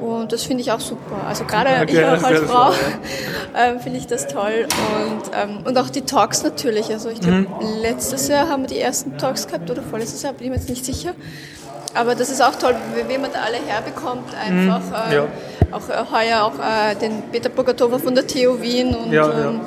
[0.00, 1.16] Und das finde ich auch super.
[1.28, 2.72] Also gerade okay, ich auch als Frau
[3.56, 4.66] ähm, finde ich das toll.
[4.66, 6.90] Und, ähm, und auch die Talks natürlich.
[6.90, 7.48] Also ich glaube, mhm.
[7.80, 10.68] letztes Jahr haben wir die ersten Talks gehabt oder vorletztes Jahr, bin ich mir jetzt
[10.68, 11.14] nicht sicher.
[11.94, 12.74] Aber das ist auch toll,
[13.06, 14.34] wie man da alle herbekommt.
[14.34, 15.12] Einfach mhm.
[15.12, 15.26] ja.
[15.70, 19.50] auch äh, heuer auch äh, den Peter Bogatova von der TU Wien und ja, ja.
[19.50, 19.60] Ähm,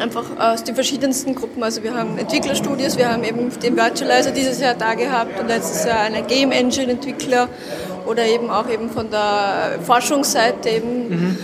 [0.00, 1.62] einfach aus den verschiedensten Gruppen.
[1.62, 5.84] Also wir haben Entwicklerstudios, wir haben eben den Virtualizer dieses Jahr da gehabt und letztes
[5.84, 7.48] Jahr einen Game Engine Entwickler
[8.06, 11.08] oder eben auch eben von der Forschungsseite eben.
[11.08, 11.38] Mhm.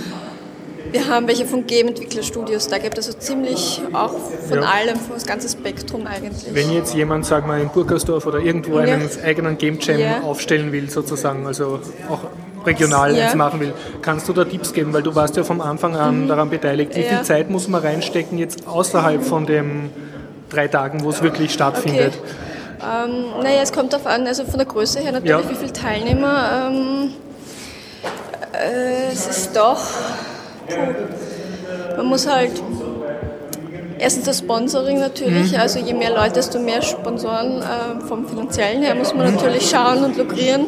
[0.90, 4.14] Wir haben welche von Game-Entwicklerstudios, da gibt es also ziemlich auch
[4.46, 4.64] von ja.
[4.64, 6.52] allem, das ganze Spektrum eigentlich.
[6.52, 8.94] Wenn jetzt jemand, sag mal, in Burgersdorf oder irgendwo ja.
[8.94, 10.20] einen eigenen Game Jam ja.
[10.20, 11.80] aufstellen will, sozusagen, also
[12.10, 12.24] auch
[12.64, 13.34] regional ja.
[13.34, 16.28] machen will, kannst du da Tipps geben, weil du warst ja vom Anfang an mhm.
[16.28, 16.94] daran beteiligt.
[16.94, 19.90] Wie viel Zeit muss man reinstecken jetzt außerhalb von den
[20.50, 22.14] drei Tagen, wo es wirklich stattfindet?
[22.18, 22.52] Okay.
[22.82, 25.50] Ähm, naja, es kommt darauf an, also von der Größe her natürlich, ja.
[25.50, 26.68] wie viele Teilnehmer.
[26.68, 27.12] Ähm,
[28.52, 29.80] äh, es ist doch,
[30.66, 32.50] puh, man muss halt,
[33.98, 35.60] erstens das Sponsoring natürlich, mhm.
[35.60, 40.04] also je mehr Leute, desto mehr Sponsoren äh, vom finanziellen her muss man natürlich schauen
[40.04, 40.66] und lukrieren.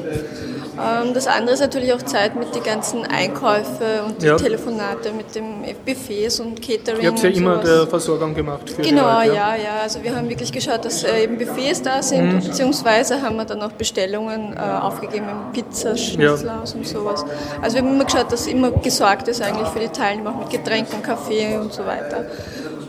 [0.79, 4.37] Ähm, das andere ist natürlich auch Zeit mit den ganzen Einkäufe und die ja.
[4.37, 7.03] Telefonate mit dem Buffets und Catering.
[7.03, 9.57] Ihr habt ja immer der Versorgung gemacht für Genau, Leute, ja.
[9.57, 9.81] ja, ja.
[9.83, 12.41] Also wir haben wirklich geschaut, dass äh, eben Buffets da sind, mhm.
[12.41, 16.79] beziehungsweise haben wir dann auch Bestellungen äh, aufgegeben Pizza, Schnitzelhaus ja.
[16.79, 17.25] und sowas.
[17.63, 20.51] Also wir haben immer geschaut, dass immer gesorgt ist eigentlich für die Teilnehmer, auch mit
[20.51, 22.27] Getränken, Kaffee und so weiter.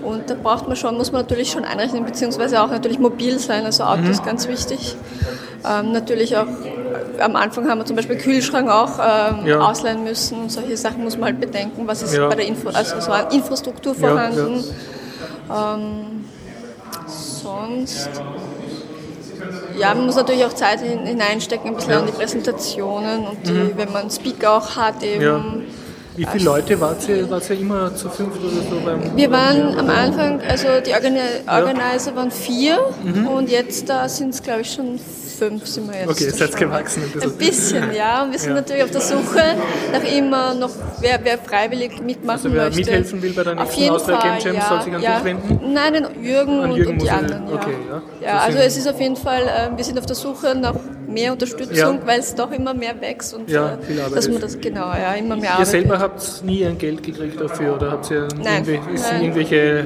[0.05, 3.65] Und da braucht man schon, muss man natürlich schon einrechnen, beziehungsweise auch natürlich mobil sein,
[3.65, 4.11] also Auto mhm.
[4.11, 4.95] ist ganz wichtig.
[5.67, 6.45] Ähm, natürlich auch,
[7.19, 9.59] am Anfang haben wir zum Beispiel Kühlschrank auch ähm, ja.
[9.59, 12.27] ausleihen müssen und solche Sachen muss man halt bedenken, was ist ja.
[12.27, 14.63] bei der Info also so Infrastruktur vorhanden.
[15.49, 16.25] Ja, ähm,
[17.07, 18.09] sonst
[19.77, 21.99] ja, man muss natürlich auch Zeit hineinstecken, ein bisschen ja.
[21.99, 23.73] an die Präsentationen und die, mhm.
[23.75, 25.65] wenn man Speaker auch hat, eben
[26.17, 27.29] wie viele Leute wart ihr?
[27.29, 31.19] Wart ihr immer zu fünf oder so beim Wir waren am Anfang, also die Organi
[31.45, 32.15] Organizer ja.
[32.15, 33.27] waren vier mhm.
[33.27, 34.97] und jetzt da sind es glaube ich schon
[35.37, 36.09] fünf sind wir jetzt.
[36.09, 37.31] Okay, seid gewachsen ein bisschen.
[37.31, 38.23] Ein bisschen, ja.
[38.23, 38.55] Und wir sind ja.
[38.55, 39.43] natürlich auf der Suche
[39.91, 42.79] nach immer noch, wer, wer freiwillig mitmachen also wer möchte.
[42.79, 45.15] mithelfen will bei der nächsten Austria Game Jam, ja, soll sich an ja.
[45.15, 45.73] dich wenden?
[45.73, 47.47] Nein, an Jürgen, an Jürgen und, und die anderen.
[47.47, 47.53] Ja.
[47.53, 48.01] Okay, ja.
[48.21, 50.75] ja also es ist auf jeden Fall, äh, wir sind auf der Suche nach
[51.07, 54.41] mehr Unterstützung, weil es doch immer mehr wächst und ja, äh, viel Arbeit dass man
[54.41, 55.67] das genau, ja, immer mehr Arbeit.
[55.67, 59.85] Ihr selber habt nie ein Geld gekriegt dafür oder habt ihr Nein, irgendwelche, irgendwelche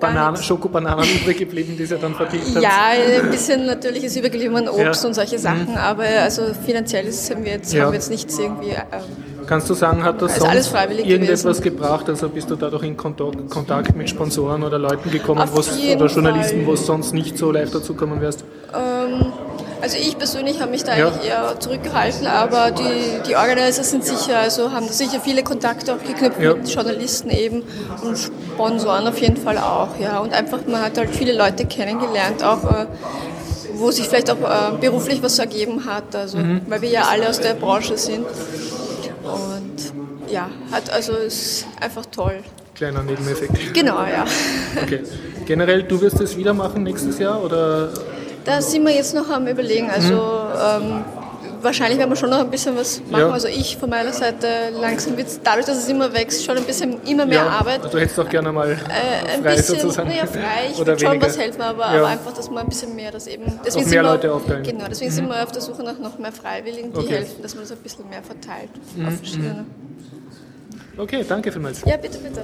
[0.00, 2.62] Bananen, Schokobananen übrig geblieben, die sie dann verdient hat?
[2.62, 2.88] Ja,
[3.22, 5.08] ein bisschen natürlich ist übergeblieben Obst ja.
[5.08, 5.76] und solche Sachen, mhm.
[5.76, 7.84] aber also finanziell haben wir jetzt, ja.
[7.84, 8.70] haben wir jetzt nichts irgendwie.
[8.70, 11.62] Ähm, Kannst du sagen, hat das sonst irgendetwas gewesen.
[11.62, 12.08] gebracht?
[12.08, 16.86] Also bist du dadurch in Kontakt mit Sponsoren oder Leuten gekommen oder Journalisten, wo es
[16.86, 18.44] sonst nicht so leicht dazu kommen wärst?
[18.72, 19.32] Ähm,
[19.80, 21.08] also ich persönlich habe mich da ja.
[21.08, 26.02] eigentlich eher zurückgehalten, aber die, die Organizer sind sicher, also haben sicher viele Kontakte auch
[26.02, 26.54] geknüpft ja.
[26.54, 27.62] mit Journalisten eben
[28.02, 30.18] und Sponsoren auf jeden Fall auch, ja.
[30.18, 32.86] Und einfach, man hat halt viele Leute kennengelernt, auch äh,
[33.74, 36.62] wo sich vielleicht auch äh, beruflich was ergeben hat, also mhm.
[36.68, 38.26] weil wir ja alle aus der Branche sind.
[39.22, 42.42] Und ja, hat also ist einfach toll.
[42.74, 43.74] Kleiner Nebeneffekt.
[43.74, 44.24] Genau, ja.
[44.82, 45.02] Okay.
[45.46, 47.90] Generell, du wirst es wieder machen nächstes Jahr oder
[48.50, 49.88] da sind wir jetzt noch am Überlegen.
[49.88, 51.04] Also ähm,
[51.62, 53.20] wahrscheinlich werden wir schon noch ein bisschen was machen.
[53.20, 53.30] Ja.
[53.30, 56.64] Also ich von meiner Seite langsam wird es, dadurch, dass es immer wächst, schon ein
[56.64, 57.92] bisschen immer mehr ja, Arbeit.
[57.92, 60.08] Du hättest doch gerne mal äh, ein frei bisschen, sozusagen.
[60.08, 61.98] Naja, frei, ich würde schon was helfen, aber, ja.
[61.98, 63.44] aber, einfach, dass man ein bisschen mehr das eben...
[63.64, 64.62] Deswegen mehr wir, Leute aufteilen.
[64.64, 65.14] Genau, deswegen mhm.
[65.14, 67.14] sind wir auf der Suche nach noch mehr Freiwilligen, die okay.
[67.16, 69.06] helfen, dass man das ein bisschen mehr verteilt mhm.
[69.06, 69.64] auf verschiedene...
[70.96, 71.82] Okay, danke vielmals.
[71.86, 72.42] Ja, bitte, bitte.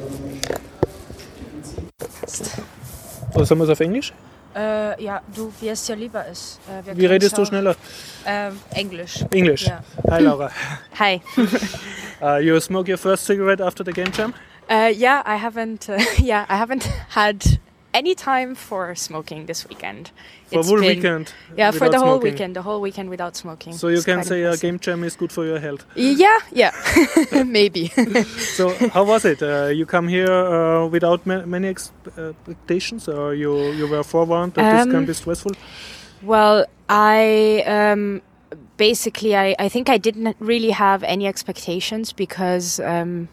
[3.34, 4.14] Oder sagen wir es auf Englisch?
[4.56, 6.58] Äh, ja, du, wie es dir lieber ist.
[6.66, 7.76] Äh, Wie redest du schneller?
[8.24, 9.22] Äh, Englisch.
[9.30, 9.66] English.
[9.66, 9.82] Yeah.
[10.10, 10.50] Hi, Laura.
[10.98, 11.20] Hi.
[12.22, 14.32] uh, you smoke your first cigarette after the game jam?
[14.70, 15.88] Uh, yeah, I haven't.
[15.96, 17.60] Uh, yeah, I haven't had
[17.96, 20.10] any time for smoking this weekend.
[20.48, 21.32] For it's whole been, weekend?
[21.56, 22.32] Yeah, for the whole smoking.
[22.32, 23.72] weekend, the whole weekend without smoking.
[23.72, 25.82] So you it's can say a game jam is good for your health?
[25.94, 26.72] Yeah, yeah,
[27.58, 27.88] maybe.
[28.56, 28.64] so
[28.96, 29.42] how was it?
[29.42, 34.64] Uh, you come here uh, without ma many expectations or you, you were forewarned that
[34.64, 35.52] um, this can be stressful?
[36.22, 37.64] Well, I...
[37.66, 38.22] Um,
[38.76, 43.28] basically, I, I think I didn't really have any expectations because um,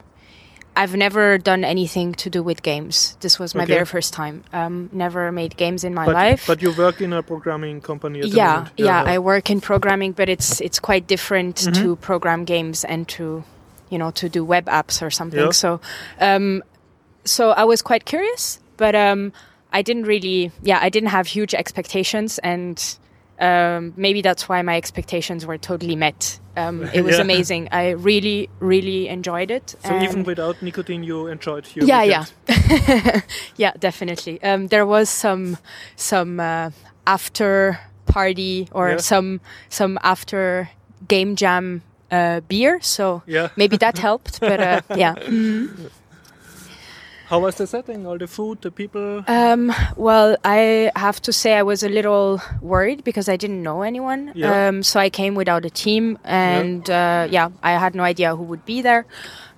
[0.76, 3.16] I've never done anything to do with games.
[3.20, 3.74] This was my okay.
[3.74, 4.44] very first time.
[4.52, 6.48] Um, never made games in my but, life.
[6.48, 8.22] But you work in a programming company.
[8.22, 11.84] yeah, yeah, I work in programming, but it's it's quite different mm -hmm.
[11.84, 13.44] to program games and to,
[13.90, 15.40] you know, to do web apps or something.
[15.40, 15.54] Yeah.
[15.54, 15.80] So,
[16.20, 16.64] um,
[17.24, 19.32] so I was quite curious, but um,
[19.72, 22.98] I didn't really, yeah, I didn't have huge expectations and
[23.40, 26.40] um, maybe that's why my expectations were totally met.
[26.56, 27.22] Um, it was yeah.
[27.22, 27.70] amazing.
[27.72, 29.76] I really, really enjoyed it.
[29.86, 32.26] So even without nicotine, you enjoyed your yeah, yeah,
[33.58, 34.42] yeah, definitely.
[34.44, 35.58] Um, there was some
[35.96, 36.72] some uh,
[37.08, 38.98] after party or yeah.
[38.98, 40.70] some some after
[41.08, 41.82] game jam
[42.12, 42.80] uh, beer.
[42.82, 43.50] So yeah.
[43.56, 44.40] maybe that helped.
[44.40, 45.16] But uh, yeah.
[45.16, 45.90] Mm -hmm.
[47.28, 48.06] How was the setting?
[48.06, 49.24] All the food, the people?
[49.28, 53.82] Um, well, I have to say I was a little worried because I didn't know
[53.82, 54.32] anyone.
[54.36, 54.68] Yeah.
[54.68, 57.24] Um, so I came without a team, and yeah.
[57.24, 59.06] Uh, yeah, I had no idea who would be there.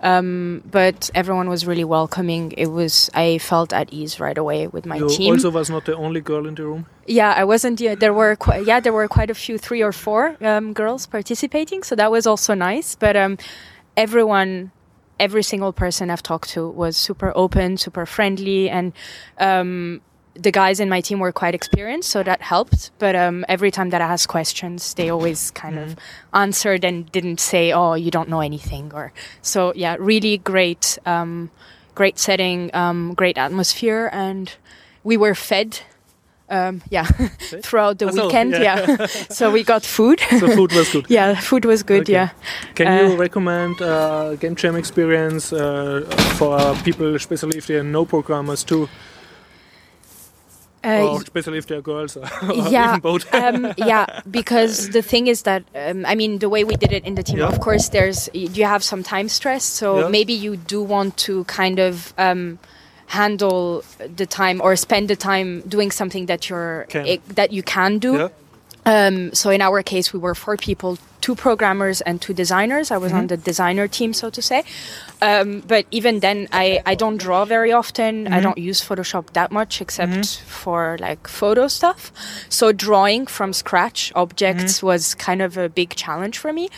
[0.02, 2.52] Um, but everyone was really welcoming.
[2.52, 5.34] It was I felt at ease right away with my you team.
[5.34, 6.86] Also, was not the only girl in the room.
[7.08, 7.82] Yeah, I wasn't.
[7.82, 11.08] Yeah, there were quite, yeah there were quite a few, three or four um, girls
[11.08, 11.82] participating.
[11.82, 12.94] So that was also nice.
[12.94, 13.38] But um,
[13.98, 14.72] everyone
[15.20, 18.94] every single person I've talked to was super open, super friendly, and
[19.40, 20.02] um,
[20.34, 22.92] the guys in my team were quite experienced, so that helped.
[23.00, 25.84] But um, every time that I asked questions, they always kind mm.
[25.84, 25.96] of
[26.34, 29.74] answered and didn't say, "Oh, you don't know anything," or so.
[29.76, 31.52] Yeah, really great, um,
[31.96, 34.54] great setting, um, great atmosphere, and
[35.04, 35.80] we were fed
[36.50, 37.06] um, yeah,
[37.64, 38.52] throughout the weekend.
[38.52, 39.06] Yeah, yeah.
[39.30, 40.20] so we got food.
[40.20, 41.06] so food was good.
[41.10, 42.04] yeah, food was good.
[42.04, 42.14] Okay.
[42.14, 42.30] Yeah.
[42.76, 46.02] Can uh, you recommend uh, game jam experience uh,
[46.38, 48.88] for people, especially if they are no programmers, too?
[50.84, 52.30] Uh, or especially if they're girls, or
[52.70, 53.34] yeah, both.
[53.34, 57.04] um, yeah, because the thing is that um, I mean, the way we did it
[57.06, 57.48] in the team, yeah.
[57.48, 60.08] of course, there's you have some time stress, so yeah.
[60.10, 62.14] maybe you do want to kind of.
[62.20, 62.60] Um,
[63.22, 63.84] handle
[64.20, 66.86] the time or spend the time doing something that you're
[67.40, 68.14] that you can do.
[68.16, 68.30] Yeah.
[68.86, 72.92] Um, so in our case, we were four people, two programmers and two designers.
[72.92, 73.22] I was mm -hmm.
[73.22, 74.64] on the designer team, so to say.
[75.22, 78.26] Um, but even then, I, I don't draw very often.
[78.26, 78.34] Mm-hmm.
[78.34, 80.48] I don't use Photoshop that much except mm-hmm.
[80.48, 82.12] for like photo stuff.
[82.50, 84.88] So drawing from scratch objects mm-hmm.
[84.88, 86.70] was kind of a big challenge for me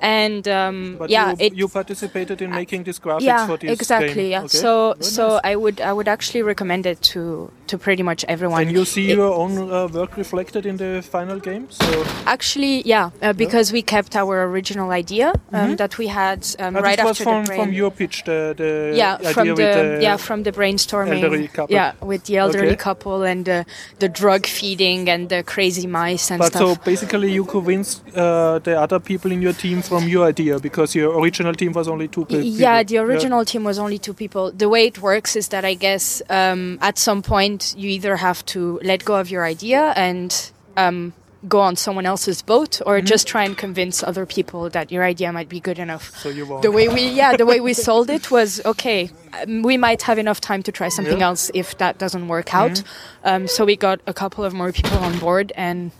[0.00, 3.70] and um, but yeah, you, it, you participated in making this graphics yeah, for this
[3.70, 4.14] exactly.
[4.14, 4.30] Game.
[4.30, 4.58] Yeah, okay.
[4.58, 5.40] so Very so nice.
[5.44, 8.62] I would I would actually recommend it to to pretty much everyone.
[8.62, 11.70] And you see it, your own uh, work reflected in the final game.
[11.70, 13.74] So actually, yeah, uh, because yeah.
[13.74, 15.76] we kept our original idea um, mm -hmm.
[15.76, 17.60] that we had um, right after the brain.
[17.86, 21.20] Your pitch, the, the yeah, from the, the, yeah from the brainstorming.
[21.68, 22.76] Yeah, with the elderly okay.
[22.76, 23.64] couple and the
[23.98, 26.76] the drug feeding and the crazy mice and but stuff.
[26.76, 30.94] so basically, you convinced uh, the other people in your team from your idea because
[30.94, 32.44] your original team was only two people.
[32.44, 33.52] Yeah, the original yeah.
[33.52, 34.52] team was only two people.
[34.52, 38.44] The way it works is that I guess um, at some point you either have
[38.46, 40.30] to let go of your idea and
[40.76, 41.12] um,
[41.48, 43.06] go on someone else's boat, or mm-hmm.
[43.06, 46.16] just try and convince other people that your idea might be good enough.
[46.18, 46.62] So you won't.
[46.62, 49.10] The way we, yeah, the way we sold it was okay.
[49.40, 51.26] Um, we might have enough time to try something yeah.
[51.26, 52.72] else if that doesn't work out.
[52.72, 53.28] Mm-hmm.
[53.28, 55.92] Um, so we got a couple of more people on board and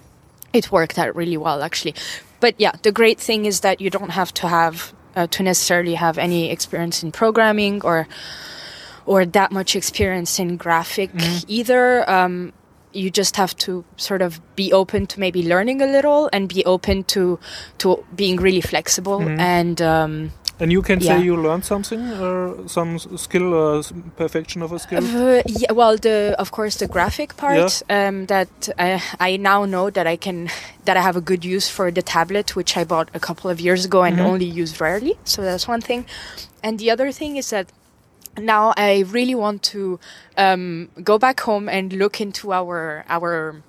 [0.57, 1.95] it worked out really well actually
[2.41, 5.95] but yeah the great thing is that you don't have to have uh, to necessarily
[5.95, 8.09] have any experience in programming or
[9.05, 11.45] or that much experience in graphic Mm-hmm.
[11.49, 12.53] either um,
[12.97, 16.65] you just have to sort of be open to maybe learning a little and be
[16.65, 17.39] open to
[17.79, 19.39] to being really flexible Mhm.
[19.41, 21.19] and um, And you can Yeah.
[21.19, 23.83] say you learned something, or some skill, or
[24.17, 25.05] perfection of a skill.
[25.05, 29.91] Uh, yeah, well, the of course the graphic part um, that I, I now know
[29.91, 30.49] that I can
[30.87, 33.61] that I have a good use for the tablet, which I bought a couple of
[33.61, 34.25] years ago and Mhm.
[34.33, 35.15] only use rarely.
[35.25, 36.07] So that's one thing,
[36.65, 37.67] and the other thing is that
[38.39, 39.99] now I really want to
[40.37, 43.63] um, go back home and look into our our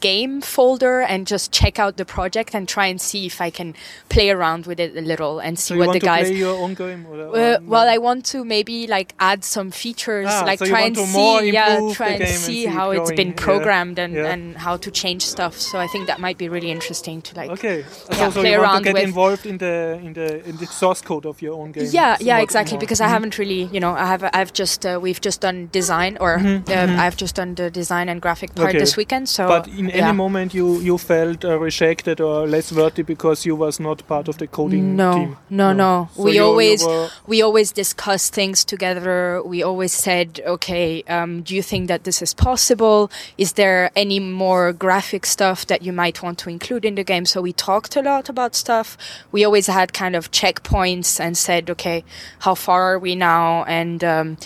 [0.00, 3.74] game folder and just check out the project and try and see if I can
[4.08, 6.74] play around with it a little and see so what the guys play your own
[6.74, 7.06] game?
[7.06, 10.66] Or, or uh, well, I want to maybe like add some features, Ah, like so
[10.66, 13.38] try and see, yeah, try and game and see see it how it's been going,
[13.38, 14.26] yeah, programmed and, yeah.
[14.32, 15.58] and how to change stuff.
[15.58, 17.50] So I think that might be really interesting to like.
[17.50, 20.66] Okay, yeah, so, so play around get with- involved in the in the in the
[20.66, 21.88] source code of your own game.
[21.90, 22.74] Yeah, yeah, exactly.
[22.76, 22.80] more.
[22.80, 23.10] Because I Mhm.
[23.10, 26.56] haven't really, you know, I have, I've just, uh, we've just done design, or Mhm,
[26.56, 26.98] um, mhm.
[26.98, 28.78] I've just done the design and graphic part Okay.
[28.78, 29.28] this weekend.
[29.28, 30.08] So, But in yeah.
[30.08, 34.28] any moment you you felt uh, rejected or less worthy because you was not part
[34.28, 35.36] of the coding no, team.
[35.50, 39.40] no, no, So We you- you always, were- we always discuss things together.
[39.44, 43.10] We always said, okay, um, do you think that this is possible?
[43.36, 47.24] Is there any more graphic stuff that you might want to include in the game?
[47.26, 48.96] So we talked a lot about stuff.
[49.32, 52.04] We always had kind of checkpoints and said, okay,
[52.40, 53.64] how far are we now?
[53.64, 54.36] And um,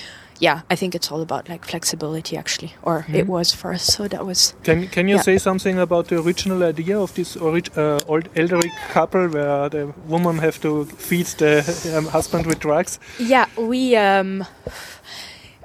[0.42, 3.84] yeah, I think it's all about like flexibility, actually, or it was for us.
[3.84, 5.22] So that was Can can you Yeah.
[5.22, 9.92] say something about the original idea of this orig- uh, old elderly couple where the
[10.08, 11.62] woman have to feed the
[11.96, 12.98] um, husband with drugs?
[13.18, 14.44] Yeah, we um,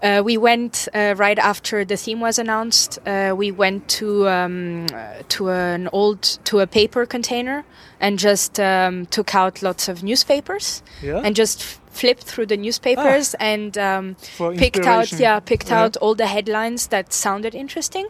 [0.04, 3.00] uh, we went uh, right after the theme was announced.
[3.08, 4.86] Uh, we went to um,
[5.30, 7.64] to an old to a paper container
[8.00, 11.22] and just um, took out lots of newspapers Yeah.
[11.26, 14.16] and just flipped through the newspapers and um,
[14.64, 15.82] picked out yeah picked Yeah.
[15.82, 18.08] out all the headlines that sounded interesting.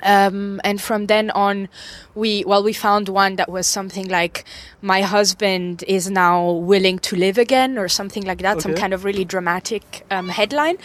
[0.00, 1.68] Um, and from then on,
[2.14, 4.44] we well we found one that was something like
[4.80, 6.38] my husband is now
[6.72, 10.76] willing to live again or something like that, some kind of really dramatic um, headline.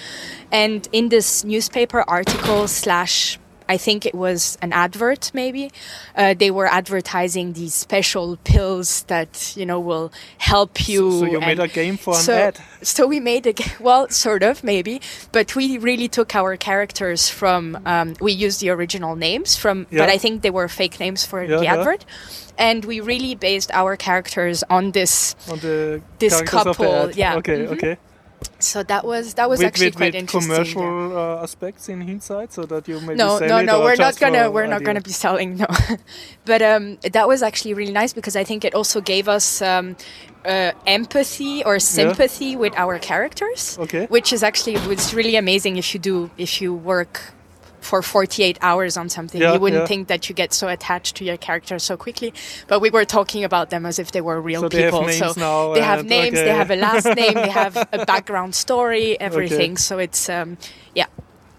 [0.52, 3.38] And in this newspaper article slash.
[3.70, 5.72] I think it was an advert, maybe.
[6.16, 11.12] Uh, they were advertising these special pills that you know will help you.
[11.20, 12.60] So you and- made a game for an so, ad.
[12.82, 15.02] so we made a well, sort of maybe,
[15.32, 17.78] but we really took our characters from.
[17.86, 21.44] Um, we used the original names from, but I think they were fake names for
[21.44, 21.76] Yeah, the yeah.
[21.78, 22.06] advert,
[22.58, 25.36] and we really based our characters on this.
[25.50, 27.16] on the This characters of the couple, ad.
[27.16, 27.36] yeah.
[27.38, 27.72] Okay, Mhm.
[27.74, 27.98] okay.
[28.60, 30.52] So that was that was with actually with, quite with interesting.
[30.52, 33.82] commercial uh, aspects in hindsight, so that you maybe No, no, no.
[33.82, 35.68] We're not gonna we're not gonna be selling no.
[36.46, 39.96] but um, that was actually really nice because I think it also gave us um,
[40.46, 43.78] uh, empathy or sympathy with our characters.
[43.80, 44.06] Okay.
[44.08, 47.34] which is actually it's really amazing if you do if you work
[47.84, 49.88] for 48 hours on something Yeah, you wouldn't yeah.
[49.88, 52.34] think that you get so attached to your character so quickly
[52.68, 55.18] but we were talking about them as if they were real So they people names
[55.18, 56.46] so now they have names okay.
[56.46, 60.58] they have a last name they have a background story everything so it's um
[60.96, 61.08] yeah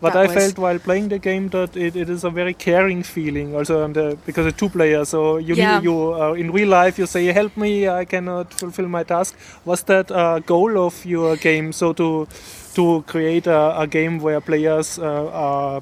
[0.04, 3.54] But I felt while playing the game that it, it is a very caring feeling,
[3.56, 5.08] also on the, because it's two players.
[5.08, 5.80] So you Yeah.
[5.80, 9.82] you uh, in real life you say, "Help me, I cannot fulfill my task." Was
[9.84, 11.72] that a goal of your game?
[11.72, 12.26] So to
[12.74, 15.80] to create a, a game where players uh, are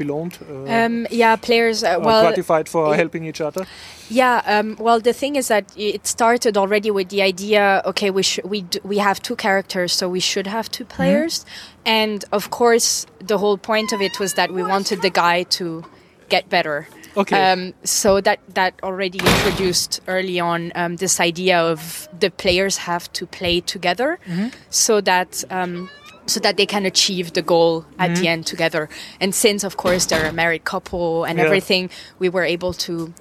[0.00, 0.34] belohnt?
[0.40, 3.66] Uh, um, yeah, players uh, well gratified for helping each other.
[4.08, 7.82] Yeah, um, well, the thing is that it started already with the idea.
[7.84, 11.44] Okay, we sh- we d- we have two characters, so we should have two players,
[11.44, 11.88] mm-hmm.
[11.88, 15.84] and of course, the whole point of it was that we wanted the guy to
[16.28, 16.88] get better.
[17.16, 17.52] Okay.
[17.52, 23.12] Um, so that that already introduced early on um, this idea of the players have
[23.12, 24.48] to play together, mm-hmm.
[24.70, 25.44] so that.
[25.50, 25.88] Um,
[26.26, 28.22] so that they can achieve the goal at mm-hmm.
[28.22, 28.88] the end together.
[29.20, 31.44] And since, of course, they're a married couple and yeah.
[31.44, 33.12] everything, we were able to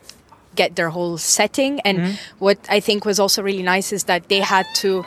[0.55, 1.79] get their whole setting.
[1.81, 2.15] And mm-hmm.
[2.39, 5.05] what I think was also really nice is that they had to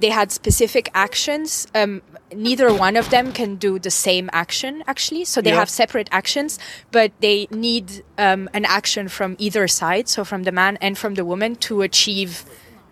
[0.00, 1.66] they had specific actions.
[1.74, 5.56] Um, neither one of them can do the same action actually so they yeah.
[5.56, 6.58] have separate actions
[6.90, 11.14] but they need um, an action from either side so from the man and from
[11.14, 12.44] the woman to achieve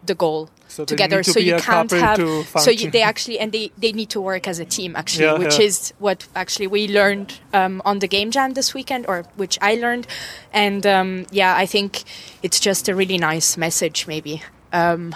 [0.07, 2.19] the goal so together to so you can't have
[2.59, 5.39] so you, they actually and they, they need to work as a team actually yeah,
[5.39, 5.67] which yeah.
[5.67, 9.75] is what actually we learned um, on the game jam this weekend or which i
[9.75, 10.07] learned
[10.53, 12.05] and um, yeah i think
[12.43, 14.43] it's just a really nice message maybe
[14.73, 15.15] um,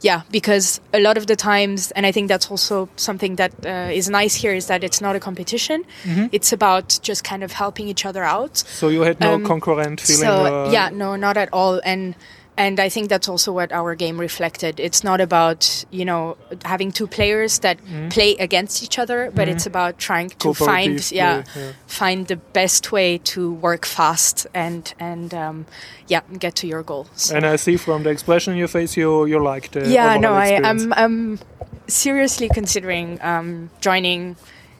[0.00, 3.90] yeah, because a lot of the times, and I think that's also something that uh,
[3.92, 5.84] is nice here, is that it's not a competition.
[6.02, 6.26] Mm-hmm.
[6.32, 8.56] It's about just kind of helping each other out.
[8.56, 10.22] So you had no um, concurrent feeling.
[10.22, 12.14] So uh, yeah, no, not at all, and
[12.58, 14.80] and I think that's also what our game reflected.
[14.80, 18.10] It's not about you know having two players that mm.
[18.10, 19.52] play against each other, but mm.
[19.52, 24.92] it's about trying to find yeah, yeah, find the best way to work fast and
[24.98, 25.66] and um,
[26.08, 27.06] yeah get to your goal.
[27.14, 27.36] So.
[27.36, 29.86] And I see from the expression in your face you you liked it.
[29.86, 31.38] Yeah, no, I, am I'm, I'm
[31.86, 34.36] seriously considering um, joining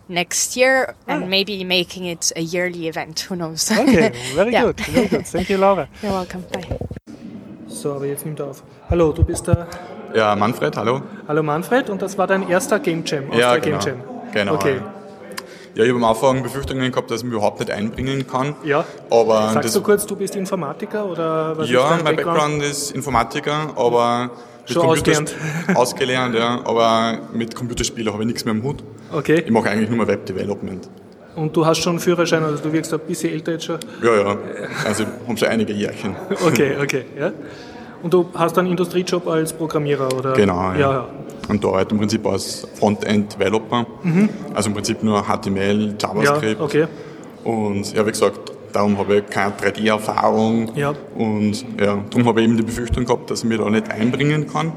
[0.08, 1.26] next year and ah.
[1.26, 3.20] maybe making it a yearly event.
[3.20, 3.70] Who knows?
[3.70, 4.64] Okay, very yeah.
[4.64, 5.26] good, very good.
[5.26, 5.88] Thank you, Laura.
[6.02, 6.42] You're welcome.
[6.52, 6.78] Bye.
[7.68, 8.62] So, aber jetzt nimmt er auf.
[8.88, 9.66] Hallo, du bist der.
[10.14, 11.02] Ja, Manfred, hallo.
[11.28, 14.02] Hallo Manfred, und das war dein erster Game Jam aus ja, der genau, Game Jam.
[14.32, 14.54] Genau.
[14.54, 14.80] Okay.
[15.74, 18.56] Ja, ich habe am Anfang Befürchtungen gehabt, dass ich mich überhaupt nicht einbringen kann.
[18.64, 18.84] Ja.
[19.10, 22.36] Aber Sagst du kurz, du bist Informatiker oder was Ja, mein Background?
[22.38, 24.30] Background ist Informatiker, aber
[24.64, 25.34] Schon ausgelernt.
[25.74, 26.62] ausgelernt, ja.
[26.64, 28.82] Aber mit Computerspielen habe ich nichts mehr im Hut.
[29.12, 29.42] Okay.
[29.44, 30.88] Ich mache eigentlich nur mehr Web-Development.
[31.38, 33.78] Und du hast schon einen Führerschein, also du wirkst ein bisschen älter jetzt schon?
[34.02, 34.36] Ja, ja.
[34.84, 36.16] Also ich habe schon einige Jährchen.
[36.46, 37.04] okay, okay.
[37.16, 37.32] Ja.
[38.02, 40.32] Und du hast einen Industriejob als Programmierer, oder?
[40.32, 40.78] Genau, ja.
[40.78, 41.08] ja, ja.
[41.48, 43.86] Und da arbeite im Prinzip als Frontend-Developer.
[44.02, 44.28] Mhm.
[44.52, 46.58] Also im Prinzip nur HTML, JavaScript.
[46.58, 46.86] Ja, okay.
[47.44, 48.40] Und ja, wie gesagt,
[48.72, 50.72] darum habe ich keine 3D-Erfahrung.
[50.74, 50.92] Ja.
[51.16, 54.48] Und ja, darum habe ich eben die Befürchtung gehabt, dass ich mich da nicht einbringen
[54.48, 54.72] kann.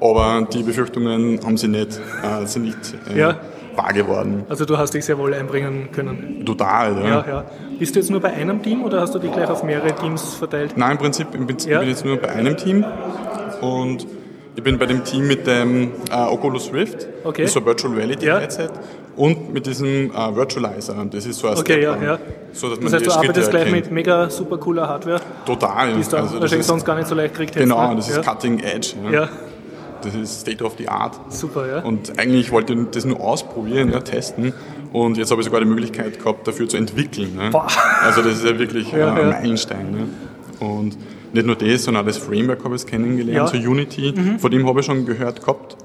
[0.00, 3.40] Aber die Befürchtungen haben sie nicht, äh, sind nicht äh, ja
[3.76, 4.44] wahr geworden.
[4.48, 6.44] Also du hast dich sehr wohl einbringen können.
[6.44, 7.08] Total, ja.
[7.08, 7.44] ja, ja.
[7.78, 10.34] Bist du jetzt nur bei einem Team oder hast du dich gleich auf mehrere Teams
[10.34, 10.74] verteilt?
[10.76, 11.78] Nein, im Prinzip, im Prinzip ja.
[11.80, 12.84] bin ich jetzt nur bei einem Team
[13.60, 14.06] und
[14.56, 17.42] ich bin bei dem Team mit dem äh, Oculus Rift, okay.
[17.42, 18.38] das ist so Virtual Reality ja.
[18.38, 18.68] Headset
[19.16, 22.18] und mit diesem äh, Virtualizer, das ist so ein okay, ja, ja.
[22.52, 25.20] So, dass das heißt, du arbeitest gleich mit mega super cooler Hardware?
[25.44, 25.94] Total.
[25.94, 27.56] Die du also wahrscheinlich sonst gar nicht so leicht kriegt.
[27.56, 27.96] Genau, ne?
[27.96, 28.94] das ist Cutting Edge.
[29.10, 29.28] ja
[30.04, 31.32] das ist State of the Art.
[31.32, 31.78] Super, ja.
[31.82, 34.52] Und eigentlich wollte ich das nur ausprobieren, ja, testen.
[34.92, 37.34] Und jetzt habe ich sogar die Möglichkeit gehabt, dafür zu entwickeln.
[37.34, 37.50] Ne?
[38.02, 39.90] Also das ist ja wirklich ja, ein Meilenstein.
[39.90, 40.08] Ne?
[40.64, 40.96] Und
[41.32, 43.60] nicht nur das, sondern auch das Framework habe ich kennengelernt, ja.
[43.60, 44.14] so Unity.
[44.16, 44.38] Mhm.
[44.38, 45.76] Von dem habe ich schon gehört gehabt.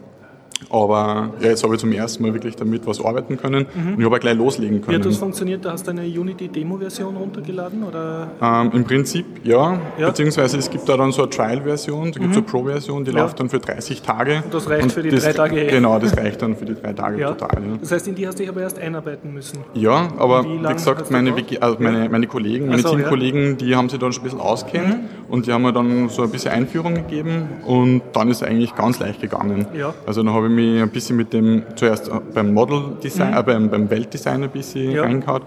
[0.69, 3.93] Aber ja, jetzt habe ich zum ersten Mal wirklich damit was arbeiten können mhm.
[3.93, 4.97] und ich habe auch gleich loslegen können.
[4.97, 5.65] Wie hat das funktioniert?
[5.65, 7.83] Da hast du eine Unity-Demo-Version runtergeladen?
[7.83, 8.31] Oder?
[8.41, 9.79] Ähm, Im Prinzip ja.
[9.97, 10.07] ja.
[10.07, 12.33] beziehungsweise es gibt da dann so eine Trial-Version, da gibt es mhm.
[12.33, 13.21] so eine Pro-Version, die ja.
[13.21, 14.43] läuft dann für 30 Tage.
[14.43, 15.65] Und das reicht und für die das, drei Tage?
[15.65, 17.31] Genau, das reicht dann für die drei Tage ja.
[17.31, 17.61] total.
[17.81, 19.59] Das heißt, in die hast du dich aber erst einarbeiten müssen?
[19.73, 23.89] Ja, aber wie, wie gesagt, meine, also meine, meine Kollegen, meine so, Teamkollegen, die haben
[23.89, 25.09] sich dann schon ein bisschen auskennt mhm.
[25.29, 28.75] und die haben mir dann so ein bisschen Einführung gegeben und dann ist es eigentlich
[28.75, 29.67] ganz leicht gegangen.
[30.05, 33.37] Also dann habe ich mich ein bisschen mit dem, zuerst beim Model Design, mhm.
[33.37, 35.03] äh, beim, beim Weltdesign ein bisschen ja.
[35.03, 35.43] reingehauen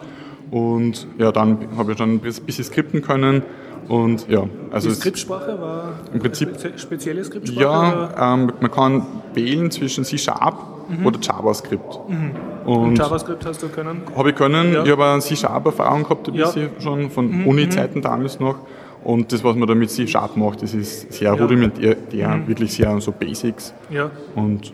[0.50, 3.42] und ja, dann habe ich dann ein bisschen skripten können
[3.88, 7.60] und ja, also die Skriptsprache war im Prinzip eine spezielle Skriptsprache?
[7.60, 10.56] Ja, ähm, man kann wählen zwischen C-Sharp
[10.88, 11.06] mhm.
[11.06, 11.98] oder JavaScript.
[12.08, 12.30] Mhm.
[12.64, 14.02] Und, und, JavaScript hast du können?
[14.16, 14.72] Habe ich können.
[14.72, 14.84] Ja.
[14.84, 16.80] Ich habe eine C-Sharp-Erfahrung gehabt, ein bisschen ja.
[16.80, 17.46] schon von mhm.
[17.46, 18.56] Uni-Zeiten damals noch.
[19.04, 21.40] Und das, was man da mit C-Sharp macht, das ist sehr ja.
[21.40, 22.46] rudimentär, mhm.
[22.46, 23.74] wirklich sehr so Basics.
[23.90, 24.10] Ja.
[24.36, 24.72] Und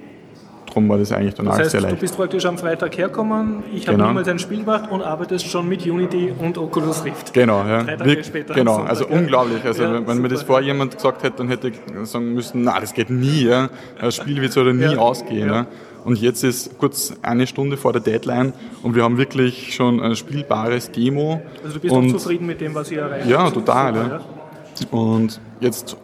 [0.79, 1.97] darum war das eigentlich dann das heißt, sehr leicht.
[1.97, 4.09] Du bist praktisch am Freitag hergekommen, ich habe genau.
[4.09, 7.33] niemals ein Spiel gemacht und arbeitest schon mit Unity und Oculus Rift.
[7.33, 7.83] Genau, ja.
[7.83, 8.55] Drei Tage später.
[8.55, 9.11] Genau, also ja.
[9.11, 9.65] unglaublich.
[9.65, 10.15] Also ja, wenn super.
[10.15, 11.75] mir das vorher jemand gesagt hätte, dann hätte ich
[12.05, 13.45] sagen müssen, na, das geht nie.
[13.45, 13.69] Ja.
[14.01, 14.99] Das Spiel wird so oder nie ja.
[14.99, 15.49] ausgehen.
[15.49, 15.67] Ja.
[16.05, 18.53] Und jetzt ist kurz eine Stunde vor der Deadline
[18.83, 21.43] und wir haben wirklich schon ein spielbares Demo.
[21.63, 23.31] Also du bist und, auch zufrieden mit dem, was ihr erreicht habt?
[23.31, 23.95] Ja, total.
[24.75, 24.99] Super, ja.
[24.99, 25.97] Und jetzt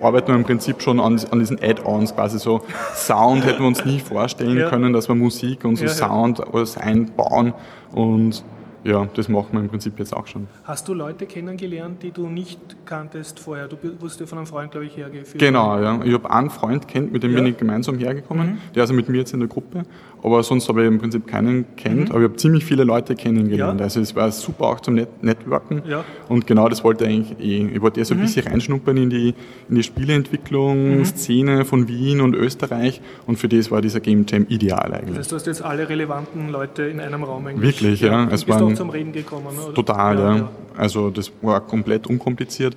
[0.00, 2.62] arbeiten wir im Prinzip schon an, an diesen Add-ons, quasi so
[2.94, 4.68] Sound hätten wir uns nie vorstellen ja.
[4.68, 7.54] können, dass wir Musik und so ja, Sound alles einbauen
[7.92, 8.44] und
[8.84, 10.46] ja, das machen wir im Prinzip jetzt auch schon.
[10.64, 13.68] Hast du Leute kennengelernt, die du nicht kanntest vorher?
[13.68, 15.38] Du wurdest ja von einem Freund, glaube ich, hergeführt.
[15.38, 16.00] Genau, ja.
[16.04, 17.38] Ich habe einen Freund kennt, mit dem ja.
[17.38, 18.46] bin ich gemeinsam hergekommen.
[18.46, 18.58] Mhm.
[18.74, 19.84] Der ist also mit mir jetzt in der Gruppe.
[20.22, 22.08] Aber sonst habe ich im Prinzip keinen kennt.
[22.08, 22.10] Mhm.
[22.10, 23.80] Aber ich habe ziemlich viele Leute kennengelernt.
[23.80, 23.84] Ja.
[23.84, 25.82] Also es war super auch zum Net Networken.
[25.86, 26.04] Ja.
[26.28, 27.66] Und genau das wollte ich eigentlich eh.
[27.74, 28.22] Ich wollte eher so ein mhm.
[28.22, 29.34] bisschen reinschnuppern in die,
[29.68, 31.04] in die Spieleentwicklung, mhm.
[31.04, 33.00] Szene von Wien und Österreich.
[33.26, 35.16] Und für das war dieser Game Jam ideal eigentlich.
[35.16, 37.80] Das heißt, du hast jetzt alle relevanten Leute in einem Raum eigentlich.
[37.80, 38.28] Wirklich, ja.
[38.30, 39.74] Es waren, auch zum Reden gekommen, oder?
[39.74, 40.48] Total, ja, ja.
[40.76, 42.76] Also das war komplett unkompliziert.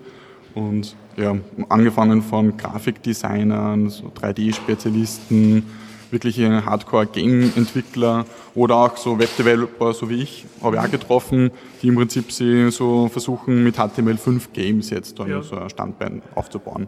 [0.55, 1.35] Und ja,
[1.69, 5.65] angefangen von Grafikdesignern, so 3D-Spezialisten,
[6.11, 8.25] wirkliche Hardcore-Game-Entwickler
[8.55, 12.69] oder auch so Webdeveloper, so wie ich, habe ich auch getroffen, die im Prinzip sie
[12.71, 15.41] so versuchen, mit HTML5 Games jetzt dann ja.
[15.41, 16.87] so ein Standbein aufzubauen.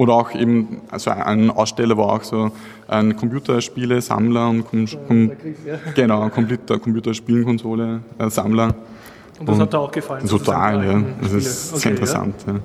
[0.00, 2.50] Oder auch eben, also ein Aussteller war auch so
[2.88, 5.30] ein Computerspiele-Sammler und com, com,
[5.94, 8.74] genau, Computer, Computerspielenkonsole, äh, Sammler.
[9.38, 10.26] Und das und hat dir auch gefallen?
[10.26, 11.02] Total, ja.
[11.20, 12.34] Das ist okay, sehr interessant.
[12.46, 12.54] Ja.
[12.54, 12.60] Ja.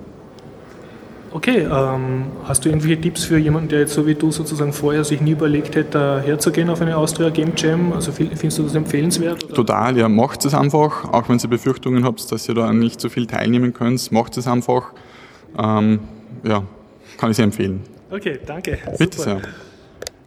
[1.33, 5.03] Okay, ähm, hast du irgendwelche Tipps für jemanden, der jetzt so wie du sozusagen vorher
[5.03, 7.91] sich nie überlegt hätte, herzugehen auf eine Austria Game Jam?
[7.91, 9.43] Also findest du das empfehlenswert?
[9.43, 9.53] Oder?
[9.55, 13.09] Total, ja, macht es einfach, auch wenn ihr Befürchtungen habt, dass ihr da nicht so
[13.09, 14.93] viel teilnehmen könnt, macht es einfach.
[15.57, 15.99] Ähm,
[16.45, 16.63] ja,
[17.17, 17.81] kann ich sehr empfehlen.
[18.11, 18.77] Okay, danke.
[18.97, 19.39] Bitte Super.
[19.41, 19.41] sehr.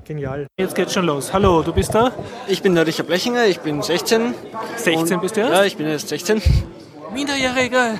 [0.04, 0.46] Genial.
[0.58, 1.34] Jetzt geht's schon los.
[1.34, 2.12] Hallo, du bist da?
[2.46, 4.34] Ich bin der Richard Blechinger, ich bin 16.
[4.76, 5.50] 16 bist du jetzt?
[5.50, 6.40] Ja, ich bin jetzt 16.
[7.12, 7.98] Minderjähriger.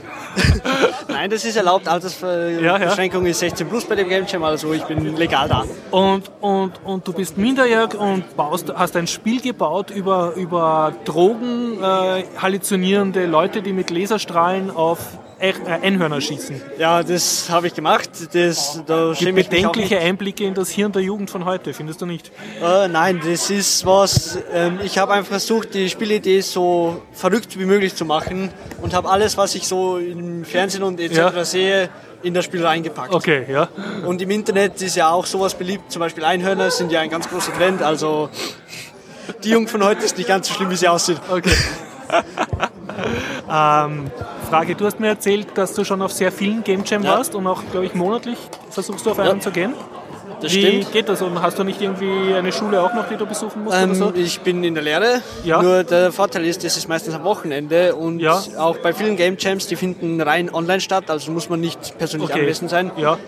[1.09, 1.89] Nein, das ist erlaubt.
[1.89, 3.31] Altersbeschränkung ja, ja.
[3.31, 5.65] ist 16 plus bei dem Game Jam, also ich bin legal da.
[5.91, 11.83] Und, und, und du bist minderjährig und baust, hast ein Spiel gebaut über, über Drogen,
[11.83, 16.61] äh, halluzinierende Leute, die mit Laserstrahlen auf Einhörner schießen.
[16.79, 18.11] Ja, das habe ich gemacht.
[18.33, 22.33] Das, da Gibt bedenkliche Einblicke in das Hirn der Jugend von heute, findest du nicht?
[22.63, 24.39] Äh, nein, das ist was.
[24.53, 28.51] Ähm, ich habe einfach versucht, die Spielidee so verrückt wie möglich zu machen
[28.83, 31.17] und habe alles, was ich so im Fernsehen und etc.
[31.17, 31.45] Ja.
[31.45, 31.89] sehe,
[32.23, 33.15] in das Spiel reingepackt.
[33.15, 33.69] Okay, ja.
[34.05, 35.93] Und im Internet ist ja auch sowas beliebt.
[35.93, 37.81] Zum Beispiel Einhörner sind ja ein ganz großer Trend.
[37.81, 38.29] Also
[39.45, 41.21] die Jugend von heute ist nicht ganz so schlimm, wie sie aussieht.
[41.31, 41.53] Okay.
[43.51, 44.11] ähm,
[44.49, 47.13] Frage, du hast mir erzählt, dass du schon auf sehr vielen Game Jam ja.
[47.17, 48.39] warst und auch, glaube ich, monatlich
[48.71, 49.41] versuchst du auf einen ja.
[49.41, 49.75] zu gehen.
[50.41, 50.93] Das Wie stimmt.
[50.93, 51.21] geht das?
[51.21, 53.77] Und hast du nicht irgendwie eine Schule auch noch, die du besuchen musst?
[53.77, 54.13] Ähm, so?
[54.15, 55.21] Ich bin in der Lehre.
[55.45, 55.61] Ja.
[55.61, 58.41] Nur der Vorteil ist, das ist meistens am Wochenende und ja.
[58.57, 62.31] auch bei vielen Game Jams, die finden rein online statt, also muss man nicht persönlich
[62.31, 62.41] okay.
[62.41, 62.93] anwesend sein.
[62.97, 63.19] Ja.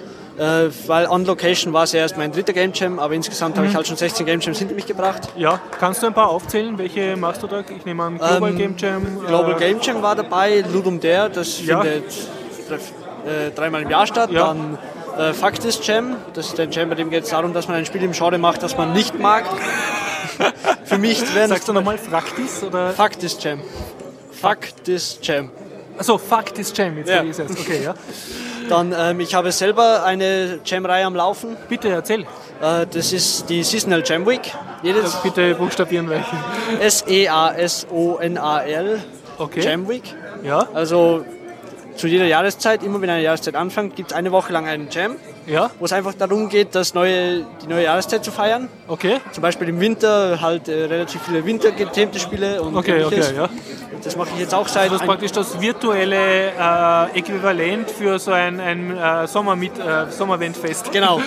[0.40, 3.58] Äh, weil on Location war es ja erst mein dritter Game Jam, aber insgesamt mhm.
[3.58, 5.28] habe ich halt schon 16 Game Jams hinter mich gebracht.
[5.36, 6.78] Ja, kannst du ein paar aufzählen?
[6.78, 7.60] Welche machst du da?
[7.60, 9.02] Ich nehme an Global ähm, Game Jam.
[9.26, 11.82] Global äh, Game Jam war dabei, Ludum Dare, das ja.
[11.82, 12.04] findet
[13.26, 14.30] äh, dreimal im Jahr statt.
[14.30, 14.46] Ja.
[14.46, 14.78] Dann
[15.18, 17.84] äh, Faktis Jam, das ist ein Jam, bei dem geht es darum, dass man ein
[17.84, 19.44] Spiel im Genre macht, das man nicht mag.
[20.84, 22.62] Für mich wäre Sagst du nochmal Faktis?
[22.62, 22.92] Oder?
[22.92, 23.60] Faktis Jam.
[24.32, 25.50] Faktis Jam.
[25.98, 27.22] Achso, Faktis Jam, jetzt ja.
[27.22, 27.94] ich es Okay, ja.
[28.70, 31.56] Dann, ähm, ich habe selber eine Jam-Reihe am Laufen.
[31.68, 32.20] Bitte erzähl.
[32.62, 34.52] Äh, das ist die Seasonal Jam Week.
[34.82, 36.38] Jedes bitte buchstabieren welchen.
[36.80, 37.90] S-E-A-S-O-N-A-L.
[39.38, 39.60] Okay.
[39.60, 40.04] Jam Week.
[40.44, 40.68] Ja.
[40.72, 41.24] Also
[41.96, 45.16] zu jeder Jahreszeit, immer wenn eine Jahreszeit anfängt, gibt es eine Woche lang einen Jam.
[45.50, 45.70] Ja.
[45.80, 48.68] Wo es einfach darum geht, das neue, die neue Jahreszeit zu feiern.
[48.86, 49.20] Okay.
[49.32, 53.48] Zum Beispiel im Winter halt äh, relativ viele wintergethemte Spiele und okay, okay, ja.
[54.02, 54.84] Das mache ich jetzt auch seit.
[54.84, 59.76] Also das ist praktisch das virtuelle äh, Äquivalent für so ein, ein äh, Sommer mit,
[59.78, 60.92] äh, Sommerwendfest.
[60.92, 61.20] Genau.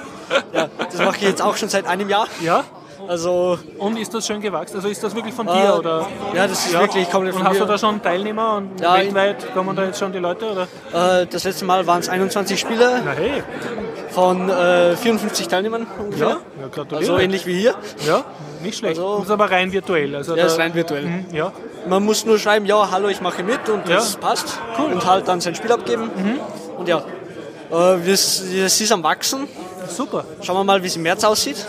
[0.54, 2.26] ja, das mache ich jetzt auch schon seit einem Jahr.
[2.40, 2.64] Ja.
[3.08, 4.76] Also und ist das schön gewachsen?
[4.76, 5.52] Also ist das wirklich von dir?
[5.74, 6.06] Äh, oder?
[6.34, 6.80] Ja, das ist ja.
[6.80, 9.98] wirklich komplett von Und hast du da schon Teilnehmer und ja, weltweit kommen da jetzt
[9.98, 10.46] schon die Leute?
[10.50, 11.22] Oder?
[11.22, 13.02] Äh, das letzte Mal waren es 21 Spieler.
[13.04, 13.42] Na hey.
[14.10, 16.28] Von äh, 54 Teilnehmern ungefähr.
[16.28, 17.12] Ja, ja gratuliere.
[17.12, 17.74] Also ähnlich wie hier.
[18.06, 18.24] Ja,
[18.62, 18.98] nicht schlecht.
[18.98, 20.16] Also, das ist aber rein virtuell.
[20.16, 21.04] Also ja, da, ist rein virtuell.
[21.04, 21.52] Mh, ja.
[21.88, 24.20] Man muss nur schreiben, ja, hallo, ich mache mit und das ja.
[24.20, 24.58] passt.
[24.78, 24.92] Cool.
[24.92, 26.04] Und halt dann sein Spiel abgeben.
[26.04, 26.40] Mhm.
[26.78, 27.02] Und ja,
[27.70, 29.48] äh, es ist am Wachsen.
[29.88, 30.24] Super.
[30.42, 31.64] Schauen wir mal, wie es im März aussieht.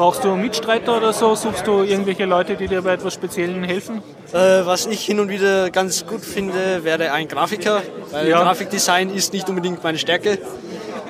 [0.00, 1.34] Brauchst du Mitstreiter oder so?
[1.34, 4.00] Suchst du irgendwelche Leute, die dir bei etwas Speziellen helfen?
[4.32, 8.42] Äh, was ich hin und wieder ganz gut finde, wäre ein Grafiker, weil ja.
[8.42, 10.38] Grafikdesign ist nicht unbedingt meine Stärke.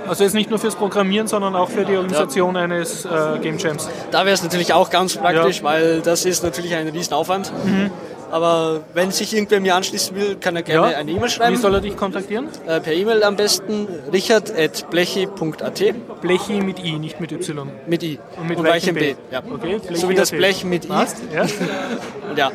[0.09, 2.63] Also jetzt nicht nur fürs Programmieren, sondern auch für die Organisation ja.
[2.63, 3.89] eines äh, Game Jams.
[4.11, 5.65] Da wäre es natürlich auch ganz praktisch, ja.
[5.65, 7.53] weil das ist natürlich ein Riesenaufwand.
[7.65, 7.93] Mhm.
[8.31, 10.99] Aber wenn sich irgendwer mir anschließen will, kann er gerne ja.
[10.99, 11.57] eine E-Mail schreiben.
[11.57, 12.49] Wie soll er dich kontaktieren?
[12.67, 16.21] Äh, per E-Mail am besten richard.blechi.at.
[16.21, 17.69] Blechi mit I, nicht mit Y.
[17.87, 18.19] Mit I.
[18.39, 19.15] Und mit Und weichem B.
[19.15, 19.17] B.
[19.33, 19.43] Ja.
[19.49, 20.89] Okay, so wie das Blech mit I.
[20.89, 21.47] Passt, ja.
[22.37, 22.51] ja.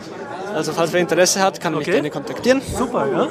[0.53, 1.84] Also falls wer Interesse hat, kann okay.
[1.84, 2.61] mich gerne kontaktieren.
[2.61, 3.28] Super, ja.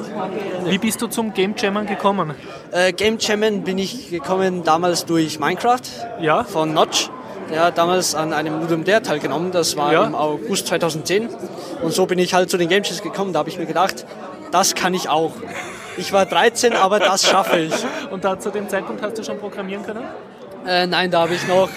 [0.69, 2.35] Wie bist du zum Game Jammen gekommen?
[2.71, 5.81] Äh, Game Jammen bin ich gekommen damals durch Minecraft
[6.21, 6.43] ja.
[6.43, 7.09] von Notch.
[7.63, 10.03] Hat damals an einem Ludum Dare teilgenommen, das war ja.
[10.05, 11.29] im August 2010.
[11.81, 14.05] Und so bin ich halt zu den Game gekommen, da habe ich mir gedacht,
[14.51, 15.33] das kann ich auch.
[15.97, 17.73] Ich war 13, aber das schaffe ich.
[18.11, 20.03] Und da zu dem Zeitpunkt hast du schon programmieren können?
[20.65, 21.69] Äh, nein, da habe ich noch.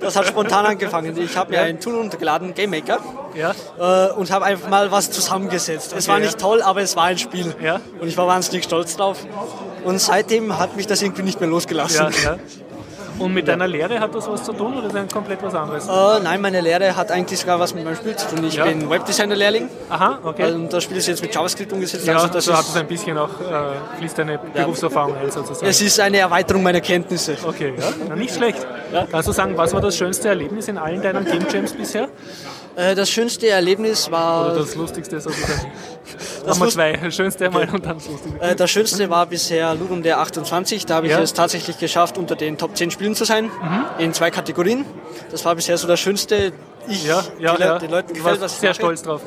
[0.00, 1.16] das hat spontan angefangen.
[1.18, 1.62] Ich habe mir ja.
[1.62, 2.98] ein Tool untergeladen, GameMaker,
[3.34, 3.54] ja.
[3.78, 5.88] äh, und habe einfach mal was zusammengesetzt.
[5.88, 6.38] Okay, es war nicht ja.
[6.38, 7.54] toll, aber es war ein Spiel.
[7.62, 7.80] Ja.
[8.00, 9.18] Und ich war wahnsinnig stolz drauf.
[9.84, 12.08] Und seitdem hat mich das irgendwie nicht mehr losgelassen.
[13.18, 15.54] Ja, und mit deiner Lehre hat das was zu tun oder ist das komplett was
[15.54, 15.86] anderes?
[15.86, 18.44] Äh, nein, meine Lehre hat eigentlich sogar was mit meinem Spiel zu tun.
[18.44, 18.64] Ich ja.
[18.64, 19.68] bin Webdesigner-Lehrling.
[19.90, 20.52] Aha, okay.
[20.52, 22.06] Und das Spiel ist jetzt mit JavaScript umgesetzt.
[22.06, 25.66] Ja, also das so hat es ein bisschen auch, äh, fließt deine Berufserfahrung ein sozusagen.
[25.66, 27.36] Es ist eine Erweiterung meiner Kenntnisse.
[27.44, 28.66] Okay, ja, Na, nicht schlecht.
[28.92, 29.06] Ja.
[29.10, 32.08] Kannst du sagen, was war das schönste Erlebnis in allen deinen Game Jams bisher?
[32.78, 34.46] Äh, das schönste Erlebnis war.
[34.46, 35.72] Oder das lustigste sozusagen.
[36.44, 36.92] Das haben wir zwei.
[36.92, 38.40] Das schönste einmal und dann das lustigste.
[38.40, 40.86] Äh, das schönste war bisher Ludum der 28.
[40.86, 41.20] Da habe ich ja.
[41.20, 43.46] es tatsächlich geschafft, unter den Top 10 Spielen zu sein.
[43.46, 43.84] Mhm.
[43.98, 44.86] In zwei Kategorien.
[45.30, 46.52] Das war bisher so das schönste.
[46.88, 47.78] Ich, ja, ja, die, ja.
[47.78, 48.80] den Leuten gefällt, was ich sehr mache.
[48.80, 49.20] stolz drauf.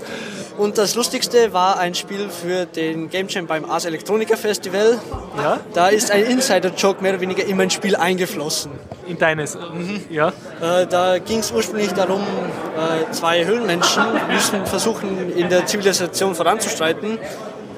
[0.58, 5.00] Und das Lustigste war ein Spiel für den Game Jam beim Ars Electronica Festival.
[5.38, 5.60] Ja?
[5.74, 8.72] Da ist ein Insider-Joke mehr oder weniger in mein Spiel eingeflossen.
[9.08, 9.56] In deines?
[9.56, 10.04] Mhm.
[10.10, 10.30] Ja.
[10.62, 17.18] Äh, da ging es ursprünglich darum, äh, zwei Höhlenmenschen müssen versuchen, in der Zivilisation voranzustreiten.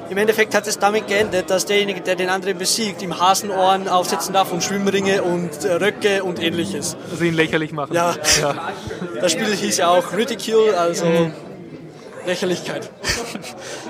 [0.10, 4.34] Im Endeffekt hat es damit geendet, dass derjenige, der den anderen besiegt, ihm Hasenohren aufsetzen
[4.34, 6.95] darf und Schwimmringe und äh, Röcke und ähnliches.
[7.12, 7.93] Also ihn lächerlich machen.
[7.93, 8.16] Ja.
[8.41, 8.72] ja.
[9.20, 11.34] Das Spiel hieß ja auch Ridicule, also mhm.
[12.26, 12.89] Lächerlichkeit.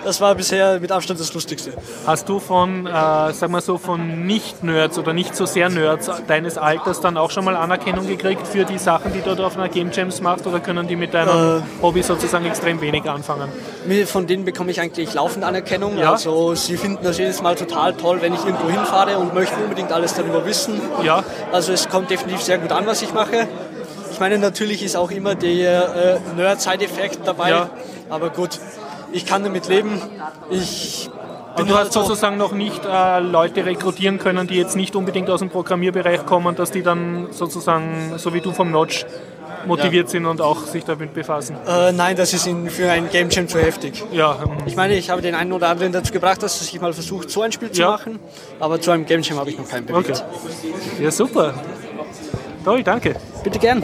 [0.03, 1.73] Das war bisher mit Abstand das Lustigste.
[2.05, 2.89] Hast du von, äh,
[3.33, 7.45] sag mal so, von Nicht-Nerds oder nicht so sehr Nerds deines Alters dann auch schon
[7.45, 10.59] mal Anerkennung gekriegt für die Sachen, die du da auf einer Game Jams machst oder
[10.59, 13.49] können die mit deinem äh, Hobby sozusagen extrem wenig anfangen?
[14.07, 15.97] Von denen bekomme ich eigentlich laufend Anerkennung.
[15.97, 16.11] Ja?
[16.11, 19.91] Also sie finden das jedes Mal total toll, wenn ich irgendwo hinfahre und möchten unbedingt
[19.91, 20.81] alles darüber wissen.
[21.03, 21.23] Ja.
[21.51, 23.47] Also es kommt definitiv sehr gut an, was ich mache.
[24.11, 27.49] Ich meine, natürlich ist auch immer der äh, Nerd-Side-Effekt dabei.
[27.49, 27.69] Ja.
[28.09, 28.59] Aber gut,
[29.13, 30.01] ich kann damit leben.
[30.49, 31.09] Ich
[31.55, 35.39] und du hast sozusagen noch nicht äh, Leute rekrutieren können, die jetzt nicht unbedingt aus
[35.39, 39.05] dem Programmierbereich kommen, dass die dann sozusagen, so wie du vom Notch,
[39.65, 40.11] motiviert ja.
[40.11, 41.55] sind und auch sich damit befassen?
[41.67, 44.03] Äh, nein, das ist für ein Game Jam zu heftig.
[44.11, 44.37] Ja.
[44.43, 46.91] Ähm, ich meine, ich habe den einen oder anderen dazu gebracht, dass er sich mal
[46.91, 47.91] versucht, so ein Spiel zu ja.
[47.91, 48.19] machen,
[48.59, 50.09] aber zu einem Game Jam habe ich noch keinen bewegt.
[50.09, 51.03] Okay.
[51.03, 51.53] Ja, super.
[52.65, 53.15] Toll, danke.
[53.43, 53.83] Bitte gern.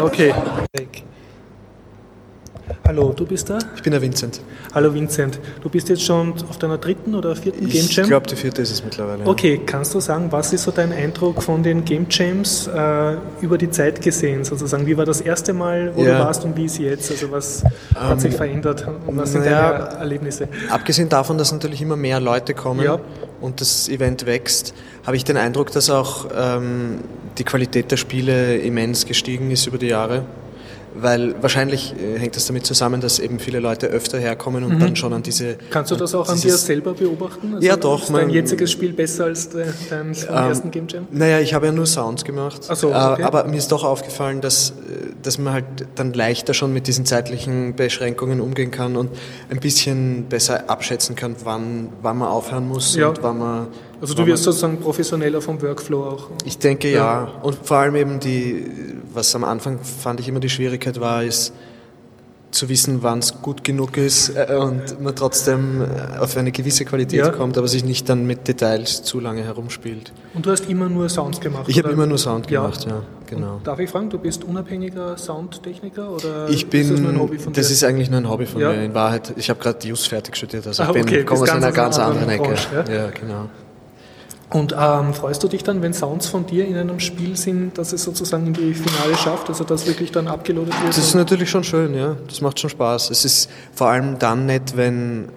[0.00, 0.34] Okay.
[2.86, 3.58] Hallo, du bist da?
[3.76, 4.40] Ich bin der Vincent.
[4.74, 8.04] Hallo Vincent, du bist jetzt schon auf deiner dritten oder vierten Game Jam?
[8.04, 9.26] Ich glaube, die vierte ist es mittlerweile.
[9.26, 13.58] Okay, kannst du sagen, was ist so dein Eindruck von den Game Jams äh, über
[13.58, 14.86] die Zeit gesehen sozusagen?
[14.86, 16.18] Wie war das erste Mal, wo ja.
[16.18, 17.10] du warst und wie ist jetzt?
[17.10, 20.48] Also was ähm, hat sich verändert und was sind ja, deine Erlebnisse?
[20.70, 22.98] Abgesehen davon, dass natürlich immer mehr Leute kommen ja.
[23.40, 24.74] und das Event wächst,
[25.06, 27.00] habe ich den Eindruck, dass auch ähm,
[27.36, 30.24] die Qualität der Spiele immens gestiegen ist über die Jahre
[30.94, 34.80] weil wahrscheinlich äh, hängt das damit zusammen, dass eben viele Leute öfter herkommen und mhm.
[34.80, 35.56] dann schon an diese.
[35.70, 37.54] Kannst du das auch an dir selber beobachten?
[37.54, 38.02] Also ja, doch.
[38.02, 41.06] Ist dein jetziges Spiel besser als dein vom ähm, ersten Game Jam?
[41.10, 42.62] Naja, ich habe ja nur Sounds gemacht.
[42.68, 43.22] Ach so, äh, okay.
[43.22, 44.74] aber mir ist doch aufgefallen, dass, äh,
[45.22, 45.64] dass man halt
[45.96, 49.10] dann leichter schon mit diesen zeitlichen Beschränkungen umgehen kann und
[49.50, 53.08] ein bisschen besser abschätzen kann, wann, wann man aufhören muss ja.
[53.08, 53.66] und wann man
[54.00, 56.30] also du wirst sozusagen professioneller vom Workflow auch.
[56.44, 56.96] Ich denke ja.
[56.96, 57.32] ja.
[57.42, 58.66] Und vor allem eben die,
[59.12, 61.52] was am Anfang fand ich immer die Schwierigkeit war, ist
[62.54, 66.84] zu wissen, wann es gut genug ist äh, und man trotzdem äh, auf eine gewisse
[66.84, 67.30] Qualität ja.
[67.30, 70.12] kommt, aber sich nicht dann mit Details zu lange herumspielt.
[70.34, 71.64] Und du hast immer nur Sounds gemacht?
[71.68, 72.92] Ich habe immer nur Sound gemacht, ja.
[72.92, 73.60] ja genau.
[73.64, 77.38] darf ich fragen, du bist unabhängiger Soundtechniker oder ich bin, ist das nur ein Hobby
[77.38, 77.60] von dir?
[77.60, 78.82] Das ist eigentlich nur ein Hobby von mir.
[78.82, 81.72] In Wahrheit, ich habe gerade Jus fertig studiert, also ah, ich bin, komme aus einer
[81.72, 82.44] ganz anderen Ecke.
[82.44, 83.48] Branche, ja, genau.
[84.50, 87.92] Und ähm, freust du dich dann, wenn Sounds von dir in einem Spiel sind, dass
[87.92, 90.88] es sozusagen in die Finale schafft, also dass wirklich dann abgeloadet wird?
[90.90, 92.16] Das ist natürlich schon schön, ja.
[92.28, 93.10] Das macht schon Spaß.
[93.10, 95.28] Es ist vor allem dann nett, wenn,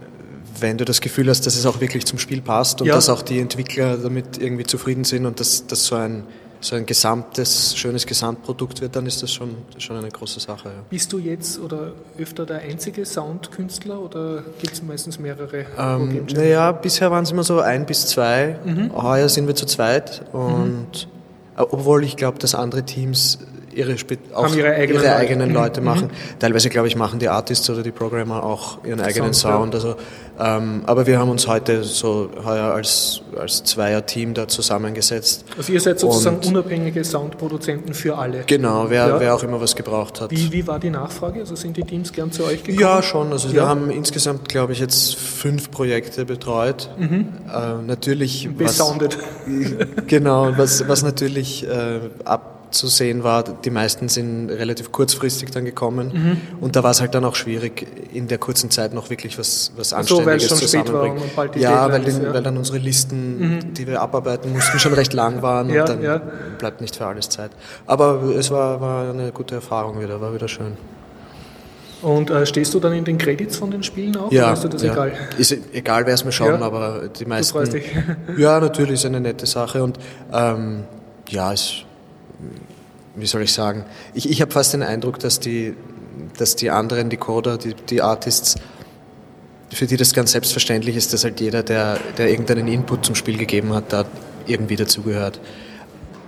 [0.60, 2.95] wenn du das Gefühl hast, dass es auch wirklich zum Spiel passt und ja.
[2.95, 6.24] dass auch die Entwickler damit irgendwie zufrieden sind und dass das so ein
[6.60, 10.70] so ein gesamtes, schönes Gesamtprodukt wird, dann ist das schon, schon eine große Sache.
[10.70, 10.84] Ja.
[10.89, 15.66] Bist du jetzt oder öfter der einzige Soundkünstler oder gibt es meistens mehrere?
[15.78, 18.60] Ähm, naja, bisher waren es immer so ein bis zwei.
[18.66, 18.91] Mhm.
[18.95, 21.08] Heuer sind wir zu zweit und
[21.58, 21.66] mhm.
[21.70, 23.39] obwohl ich glaube, dass andere Teams
[23.78, 23.95] ihre,
[24.34, 26.07] auch ihre eigenen, ihre eigenen Leute, Leute machen.
[26.07, 26.39] Mhm.
[26.39, 29.73] Teilweise, glaube ich, machen die Artists oder die Programmer auch ihren eigenen Sound.
[29.73, 29.75] Sound.
[29.75, 29.95] Also,
[30.39, 35.45] ähm, aber wir haben uns heute so heuer als, als Zweier-Team da zusammengesetzt.
[35.57, 38.43] Also ihr seid sozusagen Und unabhängige Soundproduzenten für alle.
[38.45, 39.19] Genau, wer, ja.
[39.19, 40.32] wer auch immer was gebraucht hat.
[40.32, 41.39] Wie, wie war die Nachfrage?
[41.39, 42.80] Also sind die Teams gern zu euch gekommen?
[42.80, 43.32] Ja, schon.
[43.32, 43.53] Also ja.
[43.53, 46.89] wir haben insgesamt, glaube ich, jetzt fünf Projekte betreut.
[46.97, 47.28] Mhm.
[47.47, 48.49] Äh, natürlich...
[48.57, 49.17] Besoundet.
[50.07, 55.65] genau, was, was natürlich äh, ab zu sehen war, die meisten sind relativ kurzfristig dann
[55.65, 56.64] gekommen mhm.
[56.64, 59.72] und da war es halt dann auch schwierig, in der kurzen Zeit noch wirklich was,
[59.76, 61.22] was Anständiges so, zusammenbringen.
[61.56, 63.73] ja, weil, den, ja, weil dann unsere Listen, mhm.
[63.73, 66.22] die wir abarbeiten mussten, schon recht lang waren ja, und dann ja.
[66.57, 67.52] bleibt nicht für alles Zeit.
[67.85, 70.77] Aber es war, war eine gute Erfahrung wieder, war wieder schön.
[72.02, 74.31] Und äh, stehst du dann in den Credits von den Spielen auch?
[74.31, 74.94] Ja, ist dir das ja.
[74.94, 75.14] egal?
[75.38, 76.65] Ist egal, wer es mir schauen, ja.
[76.65, 77.53] aber die meisten.
[77.53, 77.91] Du freust dich.
[78.38, 79.98] ja, natürlich ist eine nette Sache und
[80.31, 80.84] ähm,
[81.30, 81.86] ja, es
[83.15, 85.73] wie soll ich sagen, ich, ich habe fast den Eindruck, dass die,
[86.38, 88.55] dass die anderen, die Coder, die, die Artists,
[89.72, 93.38] für die das ganz selbstverständlich ist, dass halt jeder, der, der irgendeinen Input zum Spiel
[93.38, 94.05] gegeben hat, da
[94.45, 95.41] irgendwie dazugehört.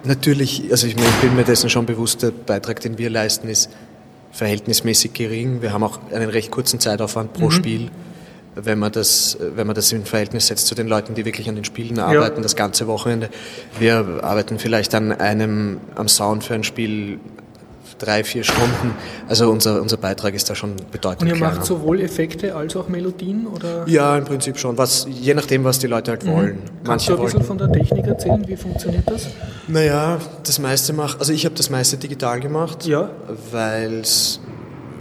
[0.04, 3.70] Natürlich, also ich bin mir dessen schon bewusst, der Beitrag, den wir leisten, ist
[4.32, 5.62] verhältnismäßig gering.
[5.62, 7.52] Wir haben auch einen recht kurzen Zeitaufwand pro mhm.
[7.52, 7.92] Spiel
[8.64, 11.56] wenn man das, wenn man das in Verhältnis setzt zu den Leuten, die wirklich an
[11.56, 12.42] den Spielen arbeiten, ja.
[12.44, 13.30] das ganze Wochenende.
[13.80, 17.20] Wir arbeiten vielleicht an einem, am Sound für ein Spiel
[18.00, 18.96] drei, vier Stunden.
[19.28, 21.56] Also unser, unser Beitrag ist da schon bedeutend Und ihr kleiner.
[21.56, 23.46] macht sowohl Effekte als auch Melodien?
[23.48, 23.88] Oder?
[23.88, 24.78] Ja, im Prinzip schon.
[24.78, 26.32] Was, je nachdem, was die Leute halt mhm.
[26.32, 26.56] wollen.
[26.56, 26.84] Mhm.
[26.86, 28.48] Kannst Manche du ein bisschen von der Technik erzählen?
[28.48, 29.28] Wie funktioniert das?
[29.68, 33.10] Naja, das meiste macht, also ich habe das meiste digital gemacht, ja.
[33.52, 34.40] weil es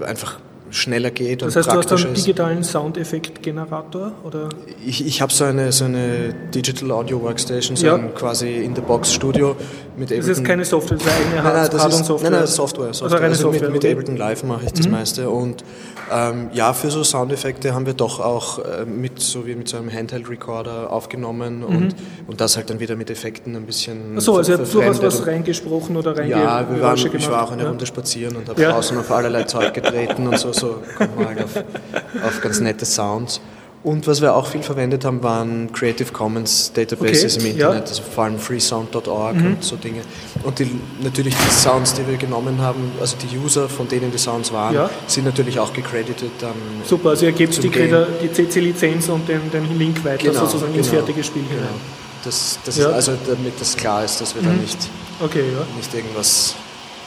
[0.05, 0.41] einfach
[0.71, 4.13] schneller geht das heißt, du hast einen digitalen Soundeffektgenerator?
[4.25, 4.49] Oder?
[4.85, 7.95] Ich, ich habe so eine, so eine Digital Audio Workstation, so ja.
[7.95, 9.57] ein quasi In-the-Box-Studio
[9.97, 10.29] mit Ableton.
[10.29, 12.31] Das ist keine Software, das ist eine eigene Hard nein, nein, Hard ist, Software?
[12.31, 12.95] Nein, nein, Software.
[12.95, 13.21] Software.
[13.21, 13.93] Also, also Software, mit, mit okay.
[13.93, 14.93] Ableton Live mache ich das mhm.
[14.93, 15.65] meiste und
[16.13, 19.77] ähm, ja, für so Soundeffekte haben wir doch auch äh, mit, so wie mit so
[19.77, 21.65] einem Handheld-Recorder aufgenommen mhm.
[21.65, 21.95] und,
[22.27, 24.17] und das halt dann wieder mit Effekten ein bisschen.
[24.17, 26.47] Achso, also ihr habt durchaus was reingesprochen oder reingesprochen?
[26.47, 27.69] Ja, wir waren, ich war auch eine ja.
[27.69, 28.73] Runde spazieren und habe ja.
[28.73, 32.85] draußen auf allerlei Zeug getreten und so, so kommt man halt auf, auf ganz nette
[32.85, 33.41] Sounds.
[33.85, 37.89] Und was wir auch viel verwendet haben, waren Creative Commons Databases okay, im Internet, ja.
[37.89, 39.47] also vor allem freesound.org mhm.
[39.47, 40.01] und so Dinge.
[40.43, 40.69] Und die,
[41.01, 44.75] natürlich die Sounds, die wir genommen haben, also die User, von denen die Sounds waren,
[44.75, 44.91] ja.
[45.07, 46.31] sind natürlich auch gecredited.
[46.41, 50.73] Dann Super, also ihr gebt die, die CC-Lizenz und den, den Link weiter genau, sozusagen
[50.73, 51.59] genau, ins fertige Spiel hinein.
[51.59, 51.79] Genau.
[52.25, 52.89] Das, das ja.
[52.89, 54.47] ist also damit das klar ist, dass wir mhm.
[54.47, 54.79] da nicht,
[55.21, 55.45] okay,
[55.77, 56.57] nicht irgendwas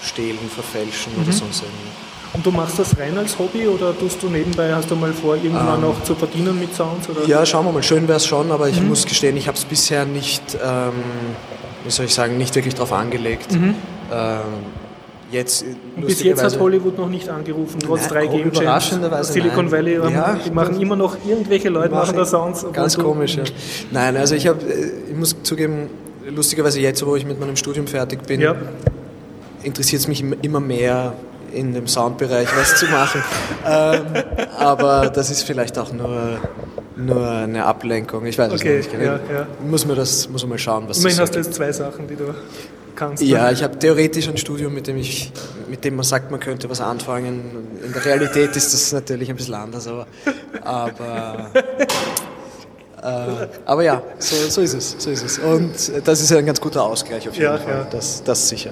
[0.03, 1.23] stehlen, verfälschen mhm.
[1.23, 2.10] oder sonst irgendwas.
[2.33, 5.35] Und du machst das rein als Hobby oder tust du nebenbei, hast du mal vor,
[5.35, 7.09] irgendwann ähm, noch zu verdienen mit Sounds?
[7.09, 7.27] Oder?
[7.27, 7.83] Ja, schauen wir mal.
[7.83, 8.89] Schön wäre es schon, aber ich mhm.
[8.89, 10.93] muss gestehen, ich habe es bisher nicht, ähm,
[11.83, 13.51] wie soll ich sagen, nicht wirklich darauf angelegt.
[13.51, 13.75] Mhm.
[14.13, 14.39] Ähm,
[15.29, 15.65] jetzt,
[15.97, 18.97] bis jetzt hat Hollywood noch nicht angerufen, trotz drei Game Jams.
[19.23, 19.71] Silicon nein.
[19.71, 22.65] Valley, ähm, ja, die machen immer noch, irgendwelche Leute machen da Sounds.
[22.71, 23.43] Ganz komisch, ja.
[23.91, 25.89] Nein, also ich, hab, äh, ich muss zugeben,
[26.29, 28.55] lustigerweise jetzt, wo ich mit meinem Studium fertig bin, ja.
[29.63, 31.13] interessiert es mich immer mehr,
[31.53, 33.23] in dem Soundbereich was zu machen.
[33.67, 34.05] ähm,
[34.57, 36.39] aber das ist vielleicht auch nur,
[36.95, 38.25] nur eine Ablenkung.
[38.25, 39.01] Ich weiß okay, es nicht.
[39.01, 39.47] Ja, ja.
[39.65, 42.15] Muss man das muss man mal schauen, was Immerhin hast du jetzt zwei Sachen, die
[42.15, 42.33] du
[42.95, 43.23] kannst.
[43.23, 43.53] Ja, ne?
[43.53, 45.31] ich habe theoretisch ein Studium, mit dem, ich,
[45.69, 47.79] mit dem man sagt, man könnte was anfangen.
[47.83, 50.07] In der Realität ist das natürlich ein bisschen anders, aber,
[50.63, 51.51] aber
[53.01, 55.39] äh, aber ja, so, so, ist es, so ist es.
[55.39, 55.73] Und
[56.05, 57.87] das ist ein ganz guter Ausgleich auf jeden ja, Fall, ja.
[57.89, 58.71] Das, das sicher.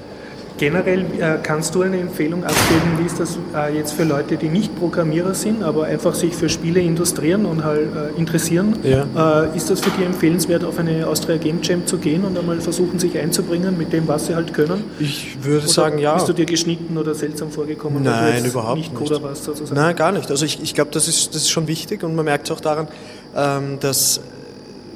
[0.59, 4.49] Generell äh, kannst du eine Empfehlung abgeben, wie ist das äh, jetzt für Leute, die
[4.49, 8.77] nicht Programmierer sind, aber einfach sich für Spiele industrieren und halt äh, interessieren?
[8.83, 9.45] Ja.
[9.45, 12.59] Äh, ist das für dich empfehlenswert, auf eine Austria Game Jam zu gehen und einmal
[12.59, 14.83] versuchen, sich einzubringen mit dem, was sie halt können?
[14.99, 16.15] Ich würde oder sagen, ja.
[16.15, 18.03] Bist du dir geschnitten oder seltsam vorgekommen?
[18.03, 18.93] Nein, überhaupt nicht.
[18.93, 19.79] Coder warst, sozusagen?
[19.79, 20.29] Nein, gar nicht.
[20.29, 22.59] Also ich, ich glaube, das ist, das ist schon wichtig und man merkt es auch
[22.59, 22.89] daran,
[23.33, 24.19] ähm, dass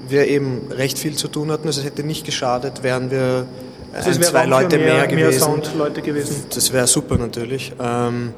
[0.09, 1.67] wir eben recht viel zu tun hatten.
[1.67, 3.45] Also es hätte nicht geschadet, wären wir
[3.93, 5.61] also ein, zwei Leute mehr, mehr, gewesen.
[5.77, 6.45] Mehr gewesen.
[6.53, 7.73] Das wäre super natürlich.
[7.79, 8.33] Ähm,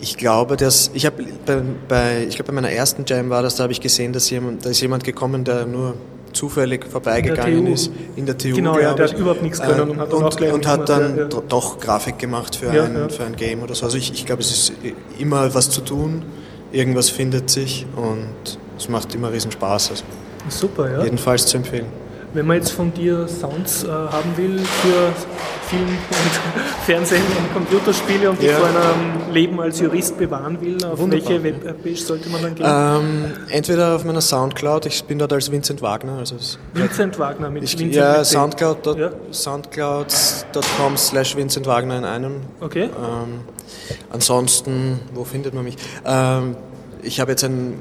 [0.00, 3.56] ich glaube, dass ich habe bei, bei, ich glaube bei meiner ersten Jam war das,
[3.56, 5.94] da habe ich gesehen, dass jemand, da ist jemand gekommen, der nur
[6.32, 8.54] zufällig vorbeigegangen in ist in der TU.
[8.54, 11.22] Genau, ja, der hat überhaupt nichts können und hat, und, und, und hat dann ja,
[11.22, 11.28] ja.
[11.48, 13.86] doch Grafik gemacht für, ja, ein, für ein Game oder so.
[13.86, 14.72] Also ich, ich glaube, es ist
[15.18, 16.22] immer was zu tun,
[16.72, 19.90] irgendwas findet sich und es macht immer riesen Spaß.
[19.90, 20.04] Also
[20.48, 21.04] Super, ja.
[21.04, 21.86] Jedenfalls zu empfehlen.
[22.36, 25.10] Wenn man jetzt von dir Sounds äh, haben will für
[25.68, 28.58] Film und Fernsehen und Computerspiele und dich ja.
[28.58, 31.30] vor einem Leben als Jurist bewahren will, auf Wunderbar.
[31.30, 32.66] welche Webpage sollte man dann gehen?
[32.68, 36.18] Ähm, entweder auf meiner Soundcloud, ich bin dort als Vincent Wagner.
[36.18, 36.36] Also
[36.74, 39.10] Vincent Wagner mit ich, Vincent Ja, Soundcloud, ja.
[39.30, 42.34] soundcloud.com slash Vincent Wagner in einem.
[42.60, 42.82] Okay.
[42.82, 43.40] Ähm,
[44.12, 45.76] ansonsten, wo findet man mich?
[46.04, 46.54] Ähm,
[47.02, 47.78] ich habe jetzt ein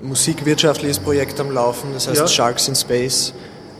[0.00, 2.26] musikwirtschaftliches Projekt am Laufen, das heißt ja.
[2.26, 3.34] Sharks in Space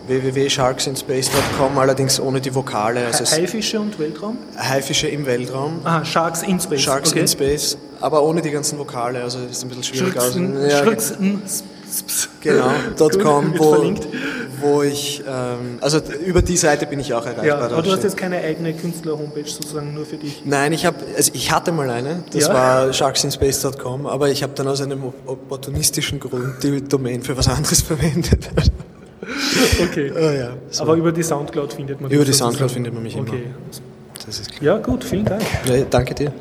[0.08, 3.06] www.sharksinspace.com, allerdings ohne die Vokale.
[3.06, 4.38] Also Haifische und Weltraum?
[4.56, 5.80] Haifische im Weltraum.
[5.84, 6.80] Aha, Sharks in Space.
[6.80, 7.20] Sharks okay.
[7.20, 10.34] in Space, aber ohne die ganzen Vokale, also ist ein bisschen schwierig aus.
[10.36, 10.84] Ja,
[12.40, 12.70] genau,
[13.22, 13.94] .com, wo,
[14.60, 17.46] wo ich, ähm, also über die Seite bin ich auch erreichbar.
[17.46, 20.42] Ja, aber du hast jetzt keine eigene Künstler-Homepage sozusagen nur für dich?
[20.44, 22.54] Nein, ich habe, also ich hatte mal eine, das ja?
[22.54, 27.82] war sharksinspace.com, aber ich habe dann aus einem opportunistischen Grund die Domain für was anderes
[27.82, 28.48] verwendet.
[29.82, 30.12] okay.
[30.14, 30.82] Oh, ja, so.
[30.82, 33.28] Aber über die Soundcloud findet man Über die Soundcloud findet man mich immer.
[33.28, 33.46] Okay.
[34.24, 34.76] Das ist klar.
[34.76, 35.42] Ja, gut, vielen Dank.
[35.66, 36.32] Ja, danke dir.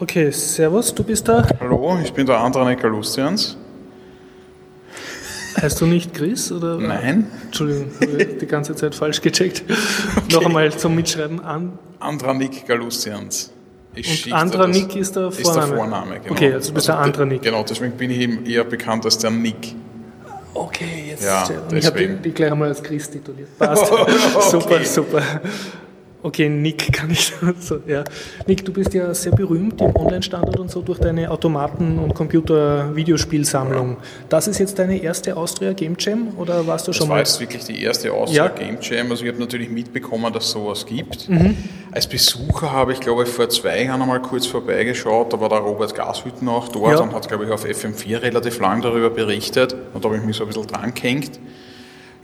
[0.00, 1.46] Okay, Servus, du bist da.
[1.60, 3.56] Hallo, ich bin der Andranik Lustians.
[5.60, 6.50] Heißt du nicht Chris?
[6.50, 6.78] Oder?
[6.78, 7.26] Nein.
[7.44, 7.90] Entschuldigung,
[8.40, 9.62] die ganze Zeit falsch gecheckt.
[10.16, 10.34] Okay.
[10.34, 11.78] Noch einmal zum Mitschreiben an.
[12.00, 13.52] Andranik Galustians.
[13.94, 15.62] Ich Und Andranik ist der Vorname?
[15.62, 16.32] Ist der Vorname, genau.
[16.32, 17.42] Okay, also du bist also der Andranik.
[17.42, 19.74] Genau, deswegen bin ich eben eher bekannt als der Nick.
[20.54, 21.24] Okay, jetzt.
[21.24, 23.58] Ja, ich habe die, die, gleich einmal als Chris tituliert.
[23.58, 23.90] Passt.
[23.92, 24.14] okay.
[24.40, 25.22] Super, super.
[26.24, 28.02] Okay, Nick kann ich so, ja.
[28.46, 33.98] Nick, du bist ja sehr berühmt im Online-Standard und so durch deine Automaten- und Computer-Videospielsammlung.
[34.30, 37.20] Das ist jetzt deine erste Austria Game Jam oder warst du das schon mal?
[37.20, 38.48] Das war jetzt wirklich die erste Austria ja.
[38.48, 39.10] Game Jam.
[39.10, 41.28] Also ich habe natürlich mitbekommen, dass es sowas gibt.
[41.28, 41.58] Mhm.
[41.94, 45.32] Als Besucher habe ich, glaube ich, vor zwei Jahren einmal kurz vorbeigeschaut.
[45.32, 46.98] Da war der Robert Gashütten auch dort ja.
[46.98, 49.76] und hat, glaube ich, auf FM4 relativ lang darüber berichtet.
[49.94, 51.38] Und da habe ich mich so ein bisschen dran gehängt.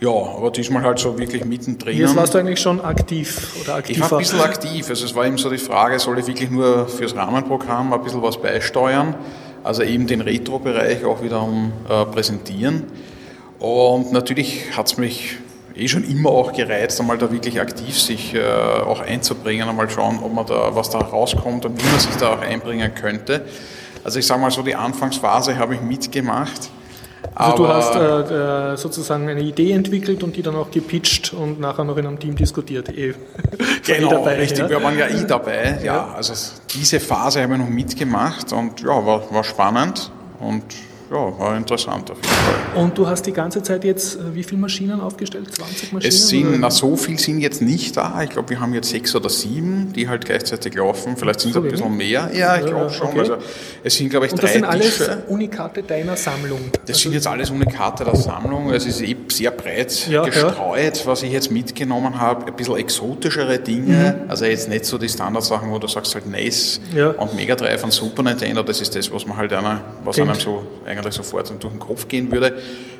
[0.00, 1.96] Ja, aber diesmal halt so wirklich mittendrin.
[1.96, 4.06] Jetzt warst du eigentlich schon aktiv oder aktiver?
[4.06, 4.88] Ich war ein bisschen aktiv.
[4.90, 8.22] Also es war eben so die Frage, soll ich wirklich nur fürs Rahmenprogramm ein bisschen
[8.22, 9.14] was beisteuern?
[9.62, 12.86] Also eben den Retro-Bereich auch wieder um, äh, präsentieren.
[13.60, 15.36] Und natürlich hat es mich
[15.80, 20.20] eh schon immer auch gereizt, einmal da wirklich aktiv sich äh, auch einzubringen, einmal schauen,
[20.22, 23.44] ob man da, was da rauskommt und wie man sich da auch einbringen könnte.
[24.04, 26.70] Also ich sage mal so, die Anfangsphase habe ich mitgemacht.
[27.34, 31.60] Also du hast äh, äh, sozusagen eine Idee entwickelt und die dann auch gepitcht und
[31.60, 32.88] nachher noch in einem Team diskutiert.
[32.88, 33.14] Eh.
[33.86, 34.60] genau, dabei, richtig.
[34.60, 34.68] Ja?
[34.70, 35.78] Wir waren ja eh dabei.
[35.82, 35.84] Ja.
[35.84, 36.14] ja.
[36.14, 36.32] also
[36.74, 40.64] diese Phase haben wir noch mitgemacht und ja, war, war spannend und
[41.10, 42.82] ja, war interessant auf jeden Fall.
[42.82, 45.52] Und du hast die ganze Zeit jetzt äh, wie viele Maschinen aufgestellt?
[45.52, 46.08] 20 Maschinen?
[46.08, 48.22] Es sind, na, so viel sind jetzt nicht da.
[48.22, 51.16] Ich glaube, wir haben jetzt sechs oder sieben, die halt gleichzeitig laufen.
[51.16, 52.30] Vielleicht sind es ein bisschen mehr.
[52.32, 53.08] Ja, ich glaube schon.
[53.08, 53.18] Okay.
[53.18, 53.36] Also,
[53.82, 55.22] es sind, glaube ich, Und drei das sind alles Tische.
[55.26, 56.60] Unikate deiner Sammlung?
[56.72, 58.70] Das also sind jetzt alles Unikate der Sammlung.
[58.72, 61.06] Es ist eben sehr breit ja, gestreut, ja.
[61.06, 62.46] was ich jetzt mitgenommen habe.
[62.46, 64.20] Ein bisschen exotischere Dinge.
[64.22, 64.30] Mhm.
[64.30, 67.08] Also jetzt nicht so die Standardsachen, wo du sagst halt NES ja.
[67.10, 68.62] und Mega Drive und Super Nintendo.
[68.62, 71.80] Das ist das, was man halt einer, was einem so eigentlich eigentlich sofort durch den
[71.80, 72.58] Kopf gehen würde.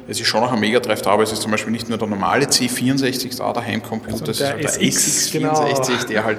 [0.08, 2.08] Es ist schon noch ein Megadrive da, aber es ist zum Beispiel nicht nur der
[2.08, 6.08] normale C64 da, der Heimcomputer, also der, es ist halt der SX64, genau.
[6.08, 6.38] der halt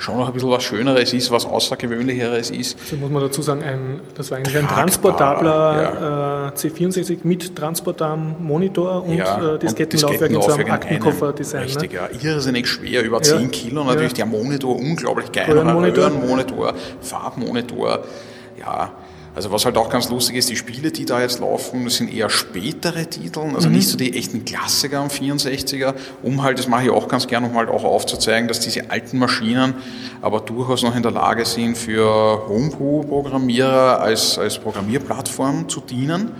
[0.00, 2.78] schon noch ein bisschen was Schöneres ist, was Außergewöhnlicheres ist.
[2.88, 6.48] So muss man dazu sagen, ein, das war eigentlich ein transportabler ja.
[6.48, 11.62] äh, C64 mit transportablem Monitor und ja, äh, Diskettenlaufwerk in so einem Aktenkoffer-Design.
[11.64, 11.98] Richtig, ne?
[11.98, 12.30] ja.
[12.30, 13.48] Irrsinnig schwer, über 10 ja.
[13.48, 18.04] Kilo natürlich, der Monitor unglaublich geil, Röhrenmonitor, Farbmonitor,
[18.58, 18.92] ja,
[19.34, 22.30] also was halt auch ganz lustig ist, die Spiele, die da jetzt laufen, sind eher
[22.30, 23.76] spätere Titel, also mhm.
[23.76, 27.48] nicht so die echten Klassiker am 64er, um halt, das mache ich auch ganz gerne,
[27.48, 29.74] um halt auch aufzuzeigen, dass diese alten Maschinen
[30.20, 36.32] aber durchaus noch in der Lage sind, für Homebrew-Programmierer als, als Programmierplattform zu dienen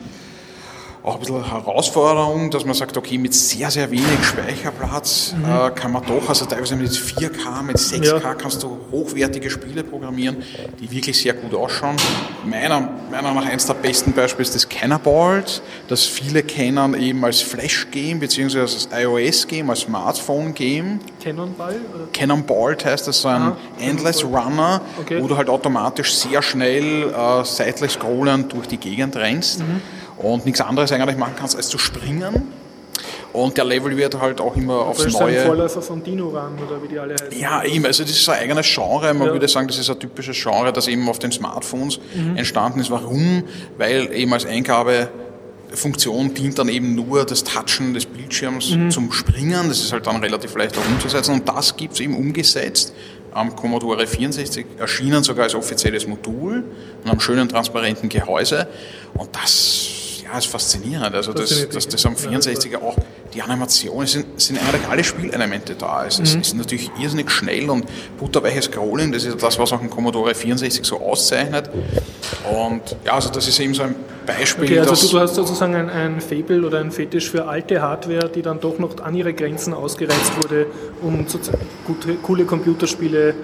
[1.02, 5.44] auch ein bisschen Herausforderung, dass man sagt, okay, mit sehr, sehr wenig Speicherplatz mhm.
[5.44, 8.34] äh, kann man doch, also teilweise mit 4K, mit 6K ja.
[8.34, 10.42] kannst du hochwertige Spiele programmieren,
[10.78, 11.96] die wirklich sehr gut ausschauen.
[12.44, 15.42] Meiner, meiner nach eins der besten Beispiele ist das Cannonball,
[15.88, 21.00] das viele kennen eben als Flash-Game, beziehungsweise als iOS-Game, als Smartphone-Game.
[21.22, 21.80] Cannonball?
[22.12, 23.56] Cannonball heißt das, so ein Aha.
[23.80, 25.22] Endless Runner, okay.
[25.22, 29.60] wo du halt automatisch sehr schnell äh, seitlich scrollend durch die Gegend rennst.
[29.60, 29.80] Mhm
[30.22, 32.52] und nichts anderes eigentlich machen kannst, als zu springen.
[33.32, 35.26] Und der Level wird halt auch immer aufs das Neue.
[35.26, 37.38] Das ist ein Vorläufer von Dino Run oder wie die alle heißen.
[37.38, 37.86] Ja, eben.
[37.86, 39.14] Also das ist ein eigenes Genre.
[39.14, 39.32] Man ja.
[39.32, 42.36] würde sagen, das ist ein typisches Genre, das eben auf den Smartphones mhm.
[42.36, 42.90] entstanden ist.
[42.90, 43.44] Warum?
[43.78, 48.90] Weil eben als Eingabefunktion dient dann eben nur das Touchen des Bildschirms mhm.
[48.90, 49.68] zum Springen.
[49.68, 51.32] Das ist halt dann relativ leicht auch umzusetzen.
[51.34, 52.92] Und das gibt es eben umgesetzt
[53.32, 56.64] am Commodore 64 erschienen sogar als offizielles Modul
[57.04, 58.66] und am schönen transparenten Gehäuse.
[59.14, 59.99] Und das
[60.30, 61.14] ja, ist faszinierend.
[61.14, 62.96] Also, das, dass das am 64er auch
[63.34, 66.06] die Animationen sind, sind eigentlich alle Spielelemente da.
[66.06, 66.40] Es ist, mhm.
[66.40, 67.86] ist natürlich irrsinnig schnell und
[68.18, 71.70] butterweiches Scrolling, das ist das, was auch ein Commodore 64 so auszeichnet.
[72.50, 73.94] Und ja, also das ist eben so ein
[74.26, 74.64] Beispiel.
[74.64, 78.28] Okay, also du, du hast sozusagen ein, ein Fable oder ein Fetisch für alte Hardware,
[78.28, 80.66] die dann doch noch an ihre Grenzen ausgereizt wurde,
[81.02, 81.26] um
[81.86, 83.34] gute, coole Computerspiele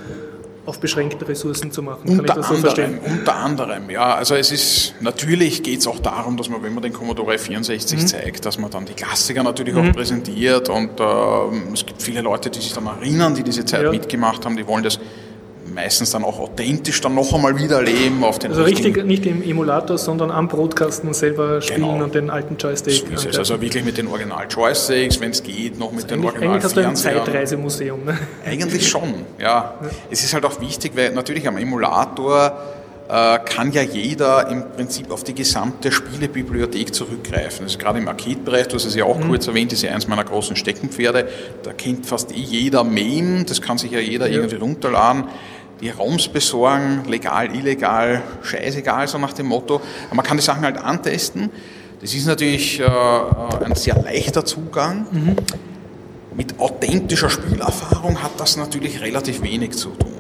[0.67, 2.05] auf beschränkte Ressourcen zu machen.
[2.05, 2.99] Kann unter, so anderem, verstehen?
[3.05, 4.15] unter anderem, ja.
[4.15, 8.01] Also es ist, natürlich geht es auch darum, dass man, wenn man den Commodore 64
[8.01, 8.07] mhm.
[8.07, 9.91] zeigt, dass man dann die Klassiker natürlich mhm.
[9.91, 13.83] auch präsentiert und äh, es gibt viele Leute, die sich dann erinnern, die diese Zeit
[13.83, 13.91] ja.
[13.91, 14.99] mitgemacht haben, die wollen das
[15.77, 19.43] meistens dann auch authentisch dann noch einmal wieder erleben auf den Also richtig, nicht im
[19.43, 22.05] Emulator, sondern am Broadcasten selber spielen genau.
[22.05, 22.95] und den alten Joystick.
[22.95, 23.39] So ist es.
[23.39, 26.77] Also wirklich mit den Original-Joysticks, wenn es geht, noch mit also den original Eigentlich hast
[26.77, 28.05] du ein Zeitreisemuseum.
[28.05, 28.19] Ne?
[28.45, 29.47] Eigentlich schon, ja.
[29.47, 29.75] ja.
[30.11, 32.59] Es ist halt auch wichtig, weil natürlich am Emulator
[33.09, 37.65] äh, kann ja jeder im Prinzip auf die gesamte Spielebibliothek zurückgreifen.
[37.65, 39.29] Also gerade im Arcade-Bereich, du hast es ja auch mhm.
[39.29, 41.29] kurz erwähnt, ist ja eins meiner großen Steckenpferde.
[41.63, 44.37] Da kennt fast eh jeder Meme, das kann sich ja jeder ja.
[44.37, 45.25] irgendwie runterladen
[45.81, 49.81] die ROMs besorgen, legal, illegal, scheißegal, so nach dem Motto.
[50.07, 51.51] Aber man kann die Sachen halt antesten.
[52.01, 52.85] Das ist natürlich äh,
[53.65, 55.07] ein sehr leichter Zugang.
[55.11, 55.37] Mhm.
[56.37, 60.13] Mit authentischer Spielerfahrung hat das natürlich relativ wenig zu tun.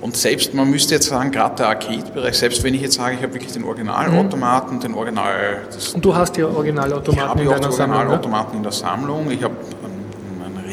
[0.00, 3.22] Und selbst, man müsste jetzt sagen, gerade der Arcade-Bereich, selbst wenn ich jetzt sage, ich
[3.22, 4.80] habe wirklich den Originalautomaten, mhm.
[4.80, 5.62] den Original...
[5.94, 9.30] Und du hast ja Originalautomaten in deiner Sammlung, Ich habe Originalautomaten in der Sammlung.
[9.30, 9.56] Ich habe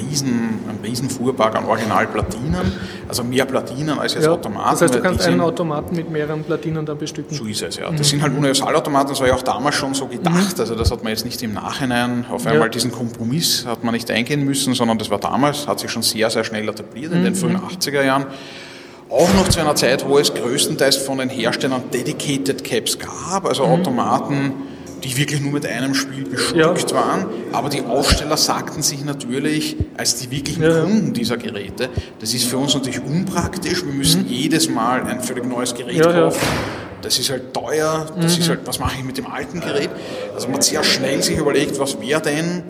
[0.10, 2.72] riesen, einen riesen Fuhrpark an Originalplatinen,
[3.08, 4.72] also mehr Platinen als jetzt ja, Automaten.
[4.72, 7.36] Das heißt, du kannst einen Automaten mit mehreren Platinen dann bestücken?
[7.36, 7.90] So ist es, ja.
[7.90, 8.04] Das mhm.
[8.04, 10.60] sind halt Universalautomaten, das war ja auch damals schon so gedacht, mhm.
[10.60, 12.70] also das hat man jetzt nicht im Nachhinein, auf einmal ja.
[12.70, 16.30] diesen Kompromiss hat man nicht eingehen müssen, sondern das war damals, hat sich schon sehr,
[16.30, 17.24] sehr schnell etabliert in mhm.
[17.26, 18.26] den frühen 80er Jahren
[19.10, 23.66] auch noch zu einer Zeit, wo es größtenteils von den Herstellern Dedicated Caps gab, also
[23.66, 23.74] mhm.
[23.74, 24.54] Automaten,
[25.04, 26.98] die wirklich nur mit einem Spiel bestückt ja.
[26.98, 27.26] waren.
[27.52, 30.82] Aber die Aussteller sagten sich natürlich, als die wirklichen ja.
[30.82, 31.90] Kunden dieser Geräte,
[32.20, 34.30] das ist für uns natürlich unpraktisch, wir müssen mhm.
[34.30, 36.42] jedes Mal ein völlig neues Gerät ja, kaufen.
[37.02, 38.42] Das ist halt teuer, das mhm.
[38.42, 39.90] ist halt, was mache ich mit dem alten Gerät?
[40.34, 42.64] Also man hat sehr schnell sich überlegt, was wäre denn,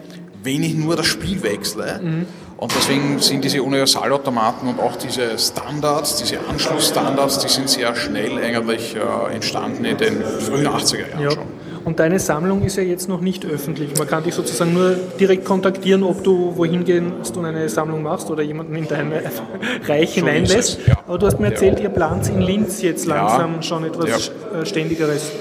[0.44, 2.00] wenn ich nur das Spiel wechsle.
[2.02, 2.26] Mhm.
[2.58, 8.38] Und deswegen sind diese Universalautomaten und auch diese Standards, diese Anschlussstandards, die sind sehr schnell
[8.38, 11.65] eigentlich äh, entstanden in den frühen 80er Jahren schon.
[11.86, 13.96] Und deine Sammlung ist ja jetzt noch nicht öffentlich.
[13.98, 18.30] Man kann dich sozusagen nur direkt kontaktieren, ob du wohin gehst und eine Sammlung machst
[18.32, 19.14] oder jemanden in dein
[19.88, 20.80] Reich hineinlässt.
[20.88, 20.96] Ja.
[21.08, 23.62] Aber du hast mir erzählt, ihr plant in Linz jetzt langsam ja.
[23.62, 25.32] schon etwas äh, Ständigeres.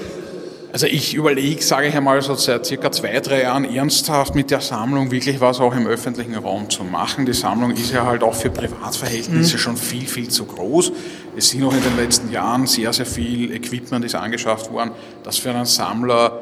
[0.75, 4.59] Also ich überlege, sage ich einmal, so seit circa zwei, drei Jahren ernsthaft mit der
[4.59, 7.25] Sammlung wirklich was auch im öffentlichen Raum zu machen.
[7.25, 9.57] Die Sammlung ist ja halt auch für Privatverhältnisse mhm.
[9.57, 10.91] schon viel, viel zu groß.
[11.37, 14.91] Es sind auch in den letzten Jahren sehr, sehr viel Equipment ist angeschafft worden,
[15.23, 16.41] das für einen Sammler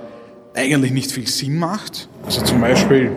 [0.55, 2.09] eigentlich nicht viel Sinn macht.
[2.25, 3.11] Also zum Beispiel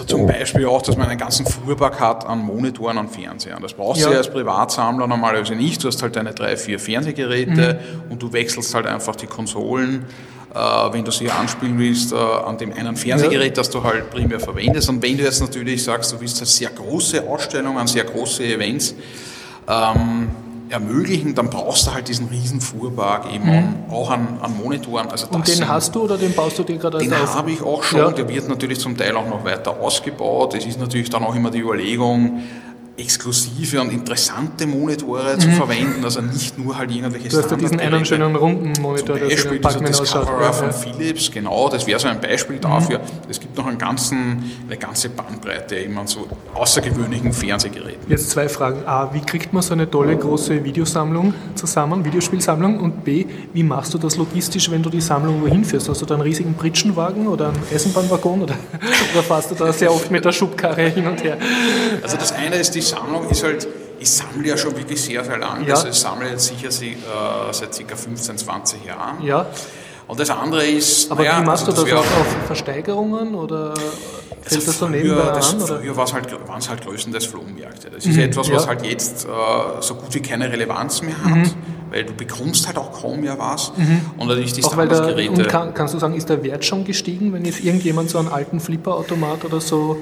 [0.00, 3.62] Also zum Beispiel auch, dass man einen ganzen Fuhrpark hat an Monitoren und Fernsehern.
[3.62, 4.08] Das brauchst ja.
[4.08, 5.82] du ja als Privatsammler normalerweise nicht.
[5.82, 8.12] Du hast halt deine drei, vier Fernsehgeräte mhm.
[8.12, 10.04] und du wechselst halt einfach die Konsolen,
[10.54, 13.54] äh, wenn du sie anspielen willst, äh, an dem einen Fernsehgerät, ja.
[13.54, 14.88] das du halt primär verwendest.
[14.90, 18.94] Und wenn du jetzt natürlich sagst, du willst halt sehr große Ausstellungen, sehr große Events,
[19.66, 20.28] ähm,
[20.68, 23.74] ermöglichen, dann brauchst du halt diesen riesen Fuhrpark eben mhm.
[23.90, 25.08] auch an, an, Monitoren.
[25.08, 27.62] Also Und den sind, hast du oder den baust du dir gerade Den habe ich
[27.62, 28.10] auch schon, ja.
[28.10, 30.54] der wird natürlich zum Teil auch noch weiter ausgebaut.
[30.54, 32.42] Es ist natürlich dann auch immer die Überlegung,
[32.96, 35.40] exklusive und interessante Monitore mhm.
[35.40, 39.18] zu verwenden, also nicht nur halt irgendwelche Du hast ja diesen einen schönen runden Monitor,
[39.18, 42.98] Zum Beispiel der dieser Discoverer von Philips, genau, das wäre so ein Beispiel dafür.
[42.98, 43.04] Mhm.
[43.28, 48.08] Es gibt noch ganzen, eine ganze Bandbreite eben an so außergewöhnlichen Fernsehgeräten.
[48.08, 48.86] Jetzt zwei Fragen.
[48.86, 52.80] A, wie kriegt man so eine tolle große Videosammlung zusammen, Videospielsammlung?
[52.80, 55.88] Und B, wie machst du das logistisch, wenn du die Sammlung wohin führst?
[55.88, 58.54] Hast du da einen riesigen Pritschenwagen oder einen Eisenbahnwaggon oder,
[59.12, 61.36] oder fährst du da sehr oft mit der Schubkarre hin und her?
[62.02, 63.66] Also das eine ist die Sammlung ist halt,
[63.98, 65.66] ich sammle ja schon wirklich sehr, sehr lange.
[65.66, 65.74] Ja.
[65.74, 67.96] Also ich sammle jetzt sicher äh, seit ca.
[67.96, 69.22] 15, 20 Jahren.
[69.22, 69.46] Ja.
[70.06, 71.10] Und das andere ist.
[71.10, 74.78] Aber naja, wie machst also du das, das auch auf Versteigerungen oder fällt also das
[74.78, 75.60] so nebenbei das, an?
[75.60, 77.90] Früher halt, waren es halt größtenteils Flohmärkte.
[77.90, 78.68] Das ist mhm, etwas, was ja.
[78.68, 79.28] halt jetzt äh,
[79.80, 81.50] so gut wie keine Relevanz mehr hat, mhm.
[81.90, 83.72] weil du bekommst halt auch kaum mehr was.
[83.76, 84.02] Mhm.
[84.16, 85.42] Und natürlich die Standardgeräte.
[85.44, 88.60] Kann, kannst du sagen, ist der Wert schon gestiegen, wenn jetzt irgendjemand so einen alten
[88.60, 89.98] Flipperautomat oder so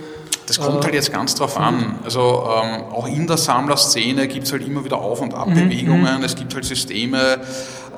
[0.46, 1.98] das kommt halt jetzt ganz drauf an.
[2.04, 6.18] Also ähm, auch in der Sammlerszene gibt es halt immer wieder Auf- und Abbewegungen.
[6.18, 6.24] Mhm.
[6.24, 7.40] Es gibt halt Systeme,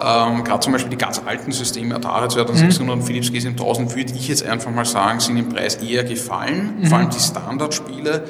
[0.01, 3.01] ähm, gerade zum Beispiel die ganz alten Systeme, Atari 2600 mhm.
[3.01, 6.81] und Philips G7000, würde ich jetzt einfach mal sagen, sind im Preis eher gefallen.
[6.81, 6.87] Mhm.
[6.87, 8.25] Vor allem die Standardspiele,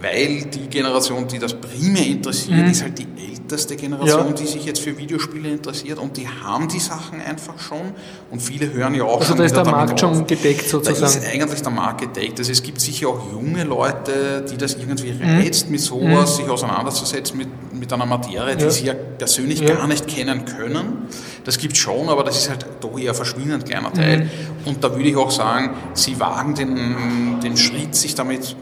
[0.00, 2.70] weil die Generation, die das primär interessiert, mhm.
[2.70, 4.32] ist halt die ältere älteste Generation, ja.
[4.32, 7.92] die sich jetzt für Videospiele interessiert und die haben die Sachen einfach schon
[8.30, 11.00] und viele hören ja auch Also da ist der Markt schon gedeckt sozusagen.
[11.00, 12.38] Da ist eigentlich der Markt gedeckt.
[12.38, 15.40] Also es gibt sicher auch junge Leute, die das irgendwie mhm.
[15.40, 15.72] reizt, mhm.
[15.72, 16.42] mit sowas mhm.
[16.42, 18.70] sich auseinanderzusetzen, mit, mit einer Materie, die ja.
[18.70, 19.74] sie ja persönlich ja.
[19.74, 21.08] gar nicht kennen können.
[21.44, 24.24] Das gibt schon, aber das ist halt doch eher ein verschwindend kleiner Teil.
[24.24, 24.30] Mhm.
[24.66, 28.54] Und da würde ich auch sagen, sie wagen den, den Schritt, sich damit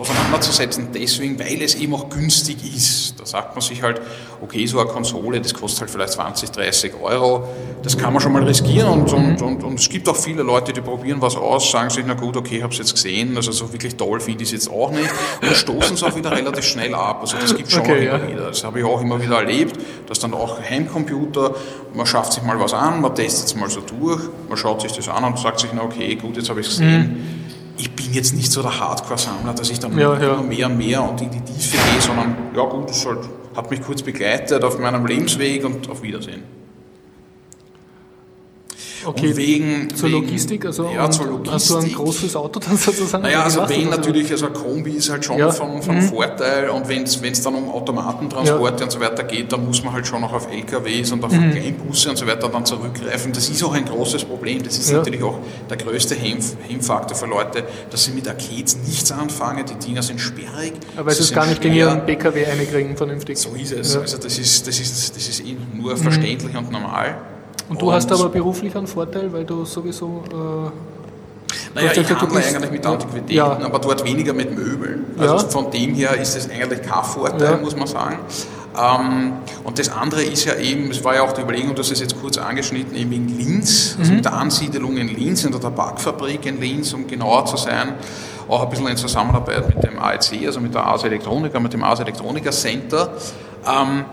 [0.00, 3.18] auseinanderzusetzen, deswegen, weil es eben auch günstig ist.
[3.18, 4.00] Da sagt man sich halt,
[4.40, 7.48] okay, so eine Konsole, das kostet halt vielleicht 20, 30 Euro,
[7.82, 10.72] das kann man schon mal riskieren und, und, und, und es gibt auch viele Leute,
[10.72, 13.52] die probieren was aus, sagen sich, na gut, okay, ich habe es jetzt gesehen, also
[13.52, 15.10] so wirklich toll finde ich es jetzt auch nicht
[15.42, 17.18] und stoßen es auch wieder relativ schnell ab.
[17.20, 18.28] Also das gibt schon okay, immer ja.
[18.28, 18.48] wieder.
[18.48, 21.54] Das habe ich auch immer wieder erlebt, dass dann auch Heimcomputer,
[21.94, 24.92] man schafft sich mal was an, man testet es mal so durch, man schaut sich
[24.92, 27.00] das an und sagt sich, na okay, gut, jetzt habe ich es gesehen.
[27.00, 27.39] Mhm
[27.80, 30.42] ich bin jetzt nicht so der Hardcore-Sammler, dass ich dann ja, immer ja.
[30.42, 33.20] mehr und mehr und in die Tiefe gehe, sondern ja gut, es halt,
[33.56, 36.59] hat mich kurz begleitet auf meinem Lebensweg und auf Wiedersehen.
[39.04, 41.52] Okay, wegen, zur wegen, Logistik, also ja, zur Logistik.
[41.52, 43.22] hast du ein großes Auto dann sozusagen?
[43.22, 45.50] Naja, also wenn natürlich, also ein Kombi ist halt schon ja.
[45.50, 46.02] von, von mhm.
[46.02, 48.84] Vorteil und wenn es dann um Automatentransporte ja.
[48.84, 51.52] und so weiter geht, dann muss man halt schon auch auf LKWs und auf mhm.
[51.52, 53.32] Kleinbusse und so weiter dann zurückgreifen.
[53.32, 54.62] Das ist auch ein großes Problem.
[54.62, 54.98] Das ist ja.
[54.98, 59.64] natürlich auch der größte Hemmfaktor für Leute, dass sie mit Arcades nichts anfangen.
[59.66, 60.74] Die Dinger sind sperrig.
[60.96, 61.70] Aber es ist gar nicht schwer.
[61.70, 63.38] in ihren PKW einkriegen vernünftig.
[63.38, 63.96] So ist es.
[63.96, 65.98] Also das ist, das ist, das ist eh nur mhm.
[65.98, 67.29] verständlich und normal.
[67.70, 70.24] Und du und hast aber beruflich einen Vorteil, weil du sowieso.
[70.30, 70.70] Äh,
[71.74, 73.46] naja, ich handle eigentlich mit Antiquitäten, ja.
[73.46, 75.04] aber dort weniger mit Möbeln.
[75.16, 75.50] Also ja.
[75.50, 77.56] von dem her ist es eigentlich kein Vorteil, ja.
[77.56, 78.18] muss man sagen.
[78.76, 79.32] Ähm,
[79.62, 82.20] und das andere ist ja eben, es war ja auch die Überlegung, dass es jetzt
[82.20, 84.16] kurz angeschnitten, eben in Linz, also mhm.
[84.16, 87.94] mit der Ansiedelung in Linz, in der Tabakfabrik in Linz, um genauer zu sein,
[88.48, 91.84] auch ein bisschen in Zusammenarbeit mit dem AEC, also mit der Ars Electronica, mit dem
[91.84, 93.12] Ars Electronica Center.
[93.66, 94.04] Ähm,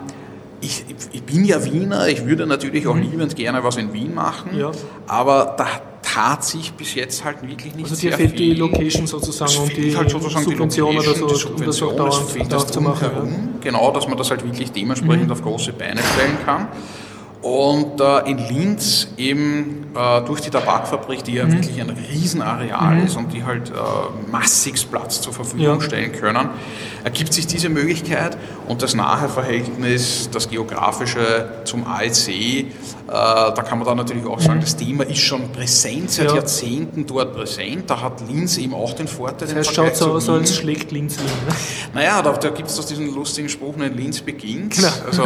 [0.62, 3.04] ich, ich, bin ja Wiener, ich würde natürlich auch mhm.
[3.04, 4.72] liebend gerne was in Wien machen, ja.
[5.08, 5.68] aber da
[6.02, 8.40] tat sich bis jetzt halt wirklich nicht Also dir fehlt viel.
[8.40, 11.96] die Location sozusagen und die halt sozusagen Subvention die Location, oder so, um das auch
[11.96, 13.12] dauernd, das zu machen.
[13.12, 13.60] Herum, ja.
[13.62, 15.32] Genau, dass man das halt wirklich dementsprechend mhm.
[15.32, 16.68] auf große Beine stellen kann.
[17.42, 21.54] Und äh, in Linz eben äh, durch die Tabakfabrik, die ja mhm.
[21.54, 23.06] wirklich ein Riesenareal mhm.
[23.06, 25.82] ist und die halt äh, massigst Platz zur Verfügung ja.
[25.82, 26.50] stellen können,
[27.04, 28.38] ergibt sich diese Möglichkeit
[28.68, 32.66] und das nahe Verhältnis, das geografische zum äh,
[33.08, 34.62] da kann man dann natürlich auch sagen, mhm.
[34.62, 36.36] das Thema ist schon präsent, seit ja.
[36.36, 37.90] Jahrzehnten dort präsent.
[37.90, 39.48] Da hat Linz eben auch den Vorteil.
[39.48, 41.26] Das heißt, schaut so aus, als schlägt Linz Wien.
[41.26, 41.56] Ne?
[41.94, 44.76] Naja, da, da gibt es diesen lustigen Spruch, in Linz beginnt.
[44.76, 44.90] Genau.
[45.06, 45.24] Also,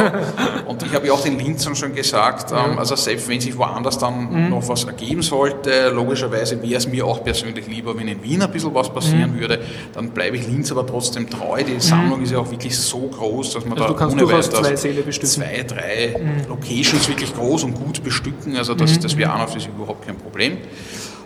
[0.66, 3.98] und ich habe ja auch den Linzern schon gesagt, ähm, also selbst wenn sich woanders
[3.98, 4.50] dann mhm.
[4.50, 8.50] noch was ergeben sollte, logischerweise wäre es mir auch persönlich lieber, wenn in Wien ein
[8.50, 9.40] bisschen was passieren mhm.
[9.40, 9.60] würde,
[9.92, 11.62] dann bleibe ich Linz aber trotzdem treu.
[11.62, 12.24] Die Sammlung mhm.
[12.24, 16.16] ist ja auch wirklich so groß, dass man also da ohne weiteres zwei, zwei, drei
[16.18, 16.48] mhm.
[16.48, 18.56] Locations wirklich groß und gut bestücken.
[18.56, 19.02] Also das, mhm.
[19.02, 20.58] das für sich überhaupt kein Problem.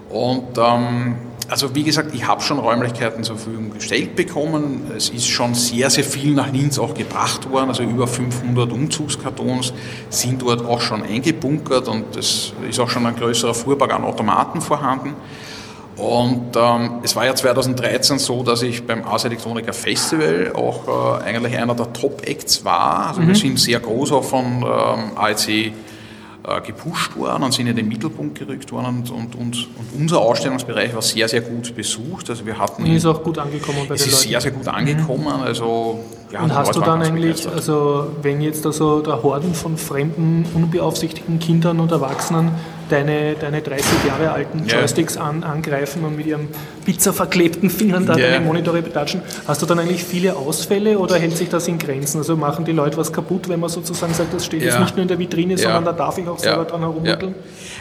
[0.08, 1.16] Und ähm,
[1.48, 4.90] also wie gesagt, ich habe schon Räumlichkeiten zur Verfügung gestellt bekommen.
[4.96, 7.68] Es ist schon sehr, sehr viel nach Linz auch gebracht worden.
[7.68, 9.72] Also über 500 Umzugskartons
[10.10, 14.60] sind dort auch schon eingebunkert und es ist auch schon ein größerer Fuhrpark an Automaten
[14.60, 15.14] vorhanden.
[15.96, 21.24] Und ähm, es war ja 2013 so, dass ich beim Ars Electronica Festival auch äh,
[21.24, 23.08] eigentlich einer der Top-Acts war.
[23.08, 23.28] Also mhm.
[23.28, 25.72] wir sind sehr groß auch von ähm, AEC
[26.46, 30.20] äh, gepusht worden und sind in den Mittelpunkt gerückt worden und, und, und, und unser
[30.20, 32.30] Ausstellungsbereich war sehr, sehr gut besucht.
[32.30, 32.86] Also wir hatten...
[32.86, 34.30] Ist auch gut angekommen bei es den ist Leuten.
[34.30, 35.24] sehr, sehr gut angekommen.
[35.24, 35.42] Mhm.
[35.42, 36.00] Also,
[36.30, 41.38] ja, und hast du dann eigentlich, also wenn jetzt also der Horden von fremden, unbeaufsichtigten
[41.38, 42.52] Kindern und Erwachsenen
[42.88, 46.48] deine, deine 30 Jahre alten Joysticks an, angreifen und mit ihren
[46.84, 48.32] pizzaverklebten Fingern da yeah.
[48.32, 49.22] deine Monitore betatschen.
[49.46, 52.18] Hast du dann eigentlich viele Ausfälle oder hält sich das in Grenzen?
[52.18, 54.68] Also machen die Leute was kaputt, wenn man sozusagen sagt, das steht ja.
[54.68, 55.58] jetzt nicht nur in der Vitrine, ja.
[55.58, 57.34] sondern da darf ich auch selber dran herummitteln?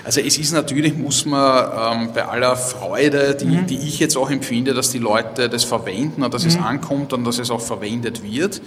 [0.04, 3.66] Also es ist natürlich, muss man ähm, bei aller Freude, die, mhm.
[3.68, 6.50] die ich jetzt auch empfinde, dass die Leute das verwenden und dass mhm.
[6.50, 8.62] es ankommt und dass es auch verwendet wird,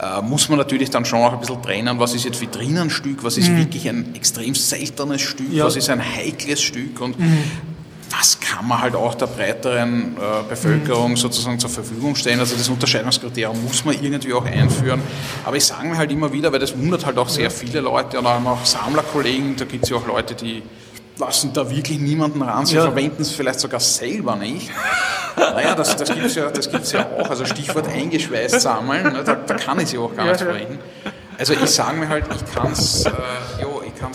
[0.00, 3.36] äh, muss man natürlich dann schon auch ein bisschen trennen, was ist jetzt Vitrinenstück, was
[3.36, 3.58] ist mhm.
[3.58, 5.64] wirklich ein extrem seltenes Stück, ja.
[5.64, 7.44] was ist ein heikles Stück und mhm.
[8.10, 11.16] was kann man halt auch der breiteren äh, Bevölkerung mhm.
[11.16, 12.40] sozusagen zur Verfügung stellen.
[12.40, 15.00] Also das Unterscheidungskriterium muss man irgendwie auch einführen.
[15.44, 18.18] Aber ich sage mir halt immer wieder, weil das wundert halt auch sehr viele Leute
[18.18, 20.62] und auch Sammlerkollegen, da gibt es ja auch Leute, die
[21.18, 22.82] lassen da wirklich niemanden ran, sie ja.
[22.82, 24.70] verwenden es vielleicht sogar selber nicht.
[25.36, 26.34] Naja, das, das gibt es
[26.92, 27.30] ja, ja auch.
[27.30, 30.78] Also Stichwort eingeschweißt sammeln, ne, da, da, kann ich sie auch gar nicht verwenden.
[31.36, 33.10] Also ich sage mir halt, ich kann es äh,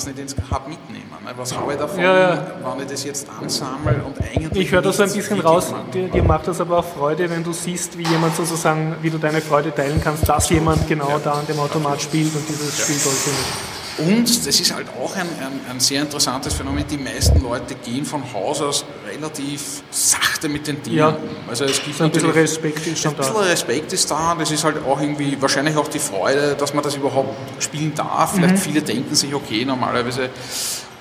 [0.06, 1.10] nicht ins Grab mitnehmen.
[1.30, 1.32] Ne?
[1.38, 2.46] Was habe ich davon, ja, ja.
[2.76, 4.66] wenn ich das jetzt ansammle und eigentlich.
[4.66, 7.44] Ich höre das so ein bisschen raus, dir, dir, macht das aber auch Freude, wenn
[7.44, 11.20] du siehst, wie jemand sozusagen, wie du deine Freude teilen kannst, dass jemand genau ja.
[11.24, 13.80] da an dem Automat spielt und dieses Spiel sollte nicht.
[14.00, 16.86] Und das ist halt auch ein, ein, ein, sehr interessantes Phänomen.
[16.90, 21.10] Die meisten Leute gehen von Haus aus relativ sachte mit den Dingen ja.
[21.10, 21.50] um.
[21.50, 23.24] Also es gibt ein bisschen Respekt ist schon da.
[23.24, 24.36] Ein bisschen Respekt ist da.
[24.38, 28.34] Das ist halt auch irgendwie wahrscheinlich auch die Freude, dass man das überhaupt spielen darf.
[28.34, 28.60] Vielleicht mhm.
[28.60, 30.30] viele denken sich, okay, normalerweise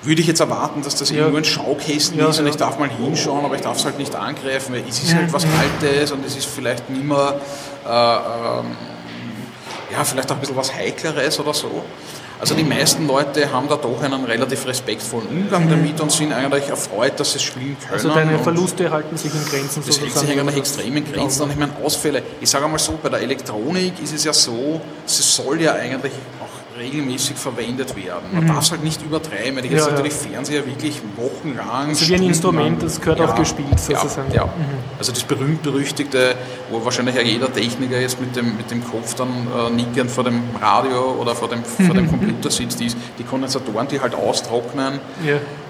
[0.01, 1.17] würde ich jetzt erwarten, dass das ja.
[1.17, 3.97] irgendwo ein Schaukästen ja, ist und ich darf mal hinschauen, aber ich darf es halt
[3.97, 7.39] nicht angreifen, weil es ist halt was Altes und es ist vielleicht nicht mehr,
[7.85, 8.77] äh, ähm,
[9.91, 11.83] ja, vielleicht auch ein bisschen was Heikleres oder so.
[12.39, 15.69] Also die meisten Leute haben da doch einen relativ respektvollen Umgang mhm.
[15.71, 17.93] damit und sind eigentlich erfreut, dass sie es spielen können.
[17.93, 21.43] Also deine Verluste halten sich in Grenzen Das hält sich eigentlich extrem in Grenzen.
[21.43, 24.79] Und ich meine, Ausfälle, ich sage einmal so, bei der Elektronik ist es ja so,
[25.05, 26.13] sie soll ja eigentlich
[26.79, 28.23] regelmäßig verwendet werden.
[28.31, 28.47] Man mhm.
[28.47, 30.29] darf es halt nicht übertreiben, weil jetzt ja, natürlich ja.
[30.29, 31.89] Fernseher wirklich wochenlang.
[31.89, 34.31] Also wie ein Instrument, das gehört ja, auch gespielt sozusagen.
[34.33, 34.45] Ja.
[34.45, 34.49] Mhm.
[34.97, 36.35] Also das berühmt-berüchtigte,
[36.71, 40.23] wo wahrscheinlich ja jeder Techniker jetzt mit dem, mit dem Kopf dann äh, nickend vor
[40.23, 44.99] dem Radio oder vor dem, vor dem Computer sitzt, ist, die Kondensatoren, die halt austrocknen.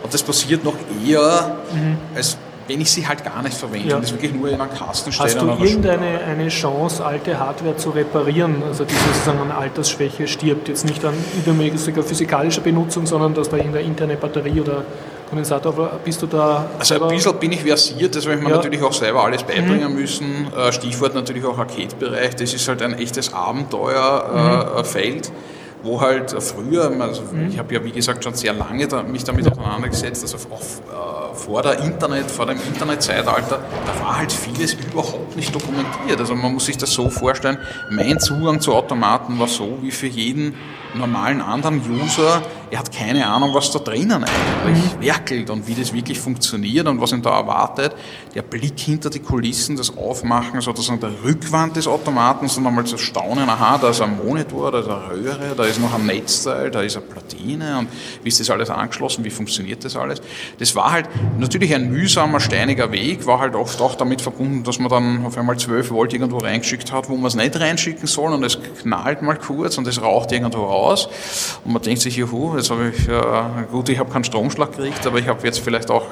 [0.03, 0.76] Und das passiert noch
[1.06, 1.98] eher mhm.
[2.15, 2.38] als
[2.69, 3.95] wenn ich sie halt gar nicht verwende ja.
[3.95, 5.29] und das wirklich nur in einen Kasten stelle.
[5.29, 10.67] Hast du irgendeine eine Chance, alte Hardware zu reparieren, also die sozusagen an Altersschwäche stirbt?
[10.67, 14.83] Jetzt nicht an übermäßiger physikalischer Benutzung, sondern dass bei irgendeiner interne Batterie oder
[15.27, 16.67] Kondensator, bist du da?
[16.77, 18.57] Also ein bisschen bin ich versiert, das habe ich mir ja.
[18.57, 19.99] natürlich auch selber alles beibringen mhm.
[19.99, 20.47] müssen.
[20.55, 25.29] Äh, Stichwort natürlich auch Arcade-Bereich, das ist halt ein echtes Abenteuerfeld.
[25.29, 29.23] Mhm wo halt früher, also ich habe ja wie gesagt schon sehr lange da, mich
[29.23, 34.73] damit auseinandergesetzt, also auch äh, vor der Internet, vor dem Internetzeitalter, da war halt vieles
[34.73, 36.19] überhaupt nicht dokumentiert.
[36.19, 37.57] Also man muss sich das so vorstellen,
[37.89, 40.56] mein Zugang zu Automaten war so wie für jeden
[40.95, 42.41] normalen anderen User,
[42.71, 45.01] er hat keine Ahnung, was da drinnen eigentlich mhm.
[45.01, 47.95] werkelt und wie das wirklich funktioniert und was ihn da erwartet.
[48.35, 52.97] Der Blick hinter die Kulissen, das Aufmachen sozusagen der Rückwand des Automaten, und einmal zu
[52.97, 56.69] staunen, aha, da ist ein Monitor, da ist eine Röhre, da ist noch ein Netzteil,
[56.69, 57.87] da ist eine Platine und
[58.23, 60.21] wie ist das alles angeschlossen, wie funktioniert das alles.
[60.59, 61.09] Das war halt
[61.39, 65.37] natürlich ein mühsamer, steiniger Weg, war halt oft auch damit verbunden, dass man dann auf
[65.37, 69.21] einmal 12 Volt irgendwo reingeschickt hat, wo man es nicht reinschicken soll und es knallt
[69.21, 73.07] mal kurz und es raucht irgendwo raus und man denkt sich, juhu, jetzt habe ich,
[73.07, 76.06] äh, gut, ich habe keinen Stromschlag gekriegt, aber ich habe jetzt vielleicht auch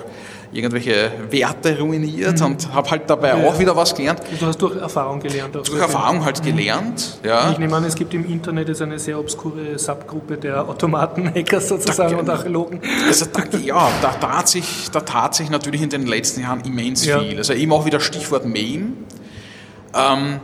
[0.51, 2.45] irgendwelche Werte ruiniert mhm.
[2.45, 3.47] und habe halt dabei ja.
[3.47, 4.21] auch wieder was gelernt.
[4.39, 5.55] Du hast durch Erfahrung gelernt.
[5.55, 6.55] Durch Erfahrung halt mhm.
[6.55, 7.51] gelernt, ja.
[7.51, 12.13] Ich nehme an, es gibt im Internet jetzt eine sehr obskure Subgruppe der Automaten-Hackers sozusagen
[12.13, 12.81] da, und Archäologen.
[13.07, 17.05] Also da, ja, da tat, sich, da tat sich natürlich in den letzten Jahren immens
[17.05, 17.19] ja.
[17.19, 17.37] viel.
[17.37, 18.93] Also eben auch wieder Stichwort MAME.
[19.93, 20.39] Ähm,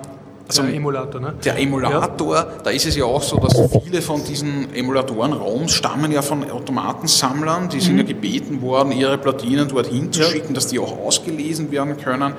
[0.47, 1.33] also der Emulator, ne?
[1.43, 2.47] Der Emulator, ja.
[2.63, 6.49] da ist es ja auch so, dass viele von diesen Emulatoren ROMs stammen ja von
[6.49, 7.99] Automatensammlern, die sind mhm.
[7.99, 10.27] ja gebeten worden, ihre Platinen dorthin zu ja.
[10.27, 12.33] schicken, dass die auch ausgelesen werden können.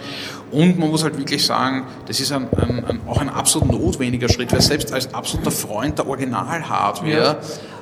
[0.50, 4.28] Und man muss halt wirklich sagen, das ist ein, ein, ein, auch ein absolut notwendiger
[4.28, 7.38] Schritt, weil selbst als absoluter Freund der Original-Hardware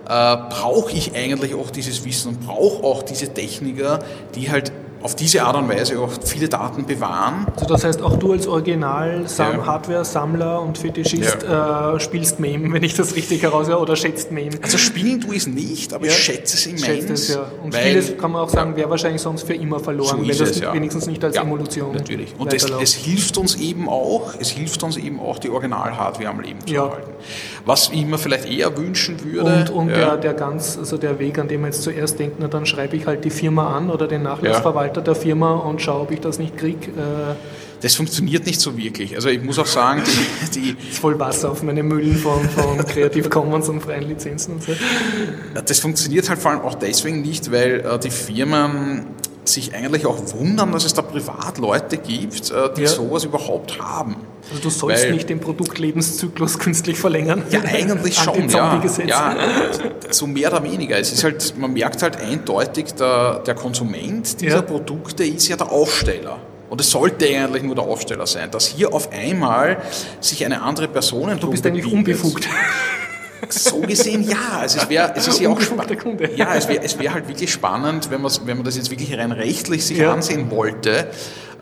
[0.09, 0.35] ja.
[0.35, 3.99] äh, brauche ich eigentlich auch dieses Wissen und brauche auch diese Techniker,
[4.37, 4.73] die halt
[5.03, 7.49] auf diese Art und Weise auch viele Daten bewahren.
[7.55, 11.95] Also das heißt, auch du als Original-Hardware-Sammler und Fetischist ja.
[11.95, 14.53] äh, spielst MAME, wenn ich das richtig heraushöre, oder schätzt MAME?
[14.63, 16.13] Also spielen du es nicht, aber ja.
[16.13, 16.85] ich schätze es immens.
[16.85, 17.47] Schätze es, ja.
[17.63, 20.39] Und weil, vieles kann man auch sagen, wäre wahrscheinlich sonst für immer verloren, so wenn
[20.39, 22.35] das es, wenigstens nicht als Emulation Natürlich.
[22.39, 26.41] Und es, es, hilft uns eben auch, es hilft uns eben auch, die Original-Hardware am
[26.41, 27.11] Leben zu erhalten.
[27.65, 29.61] Was ich mir vielleicht eher wünschen würde.
[29.61, 32.49] Und, und der, der ganz, also der Weg, an dem man jetzt zuerst denkt, na
[32.49, 36.03] dann schreibe ich halt die Firma an oder den Nachlassverwalter Mitarbeiter der Firma und schaue,
[36.03, 36.91] ob ich das nicht kriege.
[36.91, 37.35] Äh,
[37.83, 39.17] das funktioniert nicht so wirklich.
[39.17, 40.03] Also ich muss auch sagen,
[40.55, 44.55] die, die ist voll Wasser auf meine Müllen von, von Creative Commons und freien Lizenzen
[44.55, 44.73] und so.
[45.65, 49.07] Das funktioniert halt vor allem auch deswegen nicht, weil äh, die Firmen
[49.45, 52.89] sich eigentlich auch wundern, dass es da Privatleute gibt, äh, die ja.
[52.89, 54.15] sowas überhaupt haben.
[54.49, 57.43] Also du sollst Weil, nicht den Produktlebenszyklus künstlich verlängern.
[57.51, 58.49] Ja, eigentlich schon.
[58.49, 59.37] Ja, ja,
[60.11, 60.99] so mehr oder weniger.
[60.99, 64.63] Es ist halt, man merkt halt eindeutig, der, der Konsument dieser ja.
[64.63, 66.39] Produkte ist ja der Aufsteller.
[66.73, 69.77] Und es sollte eigentlich nur der Aufsteller sein, dass hier auf einmal
[70.23, 72.49] sich eine andere Person Du bist eigentlich unbefugt.
[73.51, 74.61] So gesehen ja.
[74.61, 76.21] Also es wäre es ist ja auch spannend.
[76.35, 79.33] Ja, es wäre es wär halt wirklich spannend, wenn, wenn man das jetzt wirklich rein
[79.33, 80.15] rechtlich sich ja.
[80.15, 81.09] ansehen wollte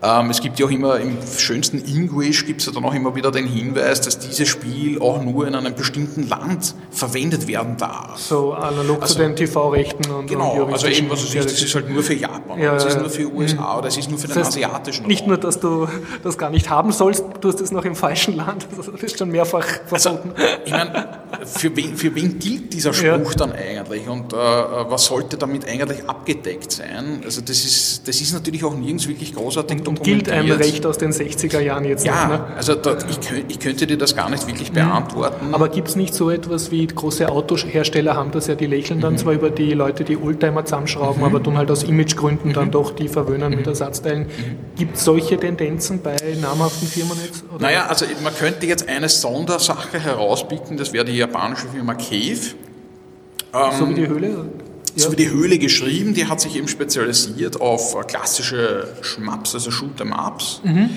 [0.03, 3.15] Ähm, es gibt ja auch immer im schönsten English gibt es ja dann auch immer
[3.15, 8.17] wieder den Hinweis, dass dieses Spiel auch nur in einem bestimmten Land verwendet werden darf.
[8.17, 11.61] So analog also, zu den TV-Rechten und Genau, und also eben, was es ist, das
[11.61, 13.77] ist halt nur für Japan, ja, das ist nur für USA mhm.
[13.77, 15.29] oder das ist nur für das den heißt, asiatischen Nicht Raum.
[15.29, 15.87] nur, dass du
[16.23, 19.19] das gar nicht haben sollst, du hast es noch im falschen Land, also das ist
[19.19, 20.31] schon mehrfach also, verboten.
[20.35, 23.37] Also, ich meine, für wen, für wen gilt dieser Spruch ja.
[23.37, 27.21] dann eigentlich und äh, was sollte damit eigentlich abgedeckt sein?
[27.23, 30.97] Also das ist, das ist natürlich auch nirgends wirklich großartig und gilt einem Recht aus
[30.97, 32.55] den 60er Jahren jetzt ja, noch, ne?
[32.55, 34.75] also da, ich, ich, könnte dir das gar nicht wirklich mhm.
[34.75, 35.53] beantworten.
[35.53, 39.13] Aber gibt es nicht so etwas wie große Autohersteller haben das ja, die lächeln dann
[39.13, 39.17] mhm.
[39.17, 41.27] zwar über die Leute, die Oldtimer zusammenschrauben, mhm.
[41.27, 42.53] aber tun halt aus Imagegründen mhm.
[42.53, 43.67] dann doch die verwöhnen mit mhm.
[43.67, 44.25] Ersatzteilen.
[44.75, 47.43] Gibt es solche Tendenzen bei namhaften Firmen jetzt?
[47.53, 47.63] Oder?
[47.63, 52.55] Naja, also man könnte jetzt eine Sondersache herauspicken, das wäre die japanische Firma Cave.
[53.53, 54.45] Ähm, so wie die Höhle?
[54.95, 60.61] So wie die Höhle geschrieben, die hat sich eben spezialisiert auf klassische Schmaps, also Shoot'em-Ups.
[60.63, 60.89] Mhm.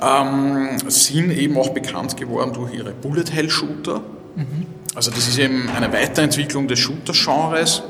[0.00, 4.00] Ähm, sind eben auch bekannt geworden durch ihre Bullet Hell Shooter.
[4.36, 4.66] Mhm.
[4.94, 7.82] Also das ist eben eine Weiterentwicklung des Shooter-Genres.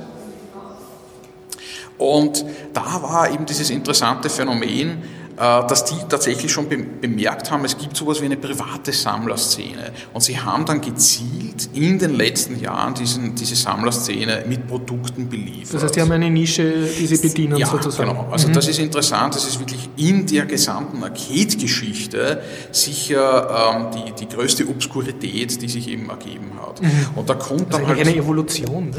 [1.97, 7.78] Und da war eben dieses interessante Phänomen, äh, dass die tatsächlich schon bemerkt haben, es
[7.78, 9.93] gibt sowas wie eine private Sammlerszene.
[10.12, 15.74] Und sie haben dann gezielt in den letzten Jahren diesen, diese Sammlerszene mit Produkten beliefert.
[15.74, 18.10] Das heißt, die haben eine Nische, die sie bedienen ja, sozusagen.
[18.10, 18.28] Genau.
[18.31, 18.52] Also mhm.
[18.55, 22.43] das ist interessant, das ist wirklich in der gesamten Arcade-Geschichte
[22.73, 26.82] sicher ähm, die, die größte Obskurität, die sich eben ergeben hat.
[26.82, 26.89] Mhm.
[27.15, 28.01] Und da kommt dann halt...
[28.01, 28.90] eine Evolution.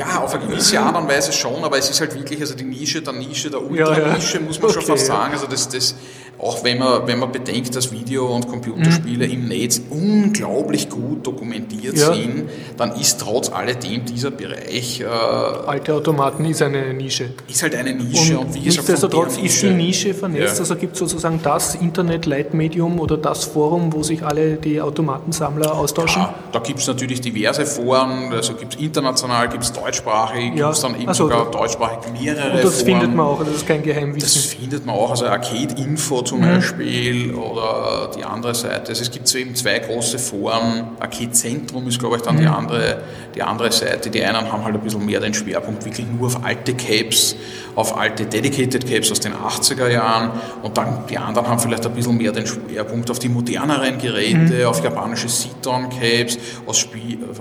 [0.00, 2.64] Ja, auf eine gewisse Art und Weise schon, aber es ist halt wirklich, also die
[2.64, 4.46] Nische der Nische der Ultra-Nische, ja, ja.
[4.46, 5.34] muss man okay, schon fast sagen.
[5.34, 5.94] Also das, das,
[6.42, 9.32] auch wenn man, wenn man bedenkt, dass Video- und Computerspiele mhm.
[9.32, 12.14] im Netz unglaublich gut dokumentiert ja.
[12.14, 12.48] sind,
[12.78, 15.00] dann ist trotz alledem dieser Bereich.
[15.00, 17.30] Äh, Alte Automaten ist eine Nische.
[17.46, 18.88] Ist halt eine Nische und, und wie gesagt.
[18.88, 20.60] Nichtsdestotrotz ist die Nische vernetzt, ja.
[20.60, 26.22] also gibt es sozusagen das Internet-Leitmedium oder das Forum, wo sich alle die Automatensammler austauschen?
[26.22, 30.66] Ja, da gibt es natürlich diverse Foren, also gibt es international, gibt es deutschsprachig, ja.
[30.66, 32.52] gibt es dann eben also, sogar deutschsprachig mehrere.
[32.52, 32.86] Und das Foren.
[32.86, 34.20] findet man auch, das ist kein Geheimwissen.
[34.20, 36.54] Das findet man auch, also Arcade Info zum mhm.
[36.54, 38.90] Beispiel oder die andere Seite.
[38.90, 40.92] Also es gibt so eben zwei große Foren.
[41.00, 42.40] Arcade Zentrum ist, glaube ich, dann mhm.
[42.40, 43.02] die, andere,
[43.34, 44.10] die andere Seite.
[44.10, 47.34] Die einen haben halt ein bisschen mehr den Schwerpunkt wirklich nur auf alte Capes,
[47.74, 50.30] auf alte Dedicated Capes aus den 80er Jahren
[50.62, 54.54] und dann die anderen haben vielleicht ein bisschen mehr den Schwerpunkt auf die moderneren Geräte,
[54.54, 54.66] mhm.
[54.66, 56.86] auf japanische Sit-on Capes, auf,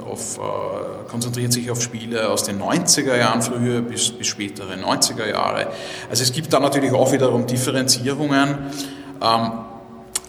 [0.03, 5.27] auf äh, konzentriert sich auf Spiele aus den 90er Jahren früher bis, bis spätere 90er
[5.27, 5.67] Jahre.
[6.09, 8.57] Also es gibt da natürlich auch wiederum Differenzierungen.
[9.21, 9.51] Ähm,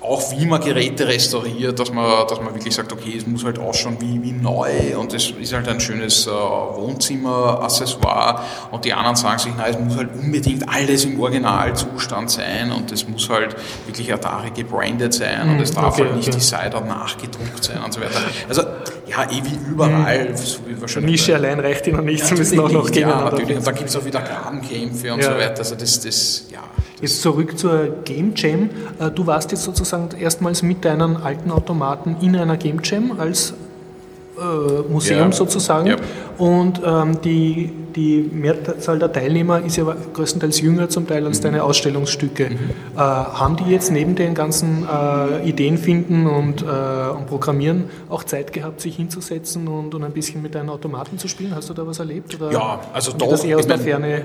[0.02, 3.58] auch wie man Geräte restauriert, dass man, dass man wirklich sagt, okay, es muss halt
[3.58, 9.16] ausschauen wie, wie neu und es ist halt ein schönes äh, Wohnzimmer-Accessoire und die anderen
[9.16, 13.54] sagen sich, nein, es muss halt unbedingt alles im Originalzustand sein und es muss halt
[13.86, 16.38] wirklich Atari gebrandet sein und es darf okay, halt nicht okay.
[16.38, 18.20] die Seite nachgedruckt sein und so weiter.
[18.48, 18.62] Also
[19.06, 20.30] ja, eh wie überall.
[20.30, 20.36] Mhm.
[20.36, 23.26] So wie wahrscheinlich Nische allein reicht ihnen nicht, sie müssen auch noch gegeneinander.
[23.26, 25.32] Ja, natürlich, und da gibt es auch wieder Grabenkämpfe und ja.
[25.32, 26.60] so weiter, also das, das ja.
[27.00, 28.68] Jetzt zurück zur Game Jam.
[28.98, 33.54] Äh, du warst jetzt sozusagen erstmals mit deinen alten Automaten in einer Game Jam als
[34.40, 35.32] äh, Museum ja.
[35.32, 35.86] sozusagen.
[35.86, 35.96] Ja.
[36.38, 39.84] Und ähm, die, die Mehrzahl der Teilnehmer ist ja
[40.14, 41.44] größtenteils jünger zum Teil als mhm.
[41.44, 42.50] deine Ausstellungsstücke.
[42.50, 42.56] Mhm.
[42.96, 48.24] Äh, haben die jetzt neben den ganzen äh, Ideen finden und, äh, und Programmieren auch
[48.24, 51.54] Zeit gehabt, sich hinzusetzen und, und ein bisschen mit deinen Automaten zu spielen?
[51.54, 52.34] Hast du da was erlebt?
[52.36, 53.28] Oder ja, also doch.
[53.28, 54.22] Das eher aus der Ferne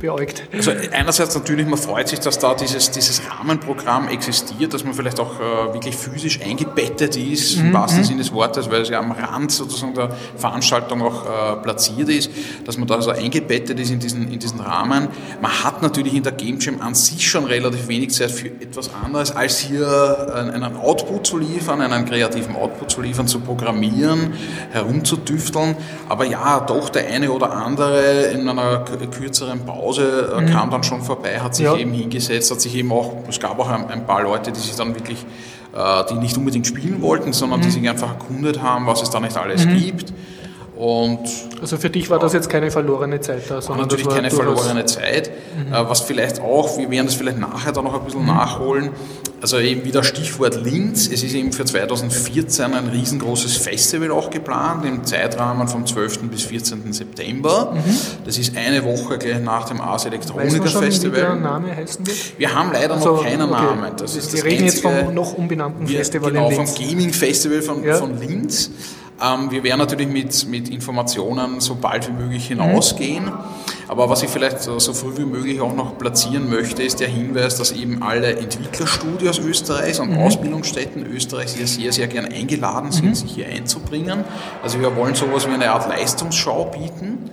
[0.00, 0.42] beäugt?
[0.52, 5.20] Also einerseits natürlich, man freut sich, dass da dieses, dieses Rahmenprogramm existiert, dass man vielleicht
[5.20, 7.66] auch äh, wirklich physisch eingebettet ist, mhm.
[7.66, 8.02] im wahrsten.
[8.02, 12.30] Sinne des Wortes, weil es ja am Rand sozusagen der Veranstaltung auch äh, platziert ist,
[12.64, 15.08] dass man da also eingebettet ist in diesen, in diesen Rahmen.
[15.40, 18.90] Man hat natürlich in der Game Jam an sich schon relativ wenig Zeit für etwas
[19.04, 24.34] anderes, als hier einen Output zu liefern, einen kreativen Output zu liefern, zu programmieren,
[24.70, 25.76] herumzudüfteln.
[26.08, 30.46] Aber ja, doch der eine oder andere in einer kürzeren Pause äh, mhm.
[30.50, 31.76] kam dann schon vorbei, hat sich ja.
[31.76, 34.74] eben hingesetzt, hat sich eben auch, es gab auch ein, ein paar Leute, die sich
[34.76, 35.51] dann wirklich äh,
[36.10, 37.64] die nicht unbedingt spielen wollten, sondern mhm.
[37.64, 39.78] die sich einfach erkundet haben, was es da nicht alles mhm.
[39.78, 40.12] gibt.
[40.76, 41.20] Und
[41.60, 45.30] also für dich war das jetzt keine verlorene Zeit da, sondern natürlich keine verlorene Zeit.
[45.56, 45.72] Mhm.
[45.72, 48.28] Äh, was vielleicht auch, wir werden das vielleicht nachher dann noch ein bisschen mhm.
[48.28, 48.90] nachholen.
[49.42, 51.10] Also eben wieder Stichwort Linz.
[51.12, 56.20] Es ist eben für 2014 ein riesengroßes Festival auch geplant, im Zeitrahmen vom 12.
[56.30, 56.92] bis 14.
[56.92, 57.72] September.
[57.74, 57.96] Mhm.
[58.24, 61.16] Das ist eine Woche gleich nach dem Ars Electronica Festival.
[61.18, 62.38] Wie der Name heißen wird?
[62.38, 63.64] Wir haben leider also, noch keinen okay.
[63.64, 63.92] Namen.
[63.96, 66.74] Das ist wir das reden einzige, jetzt vom noch umbenannten Festival genau, in Linz.
[66.74, 67.94] Genau, vom Gaming Festival von, ja.
[67.96, 68.70] von Linz.
[69.20, 73.30] Ähm, wir werden natürlich mit, mit Informationen so bald wie möglich hinausgehen.
[73.88, 77.08] Aber was ich vielleicht so, so, früh wie möglich auch noch platzieren möchte, ist der
[77.08, 80.18] Hinweis, dass eben alle Entwicklerstudios Österreichs und mhm.
[80.18, 83.14] Ausbildungsstätten Österreichs hier sehr, sehr gern eingeladen sind, mhm.
[83.14, 84.24] sich hier einzubringen.
[84.62, 87.30] Also wir wollen sowas wie eine Art Leistungsschau bieten.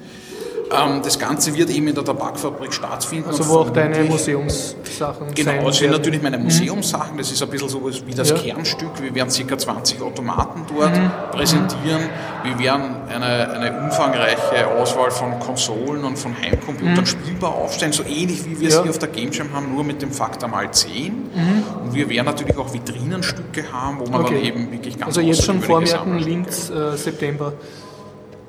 [0.71, 3.29] Ähm, das Ganze wird eben in der Tabakfabrik stattfinden.
[3.29, 6.43] Also wo auch deine Museumssachen Genau, sein das sind natürlich meine mhm.
[6.45, 7.17] Museumssachen.
[7.17, 8.37] Das ist ein bisschen so wie das ja.
[8.37, 9.01] Kernstück.
[9.01, 9.57] Wir werden ca.
[9.57, 11.11] 20 Automaten dort mhm.
[11.31, 12.09] präsentieren.
[12.43, 17.05] Wir werden eine, eine umfangreiche Auswahl von Konsolen und von Heimcomputern mhm.
[17.05, 18.83] spielbar aufstellen, so ähnlich wie wir es ja.
[18.83, 21.13] hier auf der Game Jam haben, nur mit dem Faktor mal 10.
[21.13, 21.63] Mhm.
[21.83, 24.35] Und wir werden natürlich auch Vitrinenstücke haben, wo man okay.
[24.35, 27.53] dann eben wirklich ganz Also jetzt schon vormerken, links äh, September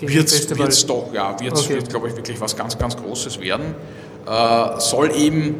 [0.00, 1.74] wird es doch, ja, wird okay.
[1.74, 3.74] wird, glaube ich, wirklich was ganz, ganz Großes werden.
[4.26, 5.56] Äh, soll eben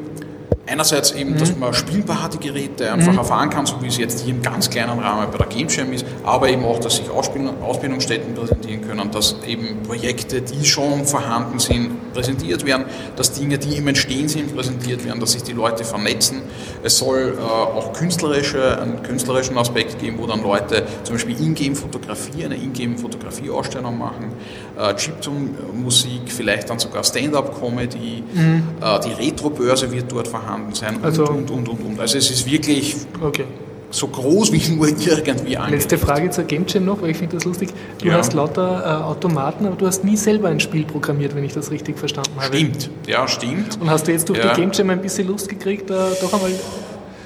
[0.70, 1.38] Einerseits eben, mhm.
[1.38, 3.18] dass man spielbare Geräte einfach mhm.
[3.18, 5.92] erfahren kann, so wie es jetzt hier im ganz kleinen Rahmen bei der Game Jam
[5.92, 11.05] ist, aber eben auch, dass sich Ausbildung, Ausbildungsstätten präsentieren können, dass eben Projekte, die schon
[11.06, 12.84] vorhanden sind, präsentiert werden,
[13.16, 16.42] dass Dinge, die im Entstehen sind, präsentiert werden, dass sich die Leute vernetzen.
[16.84, 22.44] Es soll äh, auch künstlerische, einen künstlerischen Aspekt geben, wo dann Leute zum Beispiel Ingame-Fotografie,
[22.44, 24.32] eine Ingame-Fotografie-Ausstellung machen,
[24.78, 28.62] äh, Chiptune-Musik, vielleicht dann sogar Stand-up-Comedy, mhm.
[28.80, 32.31] äh, die Retro-Börse wird dort vorhanden vorhanden sein also, und, und, und, und, Also es
[32.31, 33.45] ist wirklich okay.
[33.91, 35.70] so groß wie nur irgendwie angelegt.
[35.70, 37.70] Letzte Frage zur Game Jam noch, weil ich finde das lustig.
[38.01, 38.15] Du ja.
[38.15, 41.70] hast lauter äh, Automaten, aber du hast nie selber ein Spiel programmiert, wenn ich das
[41.70, 42.57] richtig verstanden habe.
[42.57, 43.81] Stimmt, ja, stimmt.
[43.81, 44.53] Und hast du jetzt durch ja.
[44.53, 46.53] die Game Jam ein bisschen Lust gekriegt, äh, doch einmal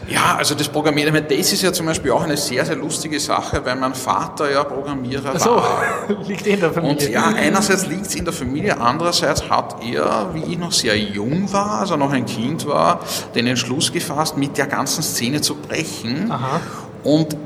[0.08, 3.64] ja, also das Programmieren, das ist ja zum Beispiel auch eine sehr, sehr lustige Sache,
[3.64, 5.82] weil mein Vater ja Programmierer Ach so, war.
[6.26, 6.92] liegt in der Familie.
[6.92, 10.98] Und ja, einerseits liegt es in der Familie, andererseits hat er, wie ich noch sehr
[10.98, 13.00] jung war, also noch ein Kind war,
[13.34, 16.30] den Entschluss gefasst, mit der ganzen Szene zu brechen.
[16.30, 16.60] Aha.
[17.02, 17.36] Und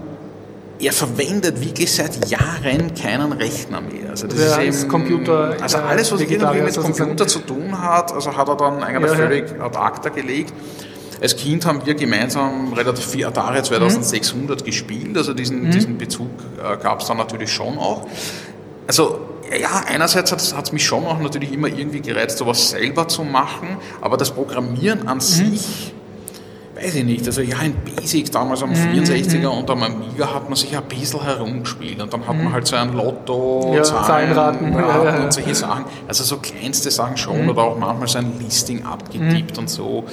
[0.80, 4.10] er verwendet wirklich seit Jahren keinen Rechner mehr.
[4.10, 8.12] Also, das ja, ist eben, Computer, also alles, was irgendwie mit Computer zu tun hat,
[8.12, 9.64] also hat er dann eigentlich ja, völlig ja.
[9.64, 10.52] ad acta gelegt.
[11.20, 14.64] Als Kind haben wir gemeinsam relativ viel Atari 2600 mhm.
[14.64, 15.70] gespielt, also diesen, mhm.
[15.70, 18.06] diesen Bezug äh, gab es dann natürlich schon auch.
[18.86, 19.20] Also
[19.60, 23.78] ja, einerseits hat es mich schon auch natürlich immer irgendwie gereizt, sowas selber zu machen,
[24.00, 25.22] aber das Programmieren an mhm.
[25.22, 25.94] sich,
[26.74, 27.26] weiß ich nicht.
[27.26, 29.00] Also ja, in Basic damals am mhm.
[29.00, 29.58] 64er mhm.
[29.58, 32.52] und am Amiga hat man sich ein bisschen herumgespielt und dann hat man mhm.
[32.52, 35.84] halt so ein Lotto, ja, Zahlenraten Raten und solche Sachen.
[36.06, 37.50] Also so kleinste Sachen schon mhm.
[37.50, 39.58] oder auch manchmal so ein Listing abgetippt mhm.
[39.58, 40.04] und so.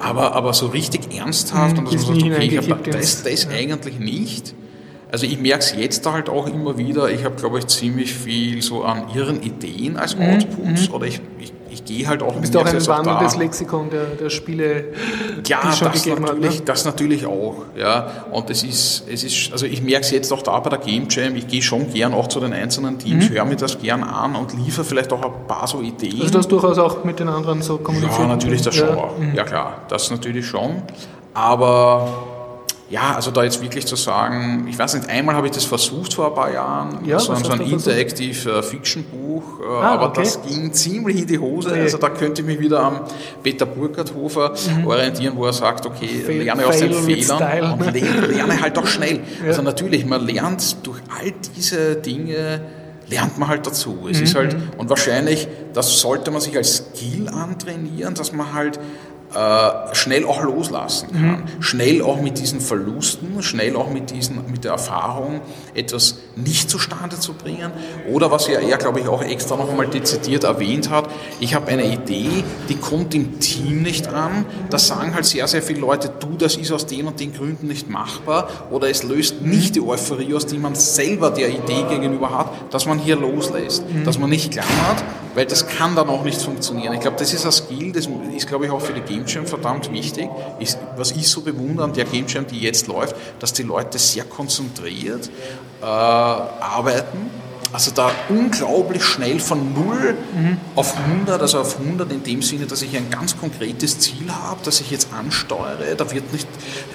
[0.00, 3.44] Aber, aber so richtig ernsthaft mhm, und dass man sagt, okay, ich hab, das, das
[3.44, 3.50] ja.
[3.50, 4.54] eigentlich nicht.
[5.10, 8.60] Also ich merke es jetzt halt auch immer wieder, ich habe, glaube ich, ziemlich viel
[8.60, 10.94] so an ihren Ideen als mhm, Outputs mhm.
[10.94, 12.34] oder ich, ich, ich gehe halt auch...
[12.34, 14.84] Du bist auch ein wandelndes Lexikon der, der Spiele,
[15.46, 16.42] ja, die schon gegeben hat.
[16.42, 16.60] Ja, ne?
[16.64, 17.56] das natürlich auch.
[17.76, 18.24] Ja.
[18.30, 21.06] Und es ist, es ist, also ich merke es jetzt auch da bei der Game
[21.08, 23.34] Jam, ich gehe schon gern auch zu den einzelnen Teams, mhm.
[23.34, 26.20] höre mir das gern an und liefere vielleicht auch ein paar so Ideen.
[26.20, 28.18] Also du hast durchaus auch mit den anderen so kommuniziert?
[28.18, 29.18] Ja, natürlich das schon auch.
[29.18, 29.34] Mhm.
[29.34, 30.82] Ja klar, das natürlich schon.
[31.34, 32.37] Aber
[32.90, 36.14] ja, also da jetzt wirklich zu sagen, ich weiß nicht, einmal habe ich das versucht
[36.14, 40.08] vor ein paar Jahren, ja, so, so ein Interactive äh, Fiction Buch, äh, ah, aber
[40.08, 40.22] okay.
[40.22, 41.70] das ging ziemlich in die Hose.
[41.70, 41.82] Okay.
[41.82, 43.00] Also da könnte ich mich wieder am
[43.42, 44.86] Peter Burkhardt-Hofer mhm.
[44.86, 48.86] orientieren, wo er sagt, okay, Fail, lerne aus den Fehlern und lerne, lerne halt auch
[48.86, 49.20] schnell.
[49.40, 49.48] Ja.
[49.48, 52.60] Also natürlich, man lernt durch all diese Dinge
[53.08, 54.08] lernt man halt dazu.
[54.10, 54.24] Es mhm.
[54.24, 58.78] ist halt, und wahrscheinlich, das sollte man sich als Skill antrainieren, dass man halt
[59.34, 61.44] äh, schnell auch loslassen kann.
[61.56, 61.62] Mhm.
[61.62, 65.40] Schnell auch mit diesen Verlusten, schnell auch mit, diesen, mit der Erfahrung,
[65.74, 67.70] etwas nicht zustande zu bringen.
[68.10, 71.10] Oder was ja er, glaube ich, auch extra noch einmal dezidiert erwähnt hat,
[71.40, 74.46] ich habe eine Idee, die kommt im Team nicht an.
[74.70, 77.66] Da sagen halt sehr, sehr viele Leute, du, das ist aus den und den Gründen
[77.66, 78.48] nicht machbar.
[78.70, 82.86] Oder es löst nicht die Euphorie aus, die man selber der Idee gegenüber hat, dass
[82.86, 83.84] man hier loslässt.
[83.88, 84.04] Mhm.
[84.04, 86.94] Dass man nicht klammert, weil das kann dann auch nicht funktionieren.
[86.94, 89.92] Ich glaube, das ist ein Skill, das ist, glaube ich, auch für die Game verdammt
[89.92, 90.28] wichtig.
[90.60, 94.24] Ist, was ich so bewundere an der Game die jetzt läuft, dass die Leute sehr
[94.24, 95.30] konzentriert
[95.80, 97.30] äh, arbeiten
[97.72, 100.56] also da unglaublich schnell von 0 mhm.
[100.74, 104.60] auf 100, also auf 100 in dem Sinne, dass ich ein ganz konkretes Ziel habe,
[104.64, 105.94] das ich jetzt ansteuere.
[105.96, 106.48] Da wird nicht,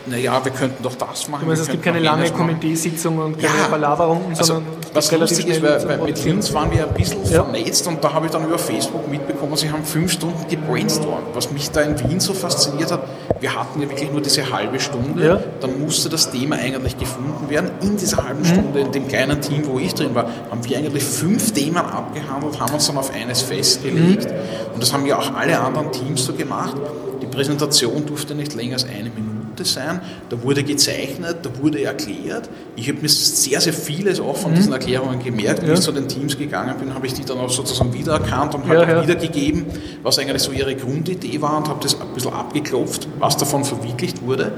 [0.08, 1.48] naja, wir könnten doch das machen.
[1.48, 5.62] Meinst, es gibt keine lange Komiteesitzung und keine ja, Palaverung, also sondern was lustig ist,
[5.62, 7.44] weil, weil mit Linz waren wir ein bisschen ja.
[7.44, 11.28] vernetzt und da habe ich dann über Facebook mitbekommen, sie haben fünf Stunden gebrainstormt.
[11.34, 13.04] Was mich da in Wien so fasziniert hat,
[13.40, 15.40] wir hatten ja wirklich nur diese halbe Stunde, ja.
[15.60, 17.72] dann musste das Thema eigentlich gefunden werden.
[17.82, 18.46] In dieser halben mhm.
[18.46, 22.60] Stunde, in dem kleinen Team, wo ich drin war, haben wir eigentlich fünf Themen abgehandelt,
[22.60, 24.28] haben uns dann auf eines festgelegt.
[24.74, 26.76] Und das haben ja auch alle anderen Teams so gemacht.
[27.22, 30.02] Die Präsentation durfte nicht länger als eine Minute sein.
[30.30, 32.50] Da wurde gezeichnet, da wurde erklärt.
[32.76, 34.56] Ich habe mir sehr, sehr vieles auch von mhm.
[34.56, 35.64] diesen Erklärungen gemerkt.
[35.64, 35.74] Wie ja.
[35.74, 38.82] ich zu den Teams gegangen bin, habe ich die dann auch sozusagen wiedererkannt und halt
[38.82, 39.04] ja, ja.
[39.04, 39.66] wiedergegeben,
[40.02, 44.22] was eigentlich so ihre Grundidee war und habe das ein bisschen abgeklopft, was davon verwirklicht
[44.22, 44.54] wurde.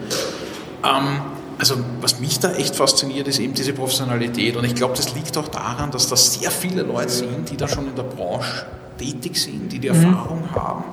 [0.83, 1.21] Ähm,
[1.57, 4.55] also was mich da echt fasziniert, ist eben diese Professionalität.
[4.55, 7.67] Und ich glaube, das liegt auch daran, dass da sehr viele Leute sind, die da
[7.67, 8.65] schon in der Branche
[8.97, 9.95] tätig sind, die die mhm.
[9.95, 10.83] Erfahrung haben.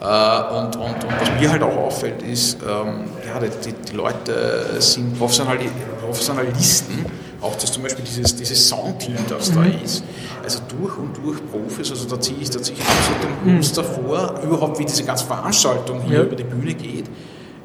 [0.00, 4.76] Äh, und, und, und, was mir halt auch auffällt, ist, ähm, ja, die, die, Leute
[4.80, 5.70] sind Professionali
[6.04, 7.06] Professionalisten,
[7.40, 9.54] auch dass zum Beispiel dieses, dieses Soundteam, das mhm.
[9.54, 10.04] da ist,
[10.42, 14.06] also durch und durch Profis, also da ziehe ich tatsächlich so den Muster mhm.
[14.06, 16.24] vor, überhaupt wie diese ganze Veranstaltung hier ja.
[16.24, 17.06] über die Bühne geht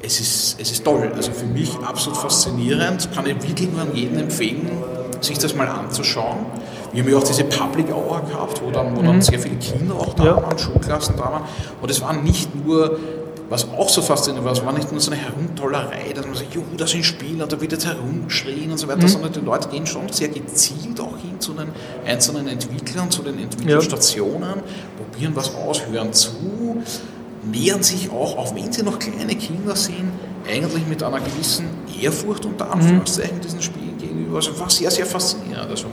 [0.02, 1.10] es ist, es ist toll.
[1.14, 3.08] Also für mich absolut faszinierend.
[3.14, 4.70] Kann ich wirklich nur an jeden empfehlen,
[5.20, 6.46] sich das mal anzuschauen.
[6.92, 9.22] Wir haben ja auch diese Public Hour gehabt, wo dann, wo dann mhm.
[9.22, 10.42] sehr viele Kinder auch da ja.
[10.42, 11.44] waren, Schulklassen da waren.
[11.80, 12.98] Und es war nicht nur,
[13.48, 16.52] was auch so faszinierend war, es war nicht nur so eine Herumtollerei, dass man sagt,
[16.54, 19.08] jo, da sind Spieler, da wird jetzt herumgeschrien und so weiter, mhm.
[19.08, 21.68] sondern die Leute gehen schon sehr gezielt auch hin zu den
[22.04, 24.62] einzelnen Entwicklern, zu den Entwicklerstationen, ja.
[24.96, 26.82] probieren was aus, hören zu,
[27.42, 30.10] nähern sich auch, auch wenn sie noch kleine Kinder sind,
[30.46, 31.66] eigentlich mit einer gewissen
[32.00, 33.40] Ehrfurcht unter Anführungszeichen mhm.
[33.40, 34.36] diesen Spielen gegenüber.
[34.36, 35.70] Also war sehr, sehr faszinierend.
[35.70, 35.86] Also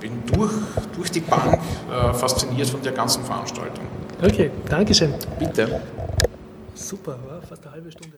[0.00, 0.52] bin durch,
[0.94, 1.58] durch die Bank
[1.90, 3.84] äh, fasziniert von der ganzen Veranstaltung.
[4.22, 5.14] Okay, Dankeschön.
[5.38, 5.80] Bitte.
[6.74, 8.16] Super, war fast eine halbe Stunde.